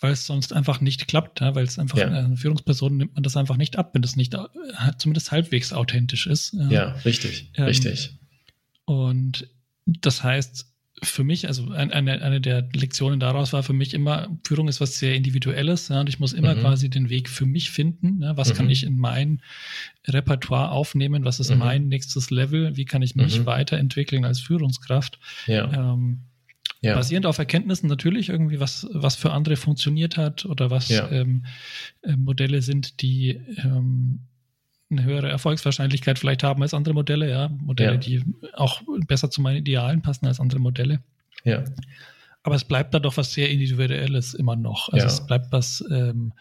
weil 0.00 0.12
es 0.12 0.26
sonst 0.26 0.52
einfach 0.52 0.82
nicht 0.82 1.08
klappt, 1.08 1.40
ja, 1.40 1.54
weil 1.54 1.64
es 1.64 1.78
einfach 1.78 1.96
ja. 1.96 2.08
eine 2.08 2.36
Führungsperson 2.36 2.98
nimmt 2.98 3.14
man 3.14 3.22
das 3.22 3.36
einfach 3.36 3.56
nicht 3.56 3.76
ab, 3.76 3.94
wenn 3.94 4.02
das 4.02 4.14
nicht 4.14 4.34
äh, 4.34 4.40
zumindest 4.98 5.32
halbwegs 5.32 5.72
authentisch 5.72 6.26
ist. 6.26 6.54
Ja, 6.68 6.90
richtig, 7.04 7.50
ähm, 7.54 7.64
richtig. 7.64 8.18
Und 8.84 9.48
das 9.86 10.22
heißt, 10.22 10.66
für 11.02 11.24
mich, 11.24 11.46
also 11.46 11.70
eine, 11.70 12.22
eine 12.22 12.40
der 12.40 12.68
Lektionen 12.74 13.20
daraus 13.20 13.52
war 13.52 13.62
für 13.62 13.74
mich 13.74 13.92
immer, 13.92 14.28
Führung 14.46 14.68
ist 14.68 14.80
was 14.80 14.98
sehr 14.98 15.14
Individuelles, 15.14 15.88
ja, 15.88 16.00
und 16.00 16.08
ich 16.08 16.18
muss 16.18 16.32
immer 16.32 16.54
mhm. 16.54 16.60
quasi 16.60 16.88
den 16.88 17.10
Weg 17.10 17.28
für 17.28 17.44
mich 17.44 17.70
finden. 17.70 18.18
Ne, 18.18 18.32
was 18.36 18.50
mhm. 18.50 18.56
kann 18.56 18.70
ich 18.70 18.84
in 18.84 18.96
mein 18.96 19.42
Repertoire 20.06 20.70
aufnehmen? 20.70 21.24
Was 21.24 21.38
ist 21.38 21.50
mhm. 21.50 21.58
mein 21.58 21.88
nächstes 21.88 22.30
Level? 22.30 22.76
Wie 22.76 22.86
kann 22.86 23.02
ich 23.02 23.14
mich 23.14 23.40
mhm. 23.40 23.46
weiterentwickeln 23.46 24.24
als 24.24 24.40
Führungskraft? 24.40 25.18
Ja. 25.46 25.70
Ähm, 25.72 26.22
ja. 26.80 26.94
Basierend 26.94 27.26
auf 27.26 27.38
Erkenntnissen 27.38 27.88
natürlich 27.88 28.28
irgendwie, 28.28 28.60
was, 28.60 28.86
was 28.92 29.16
für 29.16 29.32
andere 29.32 29.56
funktioniert 29.56 30.16
hat 30.16 30.44
oder 30.44 30.70
was 30.70 30.88
ja. 30.88 31.10
ähm, 31.10 31.46
äh, 32.02 32.16
Modelle 32.16 32.62
sind, 32.62 33.00
die 33.02 33.40
ähm, 33.58 34.20
eine 34.90 35.04
höhere 35.04 35.28
Erfolgswahrscheinlichkeit 35.28 36.18
vielleicht 36.18 36.42
haben 36.42 36.62
als 36.62 36.74
andere 36.74 36.94
Modelle, 36.94 37.28
ja. 37.28 37.48
Modelle, 37.48 37.92
ja. 37.92 37.96
die 37.96 38.22
auch 38.52 38.82
besser 39.06 39.30
zu 39.30 39.40
meinen 39.40 39.56
Idealen 39.56 40.02
passen 40.02 40.26
als 40.26 40.38
andere 40.38 40.60
Modelle. 40.60 41.00
Ja. 41.44 41.64
Aber 42.42 42.54
es 42.54 42.64
bleibt 42.64 42.94
da 42.94 43.00
doch 43.00 43.16
was 43.16 43.32
sehr 43.32 43.50
Individuelles 43.50 44.34
immer 44.34 44.54
noch. 44.54 44.88
Also 44.90 45.06
es 45.06 45.26
bleibt 45.26 45.50
was, 45.50 45.84
ähm, 45.90 46.32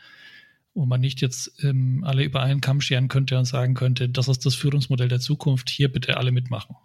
wo 0.75 0.85
man 0.85 1.01
nicht 1.01 1.21
jetzt 1.21 1.63
ähm, 1.63 2.03
alle 2.05 2.23
über 2.23 2.43
einen 2.43 2.61
Kamm 2.61 2.81
scheren 2.81 3.07
könnte 3.07 3.39
und 3.39 3.45
sagen 3.45 3.73
könnte, 3.73 4.09
das 4.09 4.27
ist 4.27 4.45
das 4.45 4.53
Führungsmodell 4.53 5.07
der 5.07 5.19
Zukunft, 5.19 5.69
hier 5.69 5.91
bitte 5.91 6.17
alle 6.17 6.31
mitmachen. 6.31 6.75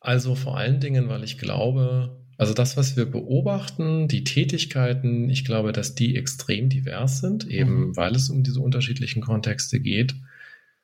Also 0.00 0.34
vor 0.34 0.56
allen 0.56 0.80
Dingen, 0.80 1.08
weil 1.08 1.22
ich 1.22 1.38
glaube, 1.38 2.18
also 2.38 2.54
das, 2.54 2.76
was 2.78 2.96
wir 2.96 3.04
beobachten, 3.04 4.08
die 4.08 4.24
Tätigkeiten, 4.24 5.28
ich 5.28 5.44
glaube, 5.44 5.72
dass 5.72 5.94
die 5.94 6.16
extrem 6.16 6.70
divers 6.70 7.20
sind, 7.20 7.46
eben 7.46 7.88
mhm. 7.88 7.96
weil 7.96 8.14
es 8.14 8.30
um 8.30 8.42
diese 8.42 8.60
unterschiedlichen 8.60 9.20
Kontexte 9.20 9.78
geht. 9.78 10.14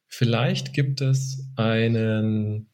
Vielleicht 0.06 0.74
gibt 0.74 1.00
es 1.00 1.48
einen 1.56 2.66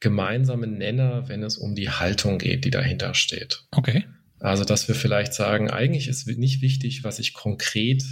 gemeinsamen 0.00 0.76
Nenner, 0.76 1.28
wenn 1.28 1.42
es 1.42 1.56
um 1.56 1.74
die 1.74 1.88
Haltung 1.88 2.38
geht, 2.38 2.66
die 2.66 2.70
dahinter 2.70 3.14
steht. 3.14 3.64
Okay. 3.70 4.04
Also, 4.38 4.64
dass 4.64 4.86
wir 4.86 4.94
vielleicht 4.94 5.32
sagen, 5.32 5.70
eigentlich 5.70 6.06
ist 6.06 6.26
nicht 6.26 6.60
wichtig, 6.60 7.04
was 7.04 7.18
ich 7.18 7.32
konkret 7.32 8.04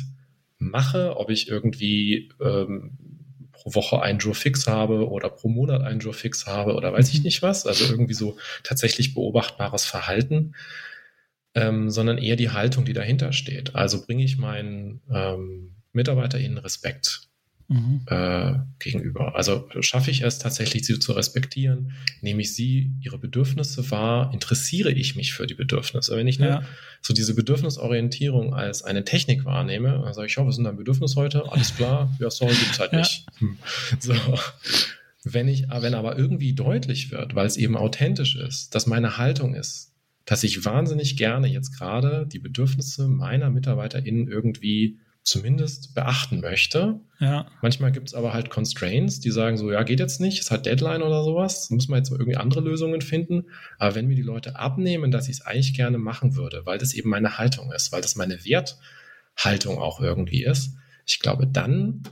mache, 0.59 1.19
ob 1.19 1.31
ich 1.31 1.49
irgendwie 1.49 2.33
ähm, 2.43 2.97
pro 3.65 3.75
Woche 3.75 4.03
einen 4.03 4.19
Jour 4.19 4.35
fix 4.35 4.67
habe 4.67 5.09
oder 5.09 5.31
pro 5.31 5.49
Monat 5.49 5.83
einen 5.83 6.01
Jour 6.01 6.15
fix 6.15 6.47
habe 6.47 6.75
oder 6.75 6.93
weiß 6.93 7.09
ich 7.09 7.19
mhm. 7.19 7.25
nicht 7.25 7.43
was. 7.43 7.67
Also 7.67 7.85
irgendwie 7.91 8.15
so 8.15 8.37
tatsächlich 8.63 9.15
beobachtbares 9.15 9.85
Verhalten, 9.85 10.55
ähm, 11.55 11.91
sondern 11.91 12.19
eher 12.19 12.37
die 12.37 12.51
Haltung, 12.51 12.85
die 12.85 12.93
dahinter 12.93 13.33
steht. 13.33 13.75
Also 13.75 14.05
bringe 14.05 14.23
ich 14.23 14.39
meinen 14.39 15.01
ähm, 15.11 15.77
MitarbeiterInnen 15.93 16.59
Respekt 16.59 17.29
mhm. 17.69 18.03
äh, 18.07 18.55
gegenüber. 18.79 19.37
Also 19.37 19.69
schaffe 19.81 20.11
ich 20.11 20.23
es 20.23 20.39
tatsächlich, 20.39 20.85
sie 20.85 20.99
zu 20.99 21.13
respektieren, 21.13 21.93
nehme 22.21 22.43
ich 22.43 22.55
sie, 22.55 22.93
ihre 23.01 23.19
Bedürfnisse 23.19 23.91
wahr, 23.91 24.33
interessiere 24.33 24.93
ich 24.93 25.17
mich 25.17 25.33
für 25.35 25.47
die 25.47 25.55
Bedürfnisse. 25.55 26.17
Wenn 26.17 26.29
ich 26.29 26.39
ja. 26.39 26.61
ne, 26.61 26.67
so 27.01 27.15
diese 27.15 27.35
Bedürfnisorientierung 27.35 28.55
als 28.55 28.83
eine 28.83 29.05
Technik 29.05 29.45
wahrnehme, 29.45 30.03
dann 30.05 30.15
sage 30.15 30.27
ich, 30.27 30.39
oh, 30.39 30.47
was 30.47 30.59
ist 30.59 30.65
dein 30.65 30.77
Bedürfnis 30.77 31.17
heute? 31.17 31.51
Alles 31.51 31.77
klar, 31.77 32.15
ja, 32.19 32.31
sorry, 32.31 32.55
gibt's 32.55 32.79
halt 32.79 32.93
ja. 32.93 32.99
nicht. 32.99 33.27
Hm. 33.39 33.59
So. 34.01 34.15
Wenn 35.27 35.49
ich, 35.49 35.69
wenn 35.71 35.95
aber 35.95 36.19
irgendwie 36.19 36.53
deutlich 36.53 37.11
wird, 37.11 37.35
weil 37.35 37.47
es 37.47 37.57
eben 37.57 37.79
authentisch 37.79 38.37
ist, 38.37 38.75
dass 38.75 38.87
meine 38.87 39.17
Haltung 39.17 39.55
ist, 39.55 39.95
dass 40.27 40.45
ich 40.45 40.65
wahnsinnig 40.65 41.17
gerne 41.17 41.47
jetzt 41.47 41.77
gerade 41.79 42.27
die 42.27 42.39
Bedürfnisse 42.39 43.09
meiner 43.09 43.51
MitarbeiterInnen 43.51 44.29
irgendwie 44.29 44.99
zumindest 45.25 45.95
beachten 45.95 46.41
möchte. 46.41 47.01
Ja. 47.19 47.47
Manchmal 47.63 47.93
gibt 47.93 48.09
es 48.09 48.15
aber 48.15 48.35
halt 48.35 48.51
Constraints, 48.51 49.21
die 49.21 49.31
sagen 49.31 49.57
so, 49.57 49.73
ja, 49.73 49.83
geht 49.83 49.99
jetzt 49.99 50.21
nicht, 50.21 50.39
ist 50.39 50.51
halt 50.51 50.67
Deadline 50.67 51.03
oder 51.03 51.25
sowas, 51.25 51.71
muss 51.71 51.89
man 51.89 51.99
jetzt 51.99 52.11
irgendwie 52.11 52.37
andere 52.37 52.61
Lösungen 52.61 53.01
finden. 53.01 53.47
Aber 53.79 53.95
wenn 53.95 54.07
mir 54.07 54.17
die 54.17 54.23
Leute 54.23 54.57
abnehmen, 54.57 55.11
dass 55.11 55.29
ich 55.29 55.39
es 55.39 55.41
eigentlich 55.41 55.75
gerne 55.75 55.97
machen 55.97 56.37
würde, 56.37 56.67
weil 56.67 56.79
das 56.79 56.93
eben 56.93 57.09
meine 57.09 57.39
Haltung 57.39 57.73
ist, 57.73 57.91
weil 57.91 58.03
das 58.03 58.17
meine 58.17 58.45
Werthaltung 58.45 59.79
auch 59.79 60.01
irgendwie 60.01 60.45
ist, 60.45 60.77
ich 61.07 61.21
glaube, 61.21 61.47
dann 61.47 62.03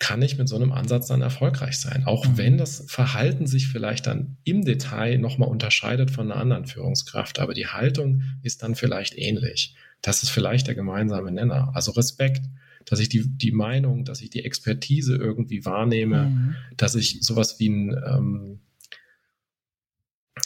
kann 0.00 0.20
ich 0.20 0.36
mit 0.36 0.48
so 0.48 0.56
einem 0.56 0.72
Ansatz 0.72 1.06
dann 1.06 1.22
erfolgreich 1.22 1.78
sein. 1.78 2.04
Auch 2.04 2.26
mhm. 2.26 2.36
wenn 2.36 2.58
das 2.58 2.84
Verhalten 2.88 3.46
sich 3.46 3.68
vielleicht 3.68 4.08
dann 4.08 4.36
im 4.42 4.64
Detail 4.64 5.18
nochmal 5.18 5.48
unterscheidet 5.48 6.10
von 6.10 6.30
einer 6.30 6.40
anderen 6.40 6.66
Führungskraft, 6.66 7.38
aber 7.38 7.54
die 7.54 7.68
Haltung 7.68 8.22
ist 8.42 8.64
dann 8.64 8.74
vielleicht 8.74 9.16
ähnlich. 9.16 9.76
Das 10.04 10.22
ist 10.22 10.28
vielleicht 10.28 10.66
der 10.66 10.74
gemeinsame 10.74 11.32
Nenner. 11.32 11.70
Also 11.72 11.92
Respekt, 11.92 12.42
dass 12.84 13.00
ich 13.00 13.08
die, 13.08 13.26
die 13.26 13.52
Meinung, 13.52 14.04
dass 14.04 14.20
ich 14.20 14.28
die 14.28 14.44
Expertise 14.44 15.16
irgendwie 15.16 15.64
wahrnehme, 15.64 16.26
mhm. 16.26 16.54
dass 16.76 16.94
ich 16.94 17.22
sowas 17.22 17.58
wie 17.58 17.70
ein, 17.70 17.96
ähm, 18.06 18.58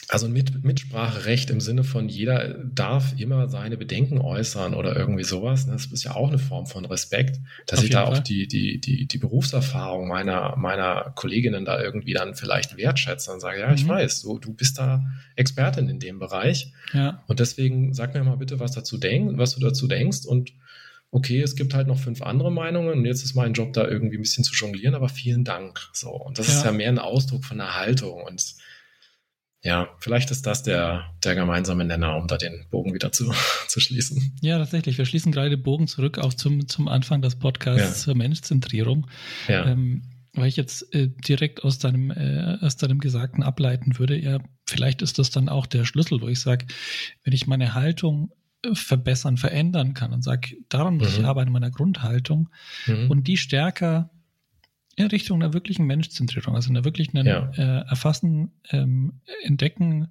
also 0.07 0.27
ein 0.27 0.33
Mit 0.33 0.63
Mitspracherecht 0.63 1.49
im 1.49 1.59
Sinne 1.59 1.83
von 1.83 2.09
jeder 2.09 2.53
darf 2.63 3.13
immer 3.17 3.49
seine 3.49 3.75
Bedenken 3.75 4.19
äußern 4.19 4.75
oder 4.75 4.95
irgendwie 4.95 5.23
sowas. 5.23 5.65
Das 5.65 5.87
ist 5.87 6.03
ja 6.03 6.15
auch 6.15 6.29
eine 6.29 6.37
Form 6.37 6.67
von 6.67 6.85
Respekt, 6.85 7.39
dass 7.65 7.79
Auf 7.79 7.85
ich 7.85 7.91
da 7.91 8.05
Fall. 8.05 8.17
auch 8.17 8.19
die, 8.19 8.47
die, 8.47 8.79
die, 8.79 9.07
die 9.07 9.17
Berufserfahrung 9.17 10.07
meiner, 10.07 10.55
meiner 10.57 11.11
Kolleginnen 11.15 11.65
da 11.65 11.81
irgendwie 11.81 12.13
dann 12.13 12.35
vielleicht 12.35 12.77
wertschätze 12.77 13.31
und 13.31 13.39
sage, 13.39 13.61
ja, 13.61 13.73
ich 13.73 13.85
mhm. 13.85 13.89
weiß, 13.89 14.21
du, 14.21 14.37
du 14.37 14.53
bist 14.53 14.77
da 14.77 15.03
Expertin 15.35 15.89
in 15.89 15.99
dem 15.99 16.19
Bereich. 16.19 16.71
Ja. 16.93 17.23
Und 17.27 17.39
deswegen 17.39 17.93
sag 17.93 18.13
mir 18.13 18.23
mal 18.23 18.37
bitte, 18.37 18.59
was 18.59 18.71
dazu 18.71 18.97
denk, 18.97 19.37
was 19.39 19.55
du 19.55 19.59
dazu 19.59 19.87
denkst 19.87 20.25
und 20.25 20.51
okay, 21.11 21.41
es 21.41 21.55
gibt 21.55 21.73
halt 21.73 21.87
noch 21.87 21.97
fünf 21.97 22.21
andere 22.21 22.51
Meinungen 22.51 22.99
und 22.99 23.05
jetzt 23.05 23.23
ist 23.23 23.33
mein 23.33 23.53
Job 23.53 23.73
da 23.73 23.87
irgendwie 23.87 24.17
ein 24.17 24.21
bisschen 24.21 24.43
zu 24.43 24.53
jonglieren, 24.53 24.93
aber 24.93 25.09
vielen 25.09 25.43
Dank. 25.43 25.79
So. 25.93 26.11
Und 26.11 26.37
das 26.37 26.47
ja. 26.47 26.53
ist 26.53 26.65
ja 26.65 26.71
mehr 26.71 26.89
ein 26.89 26.99
Ausdruck 26.99 27.45
von 27.45 27.57
der 27.57 27.75
Haltung 27.75 28.21
und 28.21 28.55
ja, 29.61 29.89
vielleicht 29.99 30.31
ist 30.31 30.45
das 30.45 30.63
der, 30.63 31.13
der 31.23 31.35
gemeinsame 31.35 31.83
Nenner, 31.83 32.15
um 32.15 32.27
da 32.27 32.37
den 32.37 32.65
Bogen 32.69 32.93
wieder 32.93 33.11
zu, 33.11 33.33
zu 33.67 33.79
schließen. 33.79 34.37
Ja, 34.41 34.57
tatsächlich. 34.57 34.97
Wir 34.97 35.05
schließen 35.05 35.31
gerade 35.31 35.49
den 35.49 35.61
Bogen 35.61 35.87
zurück 35.87 36.17
auch 36.17 36.33
zum, 36.33 36.67
zum 36.67 36.87
Anfang 36.87 37.21
des 37.21 37.37
Podcasts 37.37 37.81
ja. 37.81 37.93
zur 37.93 38.15
Menschzentrierung. 38.15 39.07
Ja. 39.47 39.65
Ähm, 39.65 40.03
weil 40.33 40.47
ich 40.47 40.55
jetzt 40.55 40.93
äh, 40.93 41.09
direkt 41.09 41.63
aus 41.63 41.79
deinem, 41.79 42.11
äh, 42.11 42.57
aus 42.61 42.77
deinem 42.77 42.99
Gesagten 42.99 43.43
ableiten 43.43 43.97
würde, 43.99 44.17
ja, 44.17 44.39
vielleicht 44.65 45.01
ist 45.01 45.19
das 45.19 45.31
dann 45.31 45.49
auch 45.49 45.65
der 45.65 45.85
Schlüssel, 45.85 46.21
wo 46.21 46.27
ich 46.27 46.39
sage, 46.39 46.67
wenn 47.23 47.33
ich 47.33 47.47
meine 47.47 47.73
Haltung 47.73 48.31
äh, 48.63 48.75
verbessern, 48.75 49.37
verändern 49.37 49.93
kann 49.93 50.13
und 50.13 50.23
sage, 50.23 50.55
daran 50.69 50.97
muss 50.97 51.13
mhm. 51.13 51.21
ich 51.21 51.25
arbeiten, 51.25 51.51
meiner 51.51 51.71
Grundhaltung 51.71 52.49
mhm. 52.85 53.09
und 53.09 53.27
die 53.27 53.37
stärker 53.37 54.11
in 54.99 55.07
Richtung 55.07 55.41
einer 55.41 55.53
wirklichen 55.53 55.85
Menschzentrierung, 55.85 56.55
also 56.55 56.69
einer 56.69 56.83
wirklichen 56.83 57.25
ja. 57.25 57.51
äh, 57.55 57.87
Erfassen, 57.87 58.51
ähm, 58.71 59.21
Entdecken, 59.43 60.09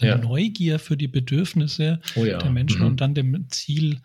ja. 0.00 0.18
Neugier 0.18 0.78
für 0.78 0.96
die 0.96 1.08
Bedürfnisse 1.08 2.00
oh 2.16 2.24
ja. 2.24 2.38
der 2.38 2.50
Menschen 2.50 2.80
mhm. 2.80 2.86
und 2.86 3.00
dann 3.00 3.14
dem 3.14 3.48
Ziel, 3.50 4.00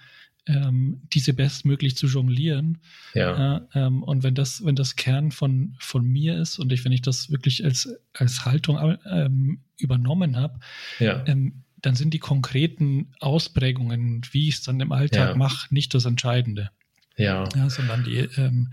ähm, 0.48 1.02
diese 1.14 1.34
bestmöglich 1.34 1.96
zu 1.96 2.08
jonglieren. 2.08 2.80
Ja. 3.14 3.58
Äh, 3.58 3.62
ähm, 3.80 4.04
und 4.04 4.24
wenn 4.24 4.36
das, 4.36 4.64
wenn 4.66 4.76
das 4.76 4.96
Kern 4.96 5.32
von, 5.32 5.76
von 5.80 6.06
mir 6.06 6.38
ist 6.38 6.60
und 6.60 6.72
ich, 6.72 6.84
wenn 6.84 6.92
ich 6.92 7.02
das 7.02 7.32
wirklich 7.32 7.64
als, 7.64 7.90
als 8.14 8.46
Haltung 8.46 8.98
ähm, 9.10 9.62
übernommen 9.78 10.36
habe, 10.36 10.60
ja. 11.00 11.24
ähm, 11.28 11.64
dann 11.82 11.96
sind 11.96 12.14
die 12.14 12.20
konkreten 12.20 13.12
Ausprägungen, 13.20 14.22
wie 14.32 14.50
ich 14.50 14.56
es 14.56 14.64
dann 14.64 14.80
im 14.80 14.92
Alltag 14.92 15.30
ja. 15.30 15.36
mache, 15.36 15.74
nicht 15.74 15.94
das 15.94 16.06
Entscheidende. 16.06 16.70
Ja. 17.18 17.48
ja 17.56 17.70
sondern 17.70 18.04
die, 18.04 18.18
ähm, 18.38 18.72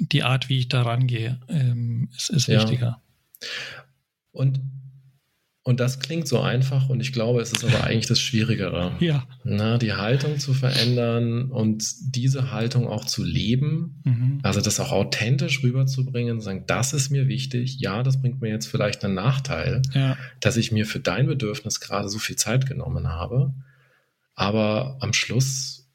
die 0.00 0.22
Art, 0.22 0.48
wie 0.48 0.58
ich 0.58 0.68
da 0.68 0.82
rangehe, 0.82 1.40
ähm, 1.48 2.08
ist, 2.16 2.30
ist 2.30 2.48
ja. 2.48 2.60
wichtiger. 2.60 3.02
Und, 4.32 4.60
und 5.62 5.78
das 5.80 6.00
klingt 6.00 6.26
so 6.26 6.40
einfach 6.40 6.88
und 6.88 7.00
ich 7.00 7.12
glaube, 7.12 7.40
es 7.40 7.52
ist 7.52 7.64
aber 7.64 7.84
eigentlich 7.84 8.06
das 8.06 8.20
Schwierigere. 8.20 8.96
Ja. 9.00 9.26
Na, 9.44 9.78
die 9.78 9.92
Haltung 9.92 10.38
zu 10.38 10.54
verändern 10.54 11.50
und 11.50 11.84
diese 12.14 12.50
Haltung 12.50 12.86
auch 12.88 13.04
zu 13.04 13.22
leben, 13.22 14.00
mhm. 14.04 14.40
also 14.42 14.60
das 14.60 14.80
auch 14.80 14.92
authentisch 14.92 15.62
rüberzubringen, 15.62 16.40
sagen, 16.40 16.64
das 16.66 16.92
ist 16.92 17.10
mir 17.10 17.28
wichtig, 17.28 17.78
ja, 17.78 18.02
das 18.02 18.20
bringt 18.20 18.40
mir 18.40 18.50
jetzt 18.50 18.66
vielleicht 18.66 19.04
einen 19.04 19.14
Nachteil, 19.14 19.82
ja. 19.92 20.16
dass 20.40 20.56
ich 20.56 20.72
mir 20.72 20.86
für 20.86 21.00
dein 21.00 21.26
Bedürfnis 21.26 21.80
gerade 21.80 22.08
so 22.08 22.18
viel 22.18 22.36
Zeit 22.36 22.66
genommen 22.66 23.08
habe. 23.08 23.54
Aber 24.34 24.96
am 25.00 25.12
Schluss 25.12 25.88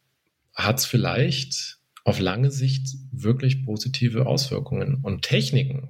hat 0.53 0.79
es 0.79 0.85
vielleicht 0.85 1.79
auf 2.05 2.19
lange 2.19 2.51
Sicht 2.51 2.87
wirklich 3.11 3.65
positive 3.65 4.27
Auswirkungen 4.27 4.99
und 5.01 5.23
Techniken, 5.23 5.89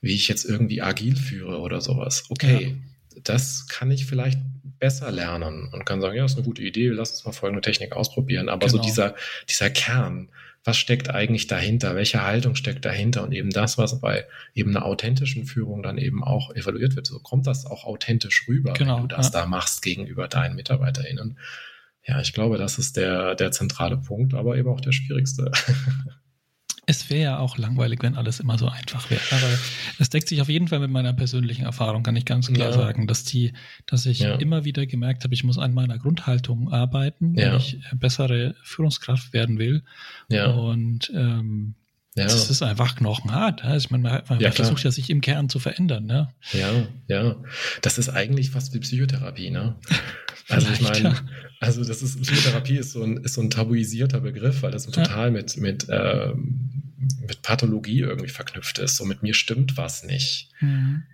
wie 0.00 0.14
ich 0.14 0.28
jetzt 0.28 0.44
irgendwie 0.44 0.82
agil 0.82 1.16
führe 1.16 1.60
oder 1.60 1.80
sowas. 1.80 2.24
Okay, 2.28 2.76
ja. 3.14 3.20
das 3.22 3.68
kann 3.68 3.90
ich 3.92 4.06
vielleicht 4.06 4.40
besser 4.80 5.12
lernen 5.12 5.70
und 5.72 5.86
kann 5.86 6.00
sagen, 6.00 6.16
ja, 6.16 6.24
ist 6.24 6.36
eine 6.36 6.44
gute 6.44 6.62
Idee, 6.62 6.88
lass 6.88 7.12
uns 7.12 7.24
mal 7.24 7.32
folgende 7.32 7.62
Technik 7.62 7.92
ausprobieren. 7.92 8.48
Aber 8.48 8.66
genau. 8.66 8.78
so 8.78 8.82
dieser, 8.82 9.14
dieser 9.48 9.70
Kern, 9.70 10.30
was 10.64 10.76
steckt 10.76 11.10
eigentlich 11.10 11.46
dahinter? 11.46 11.94
Welche 11.94 12.22
Haltung 12.22 12.56
steckt 12.56 12.84
dahinter? 12.84 13.22
Und 13.22 13.32
eben 13.32 13.50
das, 13.50 13.78
was 13.78 14.00
bei 14.00 14.26
eben 14.52 14.76
einer 14.76 14.84
authentischen 14.84 15.46
Führung 15.46 15.84
dann 15.84 15.96
eben 15.96 16.24
auch 16.24 16.52
evaluiert 16.56 16.96
wird. 16.96 17.06
So 17.06 17.20
kommt 17.20 17.46
das 17.46 17.66
auch 17.66 17.84
authentisch 17.84 18.48
rüber, 18.48 18.72
genau, 18.72 18.96
wenn 18.96 19.08
du 19.08 19.14
das 19.14 19.32
ja. 19.32 19.42
da 19.42 19.46
machst 19.46 19.82
gegenüber 19.82 20.26
deinen 20.26 20.56
MitarbeiterInnen. 20.56 21.38
Ja, 22.06 22.20
ich 22.20 22.32
glaube, 22.32 22.58
das 22.58 22.78
ist 22.78 22.96
der, 22.96 23.34
der 23.34 23.50
zentrale 23.50 23.96
Punkt, 23.96 24.34
aber 24.34 24.56
eben 24.56 24.68
auch 24.68 24.80
der 24.80 24.92
schwierigste. 24.92 25.50
Es 26.86 27.08
wäre 27.08 27.22
ja 27.22 27.38
auch 27.38 27.56
langweilig, 27.56 28.02
wenn 28.02 28.14
alles 28.14 28.40
immer 28.40 28.58
so 28.58 28.68
einfach 28.68 29.08
wäre. 29.08 29.22
Aber 29.30 29.46
es 29.98 30.10
deckt 30.10 30.28
sich 30.28 30.42
auf 30.42 30.50
jeden 30.50 30.68
Fall 30.68 30.80
mit 30.80 30.90
meiner 30.90 31.14
persönlichen 31.14 31.64
Erfahrung, 31.64 32.02
kann 32.02 32.14
ich 32.14 32.26
ganz 32.26 32.52
klar 32.52 32.70
ja. 32.70 32.72
sagen, 32.74 33.06
dass 33.06 33.24
die, 33.24 33.54
dass 33.86 34.04
ich 34.04 34.18
ja. 34.18 34.34
immer 34.34 34.64
wieder 34.64 34.84
gemerkt 34.84 35.24
habe, 35.24 35.32
ich 35.32 35.44
muss 35.44 35.56
an 35.56 35.72
meiner 35.72 35.98
Grundhaltung 35.98 36.70
arbeiten, 36.70 37.36
wenn 37.36 37.52
ja. 37.52 37.56
ich 37.56 37.78
bessere 37.94 38.54
Führungskraft 38.62 39.32
werden 39.32 39.58
will. 39.58 39.82
Ja. 40.28 40.50
Und 40.50 41.10
ähm, 41.14 41.74
ja. 42.16 42.24
Das 42.24 42.48
ist 42.48 42.62
einfach 42.62 42.96
knochenhart. 42.96 43.64
Also 43.64 43.88
man, 43.90 44.02
man 44.02 44.40
ja, 44.40 44.52
versucht 44.52 44.84
ja 44.84 44.90
sich 44.90 45.10
im 45.10 45.20
Kern 45.20 45.48
zu 45.48 45.58
verändern. 45.58 46.06
Ne? 46.06 46.32
Ja, 46.52 46.86
ja. 47.08 47.36
Das 47.82 47.98
ist 47.98 48.08
eigentlich 48.08 48.50
fast 48.50 48.72
wie 48.74 48.80
Psychotherapie. 48.80 49.50
Ne? 49.50 49.76
Also 50.50 50.68
ich 50.74 50.82
meine, 50.82 50.98
ja. 50.98 51.20
also 51.60 51.82
das 51.82 52.02
ist 52.02 52.20
Psychotherapie 52.20 52.76
ist 52.76 52.92
so 52.92 53.02
ein, 53.02 53.16
ist 53.16 53.32
so 53.32 53.40
ein 53.40 53.48
tabuisierter 53.48 54.20
Begriff, 54.20 54.62
weil 54.62 54.72
das 54.72 54.84
total 54.84 55.30
mit 55.30 55.56
mit 55.56 55.86
ähm, 55.88 56.92
mit 57.26 57.40
Pathologie 57.40 58.00
irgendwie 58.00 58.28
verknüpft 58.28 58.78
ist. 58.78 58.96
So 58.96 59.06
mit 59.06 59.22
mir 59.22 59.32
stimmt 59.32 59.78
was 59.78 60.04
nicht. 60.04 60.50
Mhm. 60.60 61.04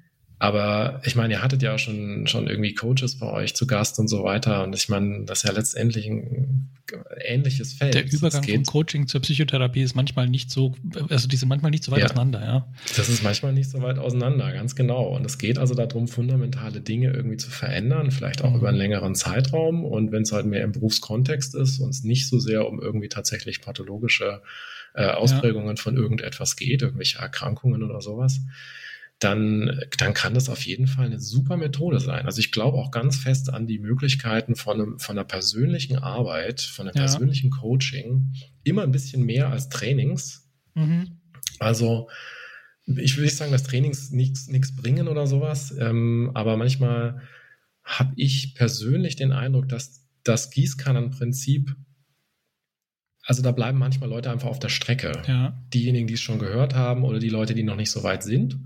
Aber 0.42 1.02
ich 1.04 1.16
meine, 1.16 1.34
ihr 1.34 1.42
hattet 1.42 1.60
ja 1.60 1.76
schon, 1.76 2.26
schon 2.26 2.46
irgendwie 2.46 2.72
Coaches 2.72 3.18
bei 3.18 3.30
euch 3.30 3.54
zu 3.54 3.66
Gast 3.66 3.98
und 3.98 4.08
so 4.08 4.24
weiter. 4.24 4.64
Und 4.64 4.74
ich 4.74 4.88
meine, 4.88 5.26
das 5.26 5.40
ist 5.40 5.44
ja 5.44 5.52
letztendlich 5.52 6.06
ein 6.06 6.70
ähnliches 7.22 7.74
Feld. 7.74 7.92
Der 7.92 8.10
Übergang 8.10 8.42
vom 8.42 8.64
Coaching 8.64 9.06
zur 9.06 9.20
Psychotherapie 9.20 9.82
ist 9.82 9.94
manchmal 9.94 10.30
nicht 10.30 10.50
so, 10.50 10.74
also 11.10 11.28
die 11.28 11.36
sind 11.36 11.50
manchmal 11.50 11.70
nicht 11.70 11.84
so 11.84 11.92
weit 11.92 12.00
ja, 12.00 12.06
auseinander, 12.06 12.40
ja. 12.40 12.72
Das 12.96 13.10
ist 13.10 13.22
manchmal 13.22 13.52
nicht 13.52 13.68
so 13.68 13.82
weit 13.82 13.98
auseinander, 13.98 14.50
ganz 14.50 14.74
genau. 14.74 15.14
Und 15.14 15.26
es 15.26 15.36
geht 15.36 15.58
also 15.58 15.74
darum, 15.74 16.08
fundamentale 16.08 16.80
Dinge 16.80 17.12
irgendwie 17.12 17.36
zu 17.36 17.50
verändern, 17.50 18.10
vielleicht 18.10 18.42
auch 18.42 18.52
mhm. 18.52 18.56
über 18.56 18.70
einen 18.70 18.78
längeren 18.78 19.14
Zeitraum. 19.14 19.84
Und 19.84 20.10
wenn 20.10 20.22
es 20.22 20.32
halt 20.32 20.46
mehr 20.46 20.64
im 20.64 20.72
Berufskontext 20.72 21.54
ist 21.54 21.80
und 21.80 21.90
es 21.90 22.02
nicht 22.02 22.30
so 22.30 22.38
sehr 22.38 22.66
um 22.66 22.80
irgendwie 22.80 23.10
tatsächlich 23.10 23.60
pathologische 23.60 24.40
äh, 24.94 25.04
Ausprägungen 25.04 25.76
ja. 25.76 25.82
von 25.82 25.98
irgendetwas 25.98 26.56
geht, 26.56 26.80
irgendwelche 26.80 27.18
Erkrankungen 27.18 27.82
oder 27.82 28.00
sowas, 28.00 28.40
dann, 29.20 29.80
dann 29.98 30.14
kann 30.14 30.32
das 30.32 30.48
auf 30.48 30.62
jeden 30.62 30.86
Fall 30.86 31.06
eine 31.06 31.20
super 31.20 31.58
Methode 31.58 32.00
sein. 32.00 32.24
Also 32.24 32.40
ich 32.40 32.52
glaube 32.52 32.78
auch 32.78 32.90
ganz 32.90 33.16
fest 33.16 33.52
an 33.52 33.66
die 33.66 33.78
Möglichkeiten 33.78 34.56
von, 34.56 34.80
einem, 34.80 34.98
von 34.98 35.18
einer 35.18 35.26
persönlichen 35.26 35.98
Arbeit, 35.98 36.62
von 36.62 36.88
einem 36.88 36.96
ja. 36.96 37.02
persönlichen 37.02 37.50
Coaching, 37.50 38.32
immer 38.64 38.82
ein 38.82 38.92
bisschen 38.92 39.24
mehr 39.24 39.50
als 39.50 39.68
Trainings. 39.68 40.50
Mhm. 40.74 41.20
Also 41.58 42.08
ich 42.86 43.16
will 43.16 43.24
nicht 43.24 43.36
sagen, 43.36 43.52
dass 43.52 43.62
Trainings 43.62 44.10
nichts 44.10 44.74
bringen 44.74 45.06
oder 45.06 45.26
sowas, 45.26 45.74
ähm, 45.78 46.30
aber 46.34 46.56
manchmal 46.56 47.20
habe 47.84 48.14
ich 48.16 48.54
persönlich 48.54 49.16
den 49.16 49.32
Eindruck, 49.32 49.68
dass 49.68 50.08
das 50.24 50.50
Gießkannenprinzip 50.50 51.76
also 53.26 53.42
da 53.42 53.52
bleiben 53.52 53.78
manchmal 53.78 54.08
Leute 54.08 54.30
einfach 54.30 54.48
auf 54.48 54.58
der 54.58 54.70
Strecke. 54.70 55.12
Ja. 55.28 55.62
Diejenigen, 55.72 56.06
die 56.06 56.14
es 56.14 56.20
schon 56.20 56.38
gehört 56.38 56.74
haben 56.74 57.04
oder 57.04 57.18
die 57.18 57.28
Leute, 57.28 57.54
die 57.54 57.62
noch 57.62 57.76
nicht 57.76 57.90
so 57.90 58.02
weit 58.02 58.22
sind. 58.22 58.58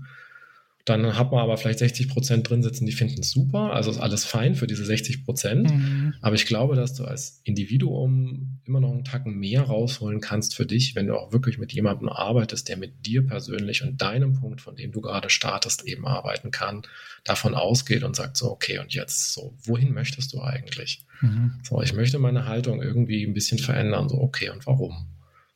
Dann 0.85 1.17
hat 1.17 1.31
man 1.31 1.41
aber 1.41 1.57
vielleicht 1.57 1.79
60 1.79 2.09
Prozent 2.09 2.47
drin 2.47 2.61
sitzen, 2.61 2.85
die 2.85 2.91
finden 2.91 3.21
es 3.21 3.31
super. 3.31 3.73
Also 3.73 3.89
ist 3.89 3.97
alles 3.97 4.23
fein 4.23 4.53
für 4.53 4.67
diese 4.67 4.85
60 4.85 5.25
Prozent. 5.25 5.71
Mhm. 5.71 6.13
Aber 6.21 6.35
ich 6.35 6.45
glaube, 6.45 6.75
dass 6.75 6.93
du 6.93 7.05
als 7.05 7.41
Individuum 7.43 8.59
immer 8.65 8.79
noch 8.79 8.91
einen 8.91 9.03
Tacken 9.03 9.39
mehr 9.39 9.63
rausholen 9.63 10.21
kannst 10.21 10.53
für 10.53 10.67
dich, 10.67 10.93
wenn 10.93 11.07
du 11.07 11.15
auch 11.15 11.33
wirklich 11.33 11.57
mit 11.57 11.73
jemandem 11.73 12.09
arbeitest, 12.09 12.69
der 12.69 12.77
mit 12.77 13.03
dir 13.07 13.25
persönlich 13.25 13.81
und 13.81 13.99
deinem 13.99 14.33
Punkt, 14.33 14.61
von 14.61 14.75
dem 14.75 14.91
du 14.91 15.01
gerade 15.01 15.31
startest, 15.31 15.85
eben 15.85 16.05
arbeiten 16.05 16.51
kann, 16.51 16.83
davon 17.23 17.55
ausgeht 17.55 18.03
und 18.03 18.15
sagt 18.15 18.37
so, 18.37 18.51
okay, 18.51 18.77
und 18.77 18.93
jetzt 18.93 19.33
so, 19.33 19.57
wohin 19.63 19.91
möchtest 19.91 20.33
du 20.33 20.41
eigentlich? 20.41 21.03
Mhm. 21.21 21.61
So, 21.63 21.81
ich 21.81 21.93
möchte 21.93 22.19
meine 22.19 22.45
Haltung 22.45 22.83
irgendwie 22.83 23.25
ein 23.25 23.33
bisschen 23.33 23.57
verändern. 23.57 24.07
So, 24.07 24.17
okay, 24.17 24.51
und 24.51 24.67
warum? 24.67 25.07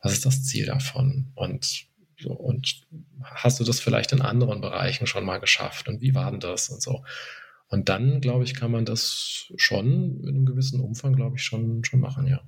Was 0.02 0.14
ist 0.14 0.26
das 0.26 0.44
Ziel 0.44 0.66
davon? 0.66 1.28
Und 1.36 1.89
so, 2.20 2.32
und 2.32 2.82
hast 3.22 3.60
du 3.60 3.64
das 3.64 3.80
vielleicht 3.80 4.12
in 4.12 4.22
anderen 4.22 4.62
Bereichen 4.62 5.08
schon 5.08 5.26
mal 5.26 5.40
geschafft? 5.40 5.88
Und 5.88 6.02
wie 6.02 6.16
war 6.16 6.32
denn 6.32 6.40
das 6.40 6.70
und 6.70 6.82
so? 6.82 7.04
Und 7.68 7.88
dann, 7.90 8.20
glaube 8.20 8.44
ich, 8.44 8.56
kann 8.56 8.72
man 8.72 8.86
das 8.86 9.52
schon 9.58 10.22
in 10.24 10.30
einem 10.30 10.46
gewissen 10.46 10.80
Umfang, 10.80 11.16
glaube 11.16 11.38
ich, 11.38 11.44
schon, 11.44 11.84
schon 11.84 12.00
machen, 12.00 12.28
ja. 12.28 12.42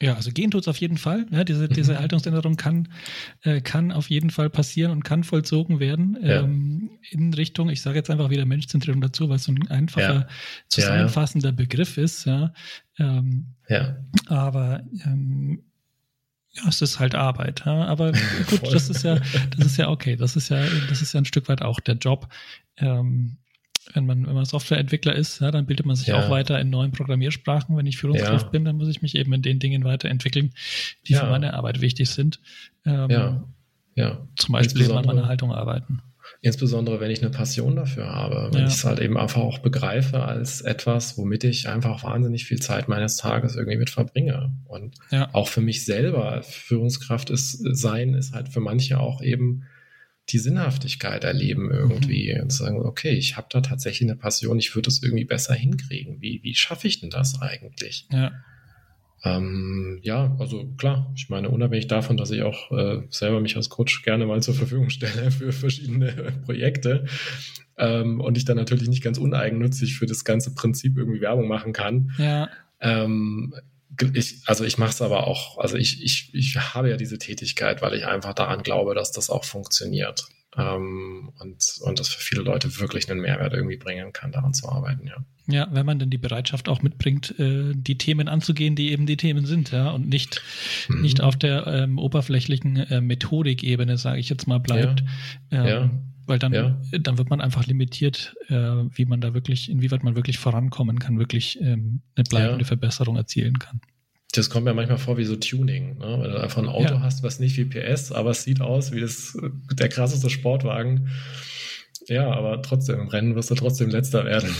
Ja, 0.00 0.14
also 0.14 0.30
gehen 0.30 0.52
tut 0.52 0.62
es 0.62 0.68
auf 0.68 0.76
jeden 0.76 0.96
Fall. 0.96 1.26
Ja, 1.32 1.42
diese, 1.42 1.68
diese 1.68 1.94
mhm. 1.94 1.98
Haltungsänderung 1.98 2.54
kann, 2.54 2.88
äh, 3.42 3.60
kann 3.60 3.90
auf 3.90 4.10
jeden 4.10 4.30
Fall 4.30 4.48
passieren 4.48 4.92
und 4.92 5.02
kann 5.02 5.24
vollzogen 5.24 5.80
werden 5.80 6.16
ja. 6.22 6.42
ähm, 6.42 6.90
in 7.10 7.34
Richtung, 7.34 7.68
ich 7.68 7.82
sage 7.82 7.96
jetzt 7.96 8.08
einfach 8.08 8.30
wieder 8.30 8.44
Menschzentrierung 8.44 9.00
dazu, 9.00 9.28
weil 9.28 9.36
es 9.36 9.44
so 9.44 9.52
ein 9.52 9.68
einfacher, 9.68 10.14
ja. 10.14 10.28
zusammenfassender 10.68 11.50
Begriff 11.50 11.98
ist. 11.98 12.26
Ja. 12.26 12.52
Ähm, 12.98 13.56
ja. 13.68 13.96
Aber 14.28 14.84
ähm, 15.04 15.64
ja, 16.52 16.62
es 16.68 16.82
ist 16.82 16.98
halt 16.98 17.14
Arbeit. 17.14 17.62
Ja? 17.66 17.84
Aber 17.84 18.12
gut, 18.12 18.72
das 18.72 18.88
ist 18.88 19.02
ja, 19.02 19.20
das 19.56 19.66
ist 19.66 19.76
ja 19.76 19.88
okay. 19.88 20.16
Das 20.16 20.36
ist 20.36 20.48
ja, 20.48 20.64
das 20.88 21.02
ist 21.02 21.12
ja 21.12 21.20
ein 21.20 21.24
Stück 21.24 21.48
weit 21.48 21.62
auch 21.62 21.80
der 21.80 21.96
Job. 21.96 22.28
Ähm, 22.76 23.38
wenn 23.94 24.06
man, 24.06 24.26
wenn 24.26 24.34
man 24.34 24.44
Softwareentwickler 24.44 25.14
ist, 25.14 25.40
ja, 25.40 25.50
dann 25.50 25.66
bildet 25.66 25.86
man 25.86 25.96
sich 25.96 26.08
ja. 26.08 26.18
auch 26.20 26.30
weiter 26.30 26.60
in 26.60 26.70
neuen 26.70 26.92
Programmiersprachen. 26.92 27.76
Wenn 27.76 27.86
ich 27.86 27.96
Führungskraft 27.96 28.46
ja. 28.46 28.50
bin, 28.50 28.64
dann 28.64 28.76
muss 28.76 28.88
ich 28.88 29.02
mich 29.02 29.14
eben 29.14 29.32
in 29.32 29.42
den 29.42 29.58
Dingen 29.58 29.84
weiterentwickeln, 29.84 30.52
die 31.06 31.14
für 31.14 31.26
meine 31.26 31.54
Arbeit 31.54 31.80
wichtig 31.80 32.10
sind. 32.10 32.40
Ähm, 32.84 33.10
ja. 33.10 33.44
ja. 33.94 34.28
Zum 34.36 34.52
Beispiel 34.52 34.82
eben 34.82 34.96
an 34.96 35.06
meiner 35.06 35.26
Haltung 35.26 35.52
arbeiten. 35.52 36.02
Insbesondere, 36.40 37.00
wenn 37.00 37.10
ich 37.10 37.20
eine 37.20 37.30
Passion 37.30 37.76
dafür 37.76 38.06
habe, 38.06 38.50
wenn 38.52 38.60
ja. 38.62 38.66
ich 38.66 38.74
es 38.74 38.84
halt 38.84 39.00
eben 39.00 39.16
einfach 39.18 39.40
auch 39.40 39.58
begreife 39.58 40.22
als 40.22 40.60
etwas, 40.60 41.18
womit 41.18 41.44
ich 41.44 41.68
einfach 41.68 42.04
wahnsinnig 42.04 42.44
viel 42.44 42.60
Zeit 42.60 42.88
meines 42.88 43.16
Tages 43.16 43.56
irgendwie 43.56 43.78
mit 43.78 43.90
verbringe. 43.90 44.52
Und 44.66 44.96
ja. 45.10 45.28
auch 45.32 45.48
für 45.48 45.60
mich 45.60 45.84
selber, 45.84 46.42
Führungskraft 46.42 47.30
ist 47.30 47.58
sein, 47.76 48.14
ist 48.14 48.34
halt 48.34 48.48
für 48.48 48.60
manche 48.60 49.00
auch 49.00 49.22
eben 49.22 49.64
die 50.30 50.38
Sinnhaftigkeit 50.38 51.24
erleben 51.24 51.70
irgendwie 51.70 52.34
mhm. 52.34 52.42
und 52.42 52.52
sagen, 52.52 52.80
okay, 52.80 53.12
ich 53.12 53.36
habe 53.36 53.48
da 53.50 53.60
tatsächlich 53.60 54.08
eine 54.08 54.18
Passion, 54.18 54.58
ich 54.58 54.74
würde 54.74 54.88
es 54.90 55.02
irgendwie 55.02 55.24
besser 55.24 55.54
hinkriegen. 55.54 56.20
Wie, 56.20 56.40
wie 56.42 56.54
schaffe 56.54 56.86
ich 56.86 57.00
denn 57.00 57.10
das 57.10 57.40
eigentlich? 57.40 58.06
Ja. 58.12 58.32
Ähm, 59.24 59.98
ja, 60.02 60.36
also 60.38 60.64
klar, 60.76 61.12
ich 61.16 61.28
meine, 61.28 61.50
unabhängig 61.50 61.88
davon, 61.88 62.16
dass 62.16 62.30
ich 62.30 62.42
auch 62.42 62.70
äh, 62.70 63.02
selber 63.10 63.40
mich 63.40 63.56
als 63.56 63.68
Coach 63.68 64.02
gerne 64.02 64.26
mal 64.26 64.42
zur 64.42 64.54
Verfügung 64.54 64.90
stelle 64.90 65.30
für 65.30 65.52
verschiedene 65.52 66.12
Projekte 66.44 67.06
ähm, 67.76 68.20
und 68.20 68.36
ich 68.36 68.44
dann 68.44 68.56
natürlich 68.56 68.88
nicht 68.88 69.02
ganz 69.02 69.18
uneigennützig 69.18 69.96
für 69.96 70.06
das 70.06 70.24
ganze 70.24 70.54
Prinzip 70.54 70.96
irgendwie 70.96 71.20
Werbung 71.20 71.48
machen 71.48 71.72
kann. 71.72 72.12
Ja. 72.18 72.48
Ähm, 72.80 73.54
ich, 74.14 74.42
also 74.46 74.64
ich 74.64 74.78
mache 74.78 74.90
es 74.90 75.02
aber 75.02 75.26
auch, 75.26 75.58
also 75.58 75.76
ich, 75.76 76.04
ich, 76.04 76.32
ich 76.32 76.56
habe 76.74 76.90
ja 76.90 76.96
diese 76.96 77.18
Tätigkeit, 77.18 77.82
weil 77.82 77.94
ich 77.94 78.06
einfach 78.06 78.34
daran 78.34 78.62
glaube, 78.62 78.94
dass 78.94 79.10
das 79.10 79.30
auch 79.30 79.44
funktioniert. 79.44 80.28
Ähm, 80.56 81.30
und, 81.38 81.78
und 81.80 81.98
das 82.00 82.08
für 82.08 82.20
viele 82.20 82.42
Leute 82.42 82.80
wirklich 82.80 83.10
einen 83.10 83.20
Mehrwert 83.20 83.52
irgendwie 83.52 83.76
bringen 83.76 84.12
kann, 84.12 84.32
daran 84.32 84.54
zu 84.54 84.68
arbeiten, 84.68 85.06
ja. 85.06 85.16
Ja, 85.50 85.66
wenn 85.70 85.86
man 85.86 85.98
dann 85.98 86.10
die 86.10 86.18
Bereitschaft 86.18 86.68
auch 86.68 86.82
mitbringt, 86.82 87.38
äh, 87.38 87.72
die 87.74 87.96
Themen 87.96 88.28
anzugehen, 88.28 88.76
die 88.76 88.92
eben 88.92 89.06
die 89.06 89.16
Themen 89.16 89.46
sind, 89.46 89.70
ja, 89.70 89.90
und 89.90 90.08
nicht, 90.08 90.42
mhm. 90.88 91.00
nicht 91.00 91.22
auf 91.22 91.36
der 91.36 91.66
ähm, 91.66 91.98
oberflächlichen 91.98 92.76
äh, 92.76 93.00
Methodikebene, 93.00 93.96
sage 93.96 94.20
ich 94.20 94.28
jetzt 94.28 94.46
mal, 94.46 94.58
bleibt. 94.58 95.02
Ja. 95.50 95.64
Ähm, 95.64 95.66
ja. 95.66 95.90
Weil 96.26 96.38
dann, 96.38 96.52
ja. 96.52 96.78
dann 97.00 97.16
wird 97.16 97.30
man 97.30 97.40
einfach 97.40 97.66
limitiert, 97.66 98.36
äh, 98.48 98.54
wie 98.54 99.06
man 99.06 99.22
da 99.22 99.32
wirklich, 99.32 99.70
inwieweit 99.70 100.04
man 100.04 100.14
wirklich 100.14 100.36
vorankommen 100.36 100.98
kann, 100.98 101.18
wirklich 101.18 101.58
ähm, 101.62 102.02
eine 102.14 102.24
bleibende 102.24 102.66
Verbesserung 102.66 103.16
erzielen 103.16 103.58
kann. 103.58 103.80
Das 104.32 104.50
kommt 104.50 104.66
mir 104.66 104.74
manchmal 104.74 104.98
vor 104.98 105.16
wie 105.16 105.24
so 105.24 105.36
Tuning. 105.36 105.98
Ne? 105.98 106.18
Wenn 106.20 106.30
du 106.30 106.40
einfach 106.40 106.62
ein 106.62 106.68
Auto 106.68 107.00
hast, 107.00 107.22
was 107.22 107.40
nicht 107.40 107.56
wie 107.56 107.64
PS, 107.64 108.12
aber 108.12 108.30
es 108.30 108.44
sieht 108.44 108.60
aus 108.60 108.92
wie 108.92 109.00
das, 109.00 109.38
der 109.72 109.88
krasseste 109.88 110.28
Sportwagen. 110.28 111.08
Ja, 112.08 112.30
aber 112.30 112.62
trotzdem, 112.62 113.00
im 113.00 113.08
Rennen 113.08 113.34
wirst 113.34 113.50
du 113.50 113.54
trotzdem 113.54 113.90
letzter 113.90 114.24
werden. 114.24 114.54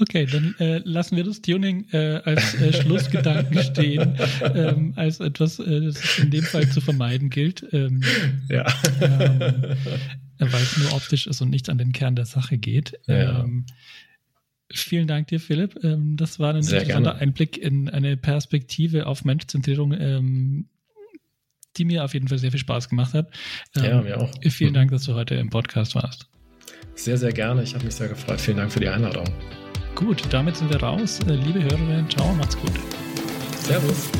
Okay, 0.00 0.26
dann 0.26 0.54
äh, 0.58 0.78
lassen 0.84 1.16
wir 1.16 1.24
das 1.24 1.42
Tuning 1.42 1.86
äh, 1.92 2.20
als 2.24 2.54
äh, 2.54 2.72
Schlussgedanken 2.72 3.62
stehen, 3.62 4.18
ähm, 4.54 4.92
als 4.96 5.20
etwas, 5.20 5.58
äh, 5.58 5.80
das 5.80 6.18
in 6.18 6.30
dem 6.30 6.44
Fall 6.44 6.68
zu 6.68 6.80
vermeiden 6.80 7.30
gilt. 7.30 7.66
Ähm, 7.72 8.02
ja. 8.48 8.66
Ähm, 9.00 10.52
weil 10.52 10.62
es 10.62 10.78
nur 10.78 10.92
optisch 10.94 11.26
ist 11.26 11.40
und 11.42 11.50
nichts 11.50 11.68
an 11.68 11.78
den 11.78 11.92
Kern 11.92 12.16
der 12.16 12.26
Sache 12.26 12.56
geht. 12.58 12.98
Ja. 13.06 13.40
Ähm, 13.40 13.66
vielen 14.72 15.06
Dank 15.06 15.28
dir, 15.28 15.40
Philipp. 15.40 15.82
Ähm, 15.82 16.16
das 16.16 16.38
war 16.38 16.54
ein 16.54 16.62
Sehr 16.62 16.80
interessanter 16.80 17.10
gerne. 17.12 17.22
Einblick 17.22 17.58
in 17.58 17.88
eine 17.88 18.16
Perspektive 18.16 19.06
auf 19.06 19.24
Menschzentrierung, 19.24 19.92
ähm, 19.92 20.68
die 21.76 21.84
mir 21.84 22.04
auf 22.04 22.14
jeden 22.14 22.28
Fall 22.28 22.38
sehr 22.38 22.50
viel 22.50 22.60
Spaß 22.60 22.88
gemacht 22.88 23.14
hat. 23.14 23.30
ja, 23.76 24.02
mir 24.02 24.20
auch. 24.20 24.30
Vielen 24.48 24.74
Dank, 24.74 24.90
dass 24.90 25.04
du 25.04 25.14
heute 25.14 25.34
im 25.36 25.50
Podcast 25.50 25.94
warst. 25.94 26.28
Sehr, 26.94 27.16
sehr 27.16 27.32
gerne. 27.32 27.62
Ich 27.62 27.74
habe 27.74 27.84
mich 27.84 27.94
sehr 27.94 28.08
gefreut. 28.08 28.40
Vielen 28.40 28.58
Dank 28.58 28.72
für 28.72 28.80
die 28.80 28.88
Einladung. 28.88 29.24
Gut, 29.94 30.22
damit 30.30 30.56
sind 30.56 30.70
wir 30.70 30.82
raus. 30.82 31.20
Äh, 31.28 31.34
liebe 31.34 31.62
Hörerinnen, 31.62 32.08
ciao, 32.10 32.32
macht's 32.34 32.56
gut. 32.56 32.72
Servus. 33.56 34.10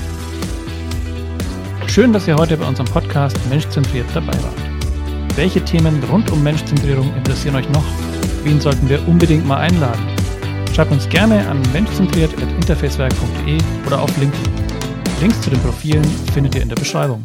Schön, 1.87 2.13
dass 2.13 2.29
ihr 2.29 2.37
heute 2.37 2.57
bei 2.57 2.67
unserem 2.67 2.87
Podcast 2.87 3.37
Menschzentriert 3.49 4.07
dabei 4.15 4.35
wart. 4.43 5.37
Welche 5.37 5.65
Themen 5.65 6.03
rund 6.05 6.31
um 6.31 6.43
Menschzentrierung 6.43 7.15
interessieren 7.17 7.57
euch 7.57 7.69
noch? 7.71 7.85
Wen 8.45 8.61
sollten 8.61 8.89
wir 8.89 9.07
unbedingt 9.09 9.47
mal 9.47 9.59
einladen? 9.59 10.20
Schreibt 10.75 10.93
uns 10.93 11.09
gerne 11.09 11.47
an 11.49 11.61
menschzentriert.interfacewerk.de 11.73 13.59
oder 13.87 14.01
auf 14.01 14.17
LinkedIn. 14.19 14.53
Links 15.21 15.41
zu 15.43 15.51
den 15.51 15.61
Profilen 15.61 16.05
findet 16.33 16.55
ihr 16.55 16.63
in 16.63 16.69
der 16.69 16.77
Beschreibung. 16.77 17.23